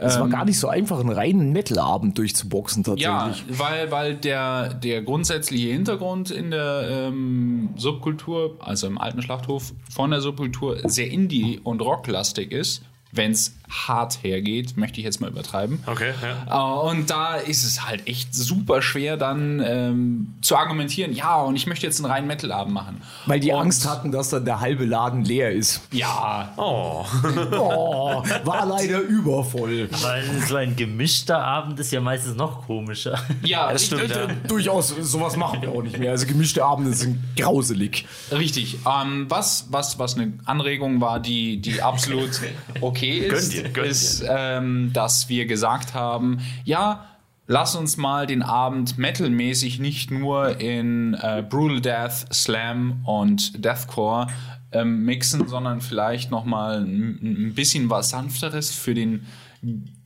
Es 0.00 0.18
war 0.18 0.28
gar 0.28 0.44
nicht 0.44 0.58
so 0.58 0.68
einfach, 0.68 1.00
einen 1.00 1.10
reinen 1.10 1.52
Metal-Abend 1.52 2.18
durchzuboxen 2.18 2.84
Ja, 2.96 3.26
tatsächlich. 3.26 3.58
weil, 3.58 3.90
weil 3.90 4.14
der, 4.16 4.74
der 4.74 5.02
grundsätzliche 5.02 5.68
Hintergrund 5.68 6.30
in 6.30 6.50
der 6.50 6.88
ähm, 6.90 7.70
Subkultur, 7.76 8.56
also 8.60 8.86
im 8.86 8.98
alten 8.98 9.22
Schlachthof 9.22 9.72
von 9.90 10.10
der 10.10 10.20
Subkultur, 10.20 10.78
sehr 10.88 11.10
Indie- 11.10 11.60
und 11.62 11.80
Rocklastig 11.80 12.52
ist. 12.52 12.82
Wenn 13.16 13.30
es 13.32 13.54
hart 13.68 14.18
hergeht, 14.22 14.76
möchte 14.76 15.00
ich 15.00 15.04
jetzt 15.04 15.20
mal 15.20 15.30
übertreiben. 15.30 15.78
Okay, 15.86 16.12
ja. 16.22 16.84
Äh, 16.84 16.90
Und 16.90 17.10
da 17.10 17.36
ist 17.36 17.64
es 17.64 17.86
halt 17.86 18.06
echt 18.06 18.34
super 18.34 18.82
schwer, 18.82 19.16
dann 19.16 19.60
ähm, 19.64 20.34
zu 20.42 20.56
argumentieren, 20.56 21.12
ja, 21.12 21.40
und 21.40 21.56
ich 21.56 21.66
möchte 21.66 21.86
jetzt 21.86 21.98
einen 21.98 22.10
reinen 22.12 22.26
Metal-Abend 22.26 22.72
machen. 22.72 23.00
Weil 23.26 23.40
die 23.40 23.50
und, 23.52 23.60
Angst 23.60 23.88
hatten, 23.88 24.12
dass 24.12 24.28
dann 24.30 24.44
der 24.44 24.60
halbe 24.60 24.84
Laden 24.84 25.24
leer 25.24 25.50
ist. 25.52 25.80
Ja, 25.92 26.52
Oh. 26.56 27.04
Oh, 27.56 28.22
war 28.44 28.66
leider 28.66 29.00
übervoll. 29.00 29.88
Weil 30.02 30.24
so 30.46 30.56
ein 30.56 30.76
gemischter 30.76 31.42
Abend 31.42 31.78
ist 31.80 31.92
ja 31.92 32.00
meistens 32.00 32.36
noch 32.36 32.66
komischer. 32.66 33.18
ja, 33.42 33.72
Das 33.72 33.86
stimmt, 33.86 34.10
ja. 34.10 34.26
Durchaus, 34.48 34.88
sowas 34.88 35.36
machen 35.36 35.62
wir 35.62 35.70
auch 35.70 35.82
nicht 35.82 35.98
mehr. 35.98 36.10
Also 36.10 36.26
gemischte 36.26 36.64
Abende 36.64 36.92
sind 36.92 37.18
grauselig. 37.36 38.06
Richtig. 38.30 38.78
Ähm, 38.86 39.26
was, 39.28 39.66
was, 39.70 39.98
was 39.98 40.16
eine 40.16 40.34
Anregung 40.44 41.00
war, 41.00 41.20
die, 41.20 41.58
die 41.60 41.82
absolut 41.82 42.40
okay 42.80 43.03
ist, 43.10 43.52
Gönn 43.52 43.64
dir, 43.64 43.70
gönn 43.70 43.84
ist, 43.84 44.24
ähm, 44.28 44.90
dass 44.92 45.28
wir 45.28 45.46
gesagt 45.46 45.94
haben, 45.94 46.40
ja, 46.64 47.04
lass 47.46 47.76
uns 47.76 47.96
mal 47.96 48.26
den 48.26 48.42
Abend 48.42 48.98
metalmäßig 48.98 49.78
nicht 49.78 50.10
nur 50.10 50.60
in 50.60 51.14
äh, 51.14 51.44
Brutal 51.48 51.80
Death, 51.80 52.26
Slam 52.32 53.02
und 53.04 53.64
Deathcore 53.64 54.28
ähm, 54.72 55.04
mixen, 55.04 55.46
sondern 55.48 55.80
vielleicht 55.80 56.30
noch 56.30 56.44
mal 56.44 56.82
ein, 56.82 57.48
ein 57.48 57.54
bisschen 57.54 57.90
was 57.90 58.10
sanfteres 58.10 58.70
für 58.72 58.94
den 58.94 59.26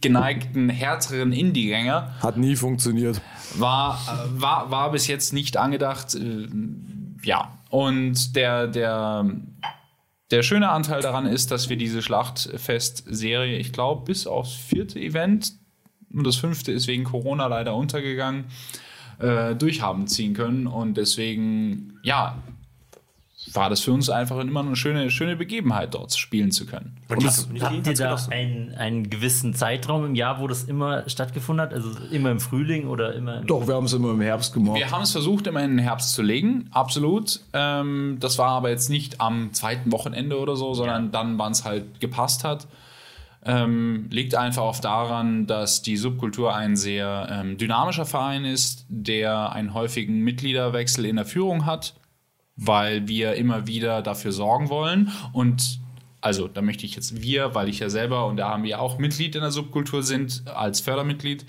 geneigten, 0.01 0.69
härteren 0.69 1.33
Indie-Gänger 1.33 2.15
Hat 2.23 2.37
nie 2.37 2.55
funktioniert. 2.55 3.21
war, 3.57 3.99
äh, 4.07 4.41
war, 4.41 4.71
war 4.71 4.93
bis 4.93 5.07
jetzt 5.07 5.33
nicht 5.33 5.57
angedacht. 5.57 6.15
Äh, 6.15 6.49
ja, 7.23 7.53
und 7.71 8.37
der, 8.37 8.69
der, 8.69 9.27
der 10.31 10.43
schöne 10.43 10.71
Anteil 10.71 11.01
daran 11.01 11.27
ist, 11.27 11.51
dass 11.51 11.69
wir 11.69 11.77
diese 11.77 12.03
Schlachtfest-Serie, 12.03 13.59
ich 13.59 13.73
glaube, 13.73 14.05
bis 14.05 14.27
aufs 14.27 14.53
vierte 14.53 15.01
Event, 15.01 15.53
und 16.13 16.27
das 16.27 16.37
fünfte 16.37 16.73
ist 16.73 16.87
wegen 16.87 17.05
Corona 17.05 17.47
leider 17.47 17.75
untergegangen, 17.75 18.47
äh, 19.19 19.55
durchhaben 19.55 20.07
ziehen 20.07 20.35
können. 20.35 20.67
Und 20.67 20.97
deswegen, 20.97 21.99
ja, 22.03 22.43
war 23.53 23.71
das 23.71 23.81
für 23.81 23.93
uns 23.93 24.11
einfach 24.11 24.39
immer 24.39 24.61
eine 24.61 24.77
schöne, 24.77 25.11
schöne 25.11 25.37
Begebenheit, 25.37 25.95
dort 25.95 26.15
spielen 26.17 26.51
zu 26.51 26.67
können. 26.67 26.97
Und 27.09 27.25
Habt 27.25 27.87
ihr 27.87 27.95
da 27.95 28.17
einen, 28.31 28.75
einen 28.75 29.11
gewissen 29.11 29.55
Zeitraum 29.55 30.05
im 30.05 30.15
Jahr, 30.15 30.41
wo 30.41 30.47
das 30.47 30.65
immer 30.65 31.09
stattgefunden 31.09 31.65
hat? 31.65 31.75
Also 31.75 31.91
immer 32.11 32.31
im 32.31 32.41
Frühling 32.41 32.89
oder 32.89 33.15
immer 33.15 33.41
im 33.41 33.47
Doch, 33.47 33.67
wir 33.67 33.75
haben 33.75 33.87
es 33.87 33.93
immer 33.93 34.11
im 34.11 34.21
Herbst 34.21 34.53
gemacht. 34.53 34.79
Wir 34.79 34.91
haben 34.91 35.03
es 35.03 35.13
versucht, 35.13 35.47
immer 35.47 35.63
in 35.63 35.71
den 35.71 35.79
Herbst 35.79 36.15
zu 36.15 36.23
legen, 36.23 36.69
absolut. 36.71 37.41
Ähm, 37.53 38.17
das 38.21 38.39
war 38.39 38.51
aber 38.51 38.71
jetzt 38.71 38.91
nicht 38.91 39.21
am 39.21 39.53
zweiten 39.53 39.93
Wochenende 39.93 40.39
oder 40.39 40.57
so, 40.57 40.75
sondern 40.75 41.11
dann, 41.11 41.39
wann 41.39 41.53
es 41.53 41.65
halt 41.65 42.01
gepasst 42.01 42.45
hat. 42.45 42.67
Ähm, 43.45 44.09
liegt 44.11 44.35
einfach 44.35 44.63
auch 44.63 44.81
daran, 44.81 45.47
dass 45.47 45.81
die 45.81 45.97
Subkultur 45.97 46.55
ein 46.55 46.77
sehr 46.77 47.29
ähm, 47.31 47.57
dynamischer 47.57 48.05
Verein 48.05 48.45
ist, 48.45 48.85
der 48.89 49.53
einen 49.53 49.75
häufigen 49.75 50.21
Mitgliederwechsel 50.21 51.05
in 51.07 51.17
der 51.17 51.25
Führung 51.25 51.65
hat, 51.65 51.95
weil 52.59 53.09
wir 53.09 53.35
immer 53.37 53.67
wieder 53.67 54.03
dafür 54.03 54.33
sorgen 54.33 54.69
wollen 54.69 55.11
und 55.33 55.81
also 56.21 56.49
da 56.49 56.63
möchte 56.63 56.85
ich 56.85 56.97
jetzt 56.97 57.23
wir, 57.23 57.55
weil 57.55 57.69
ich 57.69 57.79
ja 57.79 57.89
selber 57.89 58.27
und 58.27 58.37
da 58.37 58.49
haben 58.49 58.65
wir 58.65 58.81
auch 58.81 58.99
Mitglied 58.99 59.35
in 59.37 59.41
der 59.41 59.53
Subkultur 59.53 60.03
sind, 60.03 60.43
als 60.53 60.81
Fördermitglied, 60.81 61.47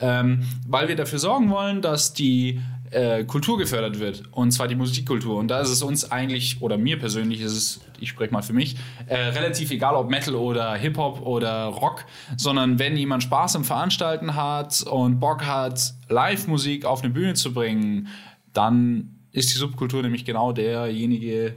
ähm, 0.00 0.44
weil 0.66 0.88
wir 0.88 0.96
dafür 0.96 1.18
sorgen 1.18 1.50
wollen, 1.50 1.82
dass 1.82 2.12
die 2.12 2.60
äh, 2.92 3.24
Kultur 3.24 3.58
gefördert 3.58 3.98
wird 3.98 4.22
und 4.30 4.52
zwar 4.52 4.68
die 4.68 4.74
Musikkultur. 4.74 5.36
Und 5.38 5.48
da 5.48 5.60
ist 5.60 5.70
es 5.70 5.82
uns 5.82 6.10
eigentlich, 6.10 6.62
oder 6.62 6.78
mir 6.78 6.98
persönlich 6.98 7.40
ist 7.40 7.52
es, 7.52 7.80
ich 7.98 8.10
spreche 8.10 8.32
mal 8.32 8.42
für 8.42 8.52
mich, 8.52 8.76
äh, 9.06 9.16
relativ 9.16 9.70
egal, 9.70 9.94
ob 9.94 10.10
Metal 10.10 10.34
oder 10.34 10.74
Hip-Hop 10.74 11.22
oder 11.22 11.64
Rock, 11.66 12.04
sondern 12.36 12.78
wenn 12.78 12.96
jemand 12.96 13.22
Spaß 13.22 13.56
am 13.56 13.64
Veranstalten 13.64 14.36
hat 14.36 14.82
und 14.82 15.18
Bock 15.18 15.44
hat, 15.44 15.94
Live-Musik 16.08 16.84
auf 16.84 17.02
eine 17.02 17.12
Bühne 17.12 17.34
zu 17.34 17.52
bringen, 17.52 18.08
dann 18.52 19.21
ist 19.32 19.52
die 19.54 19.58
Subkultur 19.58 20.02
nämlich 20.02 20.24
genau 20.24 20.52
derjenige, 20.52 21.54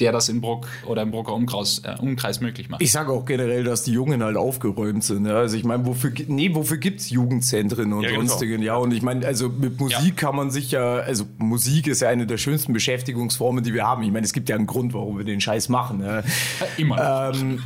der 0.00 0.10
das 0.10 0.28
in 0.28 0.40
Bruck 0.40 0.66
oder 0.88 1.02
im 1.02 1.12
Brucker 1.12 1.32
Umkreis, 1.34 1.80
äh, 1.84 1.94
Umkreis 2.00 2.40
möglich 2.40 2.68
macht. 2.68 2.82
Ich 2.82 2.90
sage 2.90 3.12
auch 3.12 3.24
generell, 3.24 3.62
dass 3.62 3.84
die 3.84 3.92
Jungen 3.92 4.24
halt 4.24 4.36
aufgeräumt 4.36 5.04
sind. 5.04 5.26
Ja? 5.26 5.36
Also 5.36 5.56
ich 5.56 5.62
meine, 5.62 5.86
wofür, 5.86 6.12
nee, 6.26 6.52
wofür 6.52 6.78
gibt's 6.78 7.10
Jugendzentren 7.10 7.92
und 7.92 8.02
Ja, 8.02 8.10
genau. 8.10 8.22
sonstigen? 8.26 8.60
Ja, 8.62 8.74
und 8.76 8.92
ich 8.92 9.02
meine, 9.02 9.24
also 9.24 9.48
mit 9.48 9.78
Musik 9.78 10.16
kann 10.16 10.34
man 10.34 10.50
sich 10.50 10.72
ja, 10.72 10.96
also 10.96 11.24
Musik 11.38 11.86
ist 11.86 12.00
ja 12.00 12.08
eine 12.08 12.26
der 12.26 12.38
schönsten 12.38 12.72
Beschäftigungsformen, 12.72 13.62
die 13.62 13.72
wir 13.72 13.86
haben. 13.86 14.02
Ich 14.02 14.10
meine, 14.10 14.24
es 14.24 14.32
gibt 14.32 14.48
ja 14.48 14.56
einen 14.56 14.66
Grund, 14.66 14.94
warum 14.94 15.16
wir 15.16 15.24
den 15.24 15.40
Scheiß 15.40 15.68
machen. 15.68 16.02
Ja? 16.02 16.22
Immer. 16.76 17.32
ähm, 17.32 17.62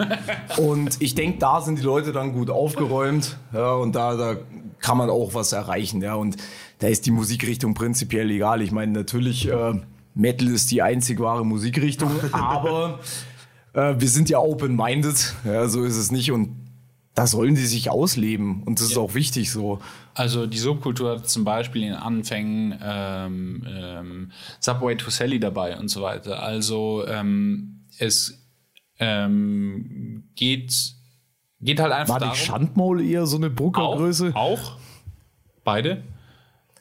und 0.58 1.00
ich 1.00 1.14
denke, 1.14 1.38
da 1.38 1.62
sind 1.62 1.78
die 1.78 1.84
Leute 1.84 2.12
dann 2.12 2.34
gut 2.34 2.50
aufgeräumt. 2.50 3.38
Ja, 3.54 3.72
und 3.72 3.94
da, 3.94 4.16
da 4.16 4.36
kann 4.80 4.98
man 4.98 5.08
auch 5.08 5.32
was 5.32 5.52
erreichen. 5.52 6.02
Ja, 6.02 6.14
und 6.14 6.36
da 6.78 6.88
ist 6.88 7.06
die 7.06 7.10
Musikrichtung 7.10 7.74
prinzipiell 7.74 8.30
egal. 8.30 8.62
Ich 8.62 8.72
meine, 8.72 8.92
natürlich, 8.92 9.48
äh, 9.48 9.80
Metal 10.14 10.48
ist 10.48 10.70
die 10.70 10.82
einzig 10.82 11.20
wahre 11.20 11.44
Musikrichtung, 11.44 12.10
aber 12.32 13.00
äh, 13.72 13.94
wir 13.98 14.08
sind 14.08 14.28
ja 14.30 14.38
open-minded. 14.38 15.34
Ja, 15.44 15.68
so 15.68 15.84
ist 15.84 15.96
es 15.96 16.10
nicht. 16.10 16.32
Und 16.32 16.56
da 17.14 17.26
sollen 17.26 17.56
die 17.56 17.66
sich 17.66 17.90
ausleben. 17.90 18.62
Und 18.62 18.78
das 18.78 18.90
ist 18.90 18.96
auch 18.96 19.14
wichtig 19.14 19.50
so. 19.50 19.80
Also 20.14 20.46
die 20.46 20.58
Subkultur 20.58 21.10
hat 21.10 21.28
zum 21.28 21.44
Beispiel 21.44 21.82
in 21.82 21.88
den 21.88 21.96
Anfängen 21.96 22.78
ähm, 22.80 23.66
ähm, 23.68 24.32
Subway 24.60 24.96
to 24.96 25.10
Sally 25.10 25.40
dabei 25.40 25.76
und 25.76 25.88
so 25.88 26.02
weiter. 26.02 26.42
Also 26.42 27.04
ähm, 27.08 27.86
es 27.98 28.40
ähm, 29.00 30.28
geht, 30.36 30.72
geht 31.60 31.80
halt 31.80 31.92
einfach 31.92 32.14
War 32.14 32.20
darum. 32.20 32.34
nicht 32.34 32.46
Schandmaul 32.46 33.04
eher 33.04 33.26
so 33.26 33.36
eine 33.36 33.50
Bruckergröße? 33.50 34.30
Auch, 34.34 34.60
auch 34.60 34.76
beide. 35.64 36.02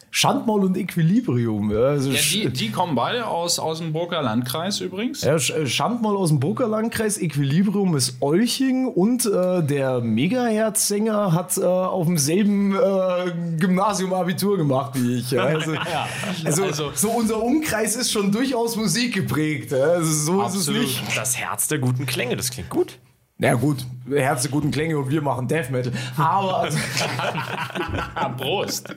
Schandmaul 0.10 0.64
und 0.66 0.78
Equilibrium. 0.78 1.72
Ja, 1.72 1.80
also 1.90 2.12
Ja, 2.12 2.20
die, 2.32 2.50
die 2.50 2.72
kommen 2.72 2.96
beide 2.96 3.28
aus, 3.28 3.60
aus 3.60 3.80
dem 3.80 3.94
Burger 3.94 4.22
Landkreis 4.22 4.80
übrigens. 4.80 5.22
Ja, 5.22 5.36
äh, 5.36 5.68
Schandmaul 5.68 6.18
aus 6.18 6.30
dem 6.30 6.40
Burgerlandkreis, 6.40 7.18
Equilibrium 7.18 7.96
ist 7.96 8.16
Olching 8.22 8.88
und 8.88 9.26
äh, 9.26 9.62
der 9.64 10.00
Megahertz-Sänger 10.00 11.34
hat 11.34 11.58
äh, 11.58 11.64
auf 11.66 12.08
demselben 12.08 12.74
äh, 12.76 13.32
Gymnasium 13.60 14.14
Abitur 14.14 14.58
gemacht 14.58 14.92
wie 14.96 15.18
ich. 15.20 15.32
Ja. 15.32 15.44
Also, 15.44 15.72
also, 16.46 16.64
also- 16.64 16.92
so 16.96 17.10
unser 17.12 17.44
Umkreis 17.44 17.96
ist 17.96 18.12
schon 18.12 18.32
durchaus 18.32 18.76
Musik 18.76 19.14
geprägt. 19.14 19.72
Ja. 19.72 19.78
Also 19.78 20.12
so 20.12 20.42
ist 20.42 20.54
es 20.54 20.60
Absolut. 20.68 20.82
nicht. 20.82 21.18
Das 21.18 21.38
Herz 21.38 21.68
der 21.68 21.80
guten 21.80 22.06
Klänge, 22.06 22.36
das 22.38 22.50
klingt 22.50 22.70
gut. 22.70 22.98
Na 23.40 23.54
gut, 23.54 23.86
Herz 24.10 24.42
der 24.42 24.52
guten 24.52 24.72
Klänge 24.72 24.98
und 24.98 25.12
wir 25.12 25.22
machen 25.22 25.48
Death 25.48 25.70
Metal. 25.70 25.94
Aber 26.18 26.62
also, 26.62 26.78
Prost. 28.38 28.96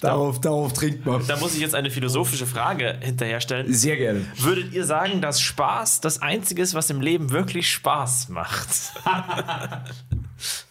darauf, 0.00 0.40
darauf 0.40 0.72
trinkt 0.72 1.04
man. 1.04 1.26
Da 1.26 1.36
muss 1.36 1.54
ich 1.54 1.60
jetzt 1.60 1.74
eine 1.74 1.90
philosophische 1.90 2.46
Frage 2.46 2.98
hinterherstellen. 3.02 3.70
Sehr 3.70 3.96
gerne. 3.98 4.24
Würdet 4.38 4.72
ihr 4.72 4.86
sagen, 4.86 5.20
dass 5.20 5.42
Spaß 5.42 6.00
das 6.00 6.22
Einzige 6.22 6.62
ist, 6.62 6.74
was 6.74 6.88
im 6.88 7.02
Leben 7.02 7.30
wirklich 7.30 7.70
Spaß 7.70 8.30
macht? 8.30 8.68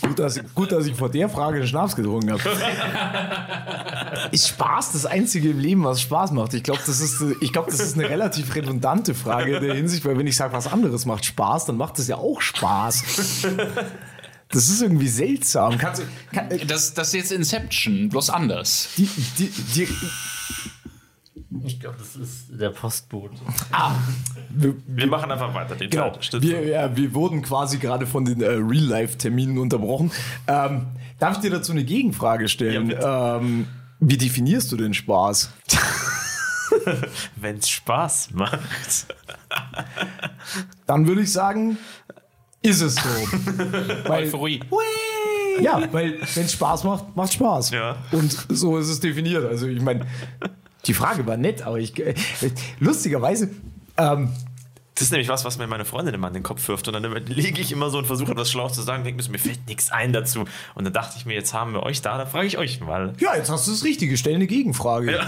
Gut 0.00 0.18
dass, 0.18 0.36
ich, 0.36 0.54
gut, 0.54 0.72
dass 0.72 0.86
ich 0.86 0.94
vor 0.96 1.08
der 1.10 1.28
Frage 1.28 1.58
einen 1.58 1.66
Schnaps 1.66 1.94
getrunken 1.96 2.32
habe. 2.32 2.42
ist 4.32 4.48
Spaß 4.48 4.92
das 4.92 5.06
Einzige 5.06 5.50
im 5.50 5.58
Leben, 5.60 5.84
was 5.84 6.00
Spaß 6.00 6.32
macht? 6.32 6.54
Ich 6.54 6.62
glaube, 6.62 6.80
das, 6.84 7.00
ist, 7.00 7.22
ich 7.40 7.52
glaub, 7.52 7.66
das 7.66 7.80
ist 7.80 7.94
eine 7.94 8.08
relativ 8.08 8.54
redundante 8.54 9.14
Frage 9.14 9.56
in 9.56 9.62
der 9.62 9.74
Hinsicht, 9.74 10.04
weil 10.04 10.18
wenn 10.18 10.26
ich 10.26 10.36
sage, 10.36 10.52
was 10.52 10.66
anderes 10.66 11.06
macht 11.06 11.24
Spaß, 11.24 11.66
dann 11.66 11.76
macht 11.76 11.98
es 11.98 12.08
ja 12.08 12.16
auch 12.16 12.40
Spaß. 12.40 13.02
Das 14.50 14.68
ist 14.68 14.80
irgendwie 14.82 15.08
seltsam. 15.08 15.76
Kannst, 15.78 16.02
du- 16.02 16.06
kann, 16.36 16.50
äh, 16.50 16.64
Das, 16.66 16.94
das 16.94 17.08
ist 17.08 17.14
jetzt 17.14 17.32
Inception, 17.32 18.08
bloß 18.08 18.30
anders. 18.30 18.88
die, 18.96 19.08
die, 19.38 19.48
die, 19.74 19.88
Ich 21.64 21.78
glaube, 21.80 21.96
das 21.98 22.16
ist 22.16 22.46
der 22.50 22.70
Postbote. 22.70 23.36
Wir, 24.50 24.74
Wir 24.86 25.06
machen 25.06 25.30
einfach 25.30 25.52
weiter. 25.54 25.74
Den 25.76 25.90
Genau. 25.90 26.10
Teil. 26.10 26.42
Wir, 26.42 26.66
ja, 26.66 26.96
wir 26.96 27.14
wurden 27.14 27.42
quasi 27.42 27.78
gerade 27.78 28.06
von 28.06 28.24
den 28.24 28.40
äh, 28.42 28.46
Real-Life-Terminen 28.48 29.58
unterbrochen. 29.58 30.10
Ähm, 30.46 30.86
darf 31.18 31.34
ich 31.34 31.38
dir 31.38 31.50
dazu 31.50 31.72
eine 31.72 31.84
Gegenfrage 31.84 32.48
stellen? 32.48 32.90
Ja, 32.90 33.36
ähm, 33.36 33.66
wie 34.00 34.16
definierst 34.16 34.70
du 34.72 34.76
denn 34.76 34.94
Spaß? 34.94 35.52
Wenn 37.36 37.56
es 37.56 37.68
Spaß 37.68 38.30
macht. 38.32 38.58
Dann 40.86 41.06
würde 41.06 41.22
ich 41.22 41.32
sagen, 41.32 41.78
ist 42.62 42.80
es 42.80 42.94
so. 42.96 43.00
weil, 44.08 44.24
Euphorie. 44.24 44.60
ja, 45.60 45.82
weil 45.92 46.20
wenn 46.34 46.44
es 46.44 46.52
Spaß 46.52 46.84
macht, 46.84 47.16
macht 47.16 47.32
Spaß. 47.32 47.70
Ja. 47.70 47.96
Und 48.12 48.46
so 48.50 48.78
ist 48.78 48.88
es 48.88 49.00
definiert. 49.00 49.44
Also 49.44 49.66
ich 49.66 49.80
meine, 49.80 50.06
die 50.86 50.94
Frage 50.94 51.26
war 51.26 51.36
nett, 51.36 51.62
aber 51.62 51.78
ich 51.78 51.98
äh, 51.98 52.14
lustigerweise 52.80 53.50
ähm, 53.98 54.32
Das 54.98 55.04
ist 55.04 55.10
nämlich 55.12 55.28
was, 55.28 55.44
was 55.44 55.58
mir 55.58 55.68
meine 55.68 55.84
Freundin 55.84 56.12
immer 56.12 56.26
an 56.26 56.34
den 56.34 56.42
Kopf 56.42 56.66
wirft. 56.66 56.88
Und 56.88 56.94
dann 56.94 57.04
lege 57.26 57.60
ich 57.60 57.70
immer 57.70 57.88
so 57.88 57.98
und 57.98 58.06
versuche 58.06 58.32
etwas 58.32 58.50
schlau 58.50 58.68
zu 58.68 58.82
sagen, 58.82 59.04
denke 59.04 59.22
mir, 59.22 59.30
mir 59.30 59.38
fällt 59.38 59.64
nichts 59.68 59.92
ein 59.92 60.12
dazu. 60.12 60.44
Und 60.74 60.84
dann 60.84 60.92
dachte 60.92 61.14
ich 61.16 61.24
mir, 61.24 61.34
jetzt 61.34 61.54
haben 61.54 61.72
wir 61.72 61.84
euch 61.84 62.02
da, 62.02 62.18
da 62.18 62.26
frage 62.26 62.48
ich 62.48 62.58
euch 62.58 62.80
mal. 62.80 63.12
Ja, 63.20 63.36
jetzt 63.36 63.48
hast 63.48 63.68
du 63.68 63.70
das 63.70 63.84
Richtige. 63.84 64.16
Stell 64.16 64.34
eine 64.34 64.48
Gegenfrage. 64.48 65.20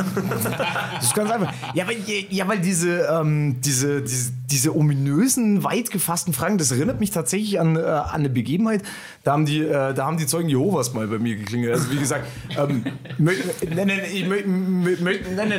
Das 0.95 1.05
ist 1.05 1.15
ganz 1.15 1.31
einfach. 1.31 1.53
Ja, 1.75 1.87
weil, 1.87 1.99
ja, 2.31 2.49
weil 2.49 2.59
diese, 2.59 3.03
ähm, 3.03 3.61
diese, 3.61 4.03
diese, 4.03 4.33
diese 4.51 4.75
ominösen, 4.75 5.63
weit 5.63 5.93
gefassten 5.93 6.35
Fragen, 6.35 6.59
das 6.59 6.73
erinnert 6.73 6.99
mich 6.99 7.13
tatsächlich 7.13 7.61
an, 7.61 7.77
äh, 7.77 7.81
an 7.81 8.11
eine 8.11 8.29
Begebenheit. 8.29 8.83
Da 9.23 9.33
haben, 9.33 9.47
die, 9.47 9.61
äh, 9.61 9.95
da 9.95 10.07
haben 10.07 10.17
die 10.17 10.27
Zeugen 10.27 10.49
Jehovas 10.49 10.93
mal 10.95 11.07
bei 11.07 11.19
mir 11.19 11.37
geklingelt. 11.37 11.75
Also 11.75 11.93
wie 11.93 11.99
gesagt, 11.99 12.27
ähm, 12.59 12.85
mö, 13.19 13.33
nein, 13.73 13.87
nein, 13.87 14.01
ich 14.13 14.27
nein, 14.27 15.53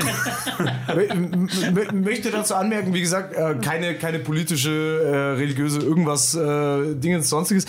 nein, 0.88 2.02
möchte 2.04 2.32
dazu 2.32 2.56
anmerken, 2.56 2.94
wie 2.94 3.02
gesagt, 3.02 3.34
äh, 3.34 3.56
keine, 3.62 3.96
keine 4.02 4.20
politische, 4.20 4.70
äh, 5.06 5.16
religiöse, 5.38 5.80
irgendwas, 5.80 6.36
äh, 6.36 6.96
Dinge, 6.96 7.22
sonstiges. 7.24 7.66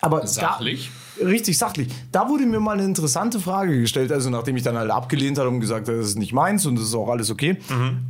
Aber 0.00 0.20
da- 0.20 0.26
Sachlich. 0.26 0.90
Richtig 1.22 1.56
sachlich. 1.58 1.88
Da 2.10 2.28
wurde 2.28 2.44
mir 2.44 2.58
mal 2.60 2.72
eine 2.72 2.84
interessante 2.84 3.38
Frage 3.38 3.80
gestellt, 3.80 4.10
also 4.10 4.30
nachdem 4.30 4.56
ich 4.56 4.62
dann 4.64 4.76
halt 4.76 4.90
abgelehnt 4.90 5.38
habe 5.38 5.48
und 5.48 5.60
gesagt 5.60 5.86
habe, 5.88 5.98
das 5.98 6.08
ist 6.08 6.18
nicht 6.18 6.32
meins 6.32 6.66
und 6.66 6.74
das 6.76 6.86
ist 6.86 6.94
auch 6.94 7.08
alles 7.08 7.30
okay. 7.30 7.56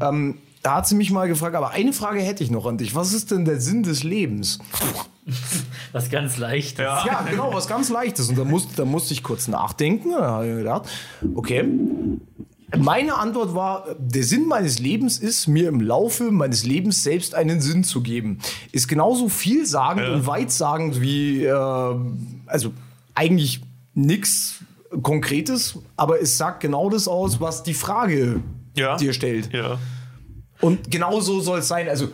Ähm, 0.00 0.38
da 0.62 0.76
hat 0.76 0.88
sie 0.88 0.94
mich 0.94 1.10
mal 1.10 1.28
gefragt, 1.28 1.54
aber 1.54 1.72
eine 1.72 1.92
Frage 1.92 2.20
hätte 2.20 2.42
ich 2.42 2.50
noch 2.50 2.64
an 2.64 2.78
dich. 2.78 2.94
Was 2.94 3.12
ist 3.12 3.30
denn 3.30 3.44
der 3.44 3.60
Sinn 3.60 3.82
des 3.82 4.02
Lebens? 4.04 4.58
Was 5.92 6.10
ganz 6.10 6.36
leicht 6.38 6.72
ist. 6.78 6.84
Ja, 6.84 7.24
genau, 7.30 7.52
was 7.54 7.66
ganz 7.66 7.88
Leichtes. 7.88 8.28
Und 8.28 8.36
da 8.38 8.44
musste, 8.44 8.74
da 8.76 8.84
musste 8.84 9.14
ich 9.14 9.22
kurz 9.22 9.48
nachdenken. 9.48 10.10
Da 10.10 10.20
habe 10.32 10.48
ich 10.50 10.56
gedacht, 10.58 10.82
okay. 11.34 11.64
Meine 12.78 13.14
Antwort 13.16 13.54
war, 13.54 13.84
der 13.98 14.22
Sinn 14.24 14.46
meines 14.46 14.78
Lebens 14.78 15.18
ist, 15.18 15.46
mir 15.46 15.68
im 15.68 15.80
Laufe 15.80 16.30
meines 16.30 16.64
Lebens 16.64 17.02
selbst 17.02 17.34
einen 17.34 17.60
Sinn 17.60 17.84
zu 17.84 18.00
geben. 18.02 18.38
Ist 18.72 18.88
genauso 18.88 19.28
vielsagend 19.28 20.08
und 20.08 20.26
weitsagend 20.26 21.00
wie, 21.00 21.44
äh, 21.44 21.52
also 22.46 22.72
eigentlich 23.14 23.60
nichts 23.94 24.56
Konkretes, 25.02 25.78
aber 25.96 26.20
es 26.20 26.36
sagt 26.38 26.60
genau 26.60 26.88
das 26.90 27.08
aus, 27.08 27.40
was 27.40 27.62
die 27.62 27.74
Frage 27.74 28.40
Ja. 28.76 28.96
dir 28.96 29.12
stellt. 29.12 29.52
Ja. 29.52 29.78
Und 30.60 30.90
genau 30.90 31.20
so 31.20 31.40
soll 31.40 31.58
es 31.60 31.68
sein. 31.68 31.88
Also 31.88 32.08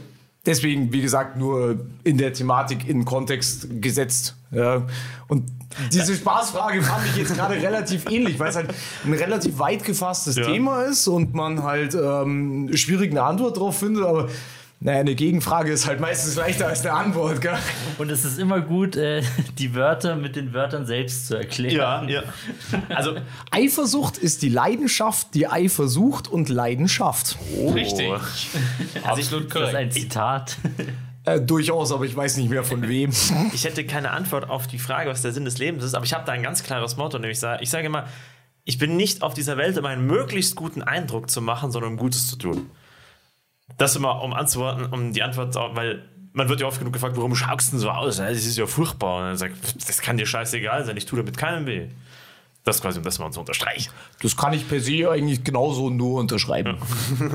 deswegen, 0.46 0.92
wie 0.92 1.02
gesagt, 1.02 1.36
nur 1.36 1.86
in 2.04 2.18
der 2.18 2.32
Thematik 2.32 2.88
in 2.88 3.04
Kontext 3.04 3.68
gesetzt. 3.80 4.34
Ja. 4.50 4.86
Und 5.28 5.44
diese 5.92 6.14
Spaßfrage 6.14 6.82
fand 6.82 7.06
ich 7.06 7.16
jetzt 7.16 7.34
gerade 7.34 7.54
relativ 7.54 8.10
ähnlich, 8.10 8.38
weil 8.38 8.48
es 8.50 8.56
halt 8.56 8.70
ein 9.04 9.12
relativ 9.14 9.58
weit 9.58 9.84
gefasstes 9.84 10.36
Ja. 10.36 10.44
Thema 10.44 10.82
ist 10.82 11.06
und 11.06 11.34
man 11.34 11.62
halt 11.62 11.94
ähm, 11.94 12.70
schwierig 12.76 13.10
eine 13.12 13.22
Antwort 13.22 13.56
drauf 13.56 13.78
findet, 13.78 14.04
aber 14.04 14.28
naja, 14.82 15.00
eine 15.00 15.14
Gegenfrage 15.14 15.70
ist 15.70 15.86
halt 15.86 16.00
meistens 16.00 16.36
leichter 16.36 16.66
als 16.66 16.80
eine 16.80 16.94
Antwort, 16.94 17.42
gell? 17.42 17.58
Und 17.98 18.10
es 18.10 18.24
ist 18.24 18.38
immer 18.38 18.62
gut, 18.62 18.96
äh, 18.96 19.22
die 19.58 19.74
Wörter 19.74 20.16
mit 20.16 20.36
den 20.36 20.54
Wörtern 20.54 20.86
selbst 20.86 21.26
zu 21.26 21.34
erklären. 21.36 22.08
Ja, 22.08 22.22
ja. 22.22 22.82
Also, 22.88 23.16
Eifersucht 23.50 24.16
ist 24.16 24.40
die 24.40 24.48
Leidenschaft, 24.48 25.34
die 25.34 25.46
Eifer 25.46 25.86
sucht 25.86 26.28
und 26.28 26.48
Leidenschaft. 26.48 27.36
Richtig. 27.74 28.10
Absolut 29.04 29.54
Das 29.54 29.68
ist 29.68 29.68
ein 29.68 29.70
korrekt. 29.72 29.92
Zitat. 29.92 30.56
Äh, 31.24 31.40
durchaus, 31.40 31.92
aber 31.92 32.04
ich 32.04 32.16
weiß 32.16 32.38
nicht 32.38 32.48
mehr 32.48 32.64
von 32.64 32.88
wem. 32.88 33.10
ich 33.54 33.64
hätte 33.64 33.84
keine 33.84 34.10
Antwort 34.10 34.48
auf 34.48 34.66
die 34.66 34.78
Frage, 34.78 35.10
was 35.10 35.22
der 35.22 35.32
Sinn 35.32 35.44
des 35.44 35.58
Lebens 35.58 35.84
ist, 35.84 35.94
aber 35.94 36.04
ich 36.04 36.14
habe 36.14 36.24
da 36.24 36.32
ein 36.32 36.42
ganz 36.42 36.62
klares 36.62 36.96
Motto, 36.96 37.18
nämlich 37.18 37.42
ich 37.60 37.70
sage 37.70 37.86
immer, 37.86 38.06
ich 38.64 38.78
bin 38.78 38.96
nicht 38.96 39.22
auf 39.22 39.34
dieser 39.34 39.56
Welt, 39.56 39.76
um 39.78 39.84
einen 39.84 40.06
möglichst 40.06 40.56
guten 40.56 40.82
Eindruck 40.82 41.30
zu 41.30 41.40
machen, 41.40 41.70
sondern 41.72 41.92
um 41.92 41.96
Gutes 41.96 42.28
zu 42.28 42.36
tun. 42.36 42.70
Das 43.78 43.96
immer, 43.96 44.22
um 44.22 44.32
anzuworten, 44.32 44.86
um 44.86 45.12
die 45.12 45.22
Antwort, 45.22 45.54
weil 45.54 46.04
man 46.32 46.48
wird 46.48 46.60
ja 46.60 46.66
oft 46.66 46.78
genug 46.78 46.92
gefragt, 46.92 47.16
warum 47.16 47.34
schaust 47.34 47.68
du 47.68 47.72
denn 47.72 47.80
so 47.80 47.90
aus? 47.90 48.18
Das 48.18 48.36
ist 48.36 48.56
ja 48.56 48.66
furchtbar. 48.66 49.18
Und 49.18 49.24
dann 49.24 49.36
sagt, 49.36 49.88
das 49.88 50.00
kann 50.00 50.16
dir 50.16 50.26
scheißegal 50.26 50.84
sein, 50.84 50.96
ich 50.96 51.06
tue 51.06 51.18
damit 51.18 51.36
keinem 51.36 51.66
weh. 51.66 51.88
Das 52.62 52.76
ist 52.76 52.82
quasi, 52.82 52.98
um 52.98 53.04
das 53.04 53.18
mal 53.18 53.30
zu 53.30 53.40
unterstreichen. 53.40 53.90
Das 54.22 54.36
kann 54.36 54.52
ich 54.52 54.68
per 54.68 54.80
se 54.80 55.08
eigentlich 55.10 55.42
genauso 55.44 55.88
nur 55.88 56.20
unterschreiben. 56.20 56.76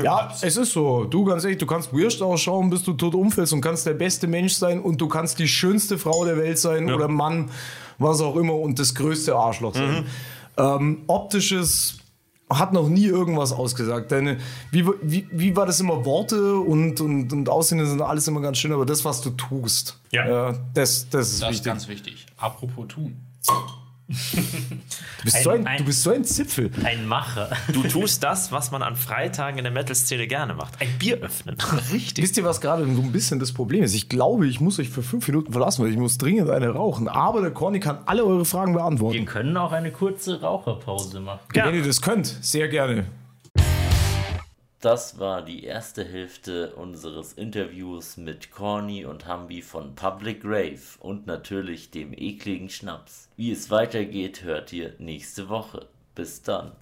Ja, 0.03 0.32
es 0.41 0.55
ist 0.55 0.71
so. 0.73 1.05
Du, 1.05 1.26
ganz 1.26 1.43
ehrlich, 1.43 1.57
du 1.57 1.65
kannst 1.65 1.91
wurscht 1.91 2.21
ausschauen, 2.21 2.69
bis 2.69 2.84
du 2.84 2.93
tot 2.93 3.15
umfällst 3.15 3.51
und 3.51 3.61
kannst 3.61 3.88
der 3.88 3.95
beste 3.95 4.28
Mensch 4.28 4.53
sein 4.53 4.80
und 4.80 5.01
du 5.01 5.07
kannst 5.07 5.39
die 5.39 5.47
schönste 5.47 5.97
Frau 5.97 6.26
der 6.26 6.38
Welt 6.38 6.59
sein 6.59 6.91
oder 6.93 7.07
Mann, 7.07 7.49
was 7.97 8.21
auch 8.21 8.36
immer 8.36 8.53
und 8.53 8.78
das 8.78 8.93
größte 8.93 9.36
Arschloch 9.36 9.73
sein. 9.73 10.05
Ähm, 10.57 11.01
optisches 11.07 11.97
hat 12.47 12.71
noch 12.73 12.88
nie 12.88 13.05
irgendwas 13.07 13.51
ausgesagt. 13.51 14.11
Deine, 14.11 14.38
wie, 14.69 14.86
wie, 15.01 15.28
wie 15.32 15.55
war 15.55 15.65
das 15.65 15.80
immer? 15.80 16.05
Worte 16.05 16.55
und, 16.59 17.01
und, 17.01 17.34
und 17.34 17.49
Aussehen 17.49 17.84
sind 17.84 17.99
alles 18.03 18.28
immer 18.28 18.41
ganz 18.41 18.59
schön, 18.59 18.71
aber 18.71 18.86
das, 18.86 19.03
was 19.03 19.21
du 19.21 19.32
tust, 19.32 19.99
Ja. 20.11 20.49
äh, 20.51 20.53
das, 20.76 21.09
das 21.09 21.30
ist 21.32 21.41
Das 21.41 21.49
ist 21.49 21.49
wichtig. 21.49 21.63
ganz 21.65 21.88
wichtig. 21.88 22.26
Apropos 22.38 22.86
tun. 22.89 23.19
Du 24.08 25.24
bist, 25.24 25.43
so 25.43 25.49
ein, 25.49 25.66
Ein- 25.66 25.78
du 25.80 25.86
bist 25.86 26.03
so 26.03 26.12
ein 26.12 26.24
Zipfel. 26.24 26.70
Ein 26.84 27.08
Macher. 27.08 27.49
Du 27.74 27.82
tust 27.84 28.22
das, 28.24 28.51
was 28.51 28.70
man 28.72 28.84
an 28.84 28.95
Freitagen 28.95 29.58
in 29.58 29.64
der 29.64 29.74
Metal-Szene 29.74 30.28
gerne 30.28 30.53
macht. 30.53 30.80
Ein 30.80 30.89
Bier 30.99 31.18
öffnen. 31.22 31.58
Richtig. 31.91 32.24
Wisst 32.24 32.38
ihr, 32.38 32.43
was 32.43 32.62
gerade 32.62 32.84
so 32.86 33.01
ein 33.01 33.12
bisschen 33.12 33.39
das 33.39 33.51
Problem 33.51 33.84
ist? 33.84 33.95
Ich 33.95 34.08
glaube, 34.08 34.47
ich 34.47 34.62
muss 34.62 34.78
euch 34.80 34.89
für 34.89 35.01
fünf 35.01 35.28
Minuten 35.28 35.51
verlassen, 35.51 35.84
weil 35.84 35.91
ich 35.91 35.97
muss 35.97 36.18
dringend 36.20 36.49
eine 36.51 36.70
rauchen. 36.70 37.08
Aber 37.08 37.41
der 37.41 37.51
Corny 37.51 37.80
kann 37.80 37.99
alle 38.06 38.24
eure 38.24 38.45
Fragen 38.45 38.74
Wir 38.74 38.80
beantworten. 38.82 39.26
können 39.26 39.58
auch 39.58 39.72
eine 39.72 39.91
kurze 39.91 40.39
Raucherpause 40.39 41.20
machen. 41.20 41.39
Ja. 41.56 41.66
Wenn 41.66 41.76
ihr 41.76 41.84
das 41.84 42.01
könnt, 42.01 42.28
sehr 42.28 42.68
gerne. 42.68 43.06
Das 44.86 45.18
war 45.18 45.42
die 45.42 45.64
erste 45.64 46.04
Hälfte 46.04 46.76
unseres 46.76 47.34
Interviews 47.34 48.18
mit 48.18 48.52
Corny 48.52 49.04
und 49.04 49.26
Hambi 49.26 49.64
von 49.64 49.96
Public 49.96 50.42
Rave 50.44 51.00
und 51.00 51.26
natürlich 51.26 51.90
dem 51.90 52.14
ekligen 52.14 52.70
Schnaps. 52.70 53.28
Wie 53.36 53.52
es 53.52 53.72
weitergeht, 53.72 54.44
hört 54.44 54.72
ihr 54.72 54.94
nächste 55.00 55.50
Woche. 55.50 55.88
Bis 56.14 56.44
dann. 56.44 56.74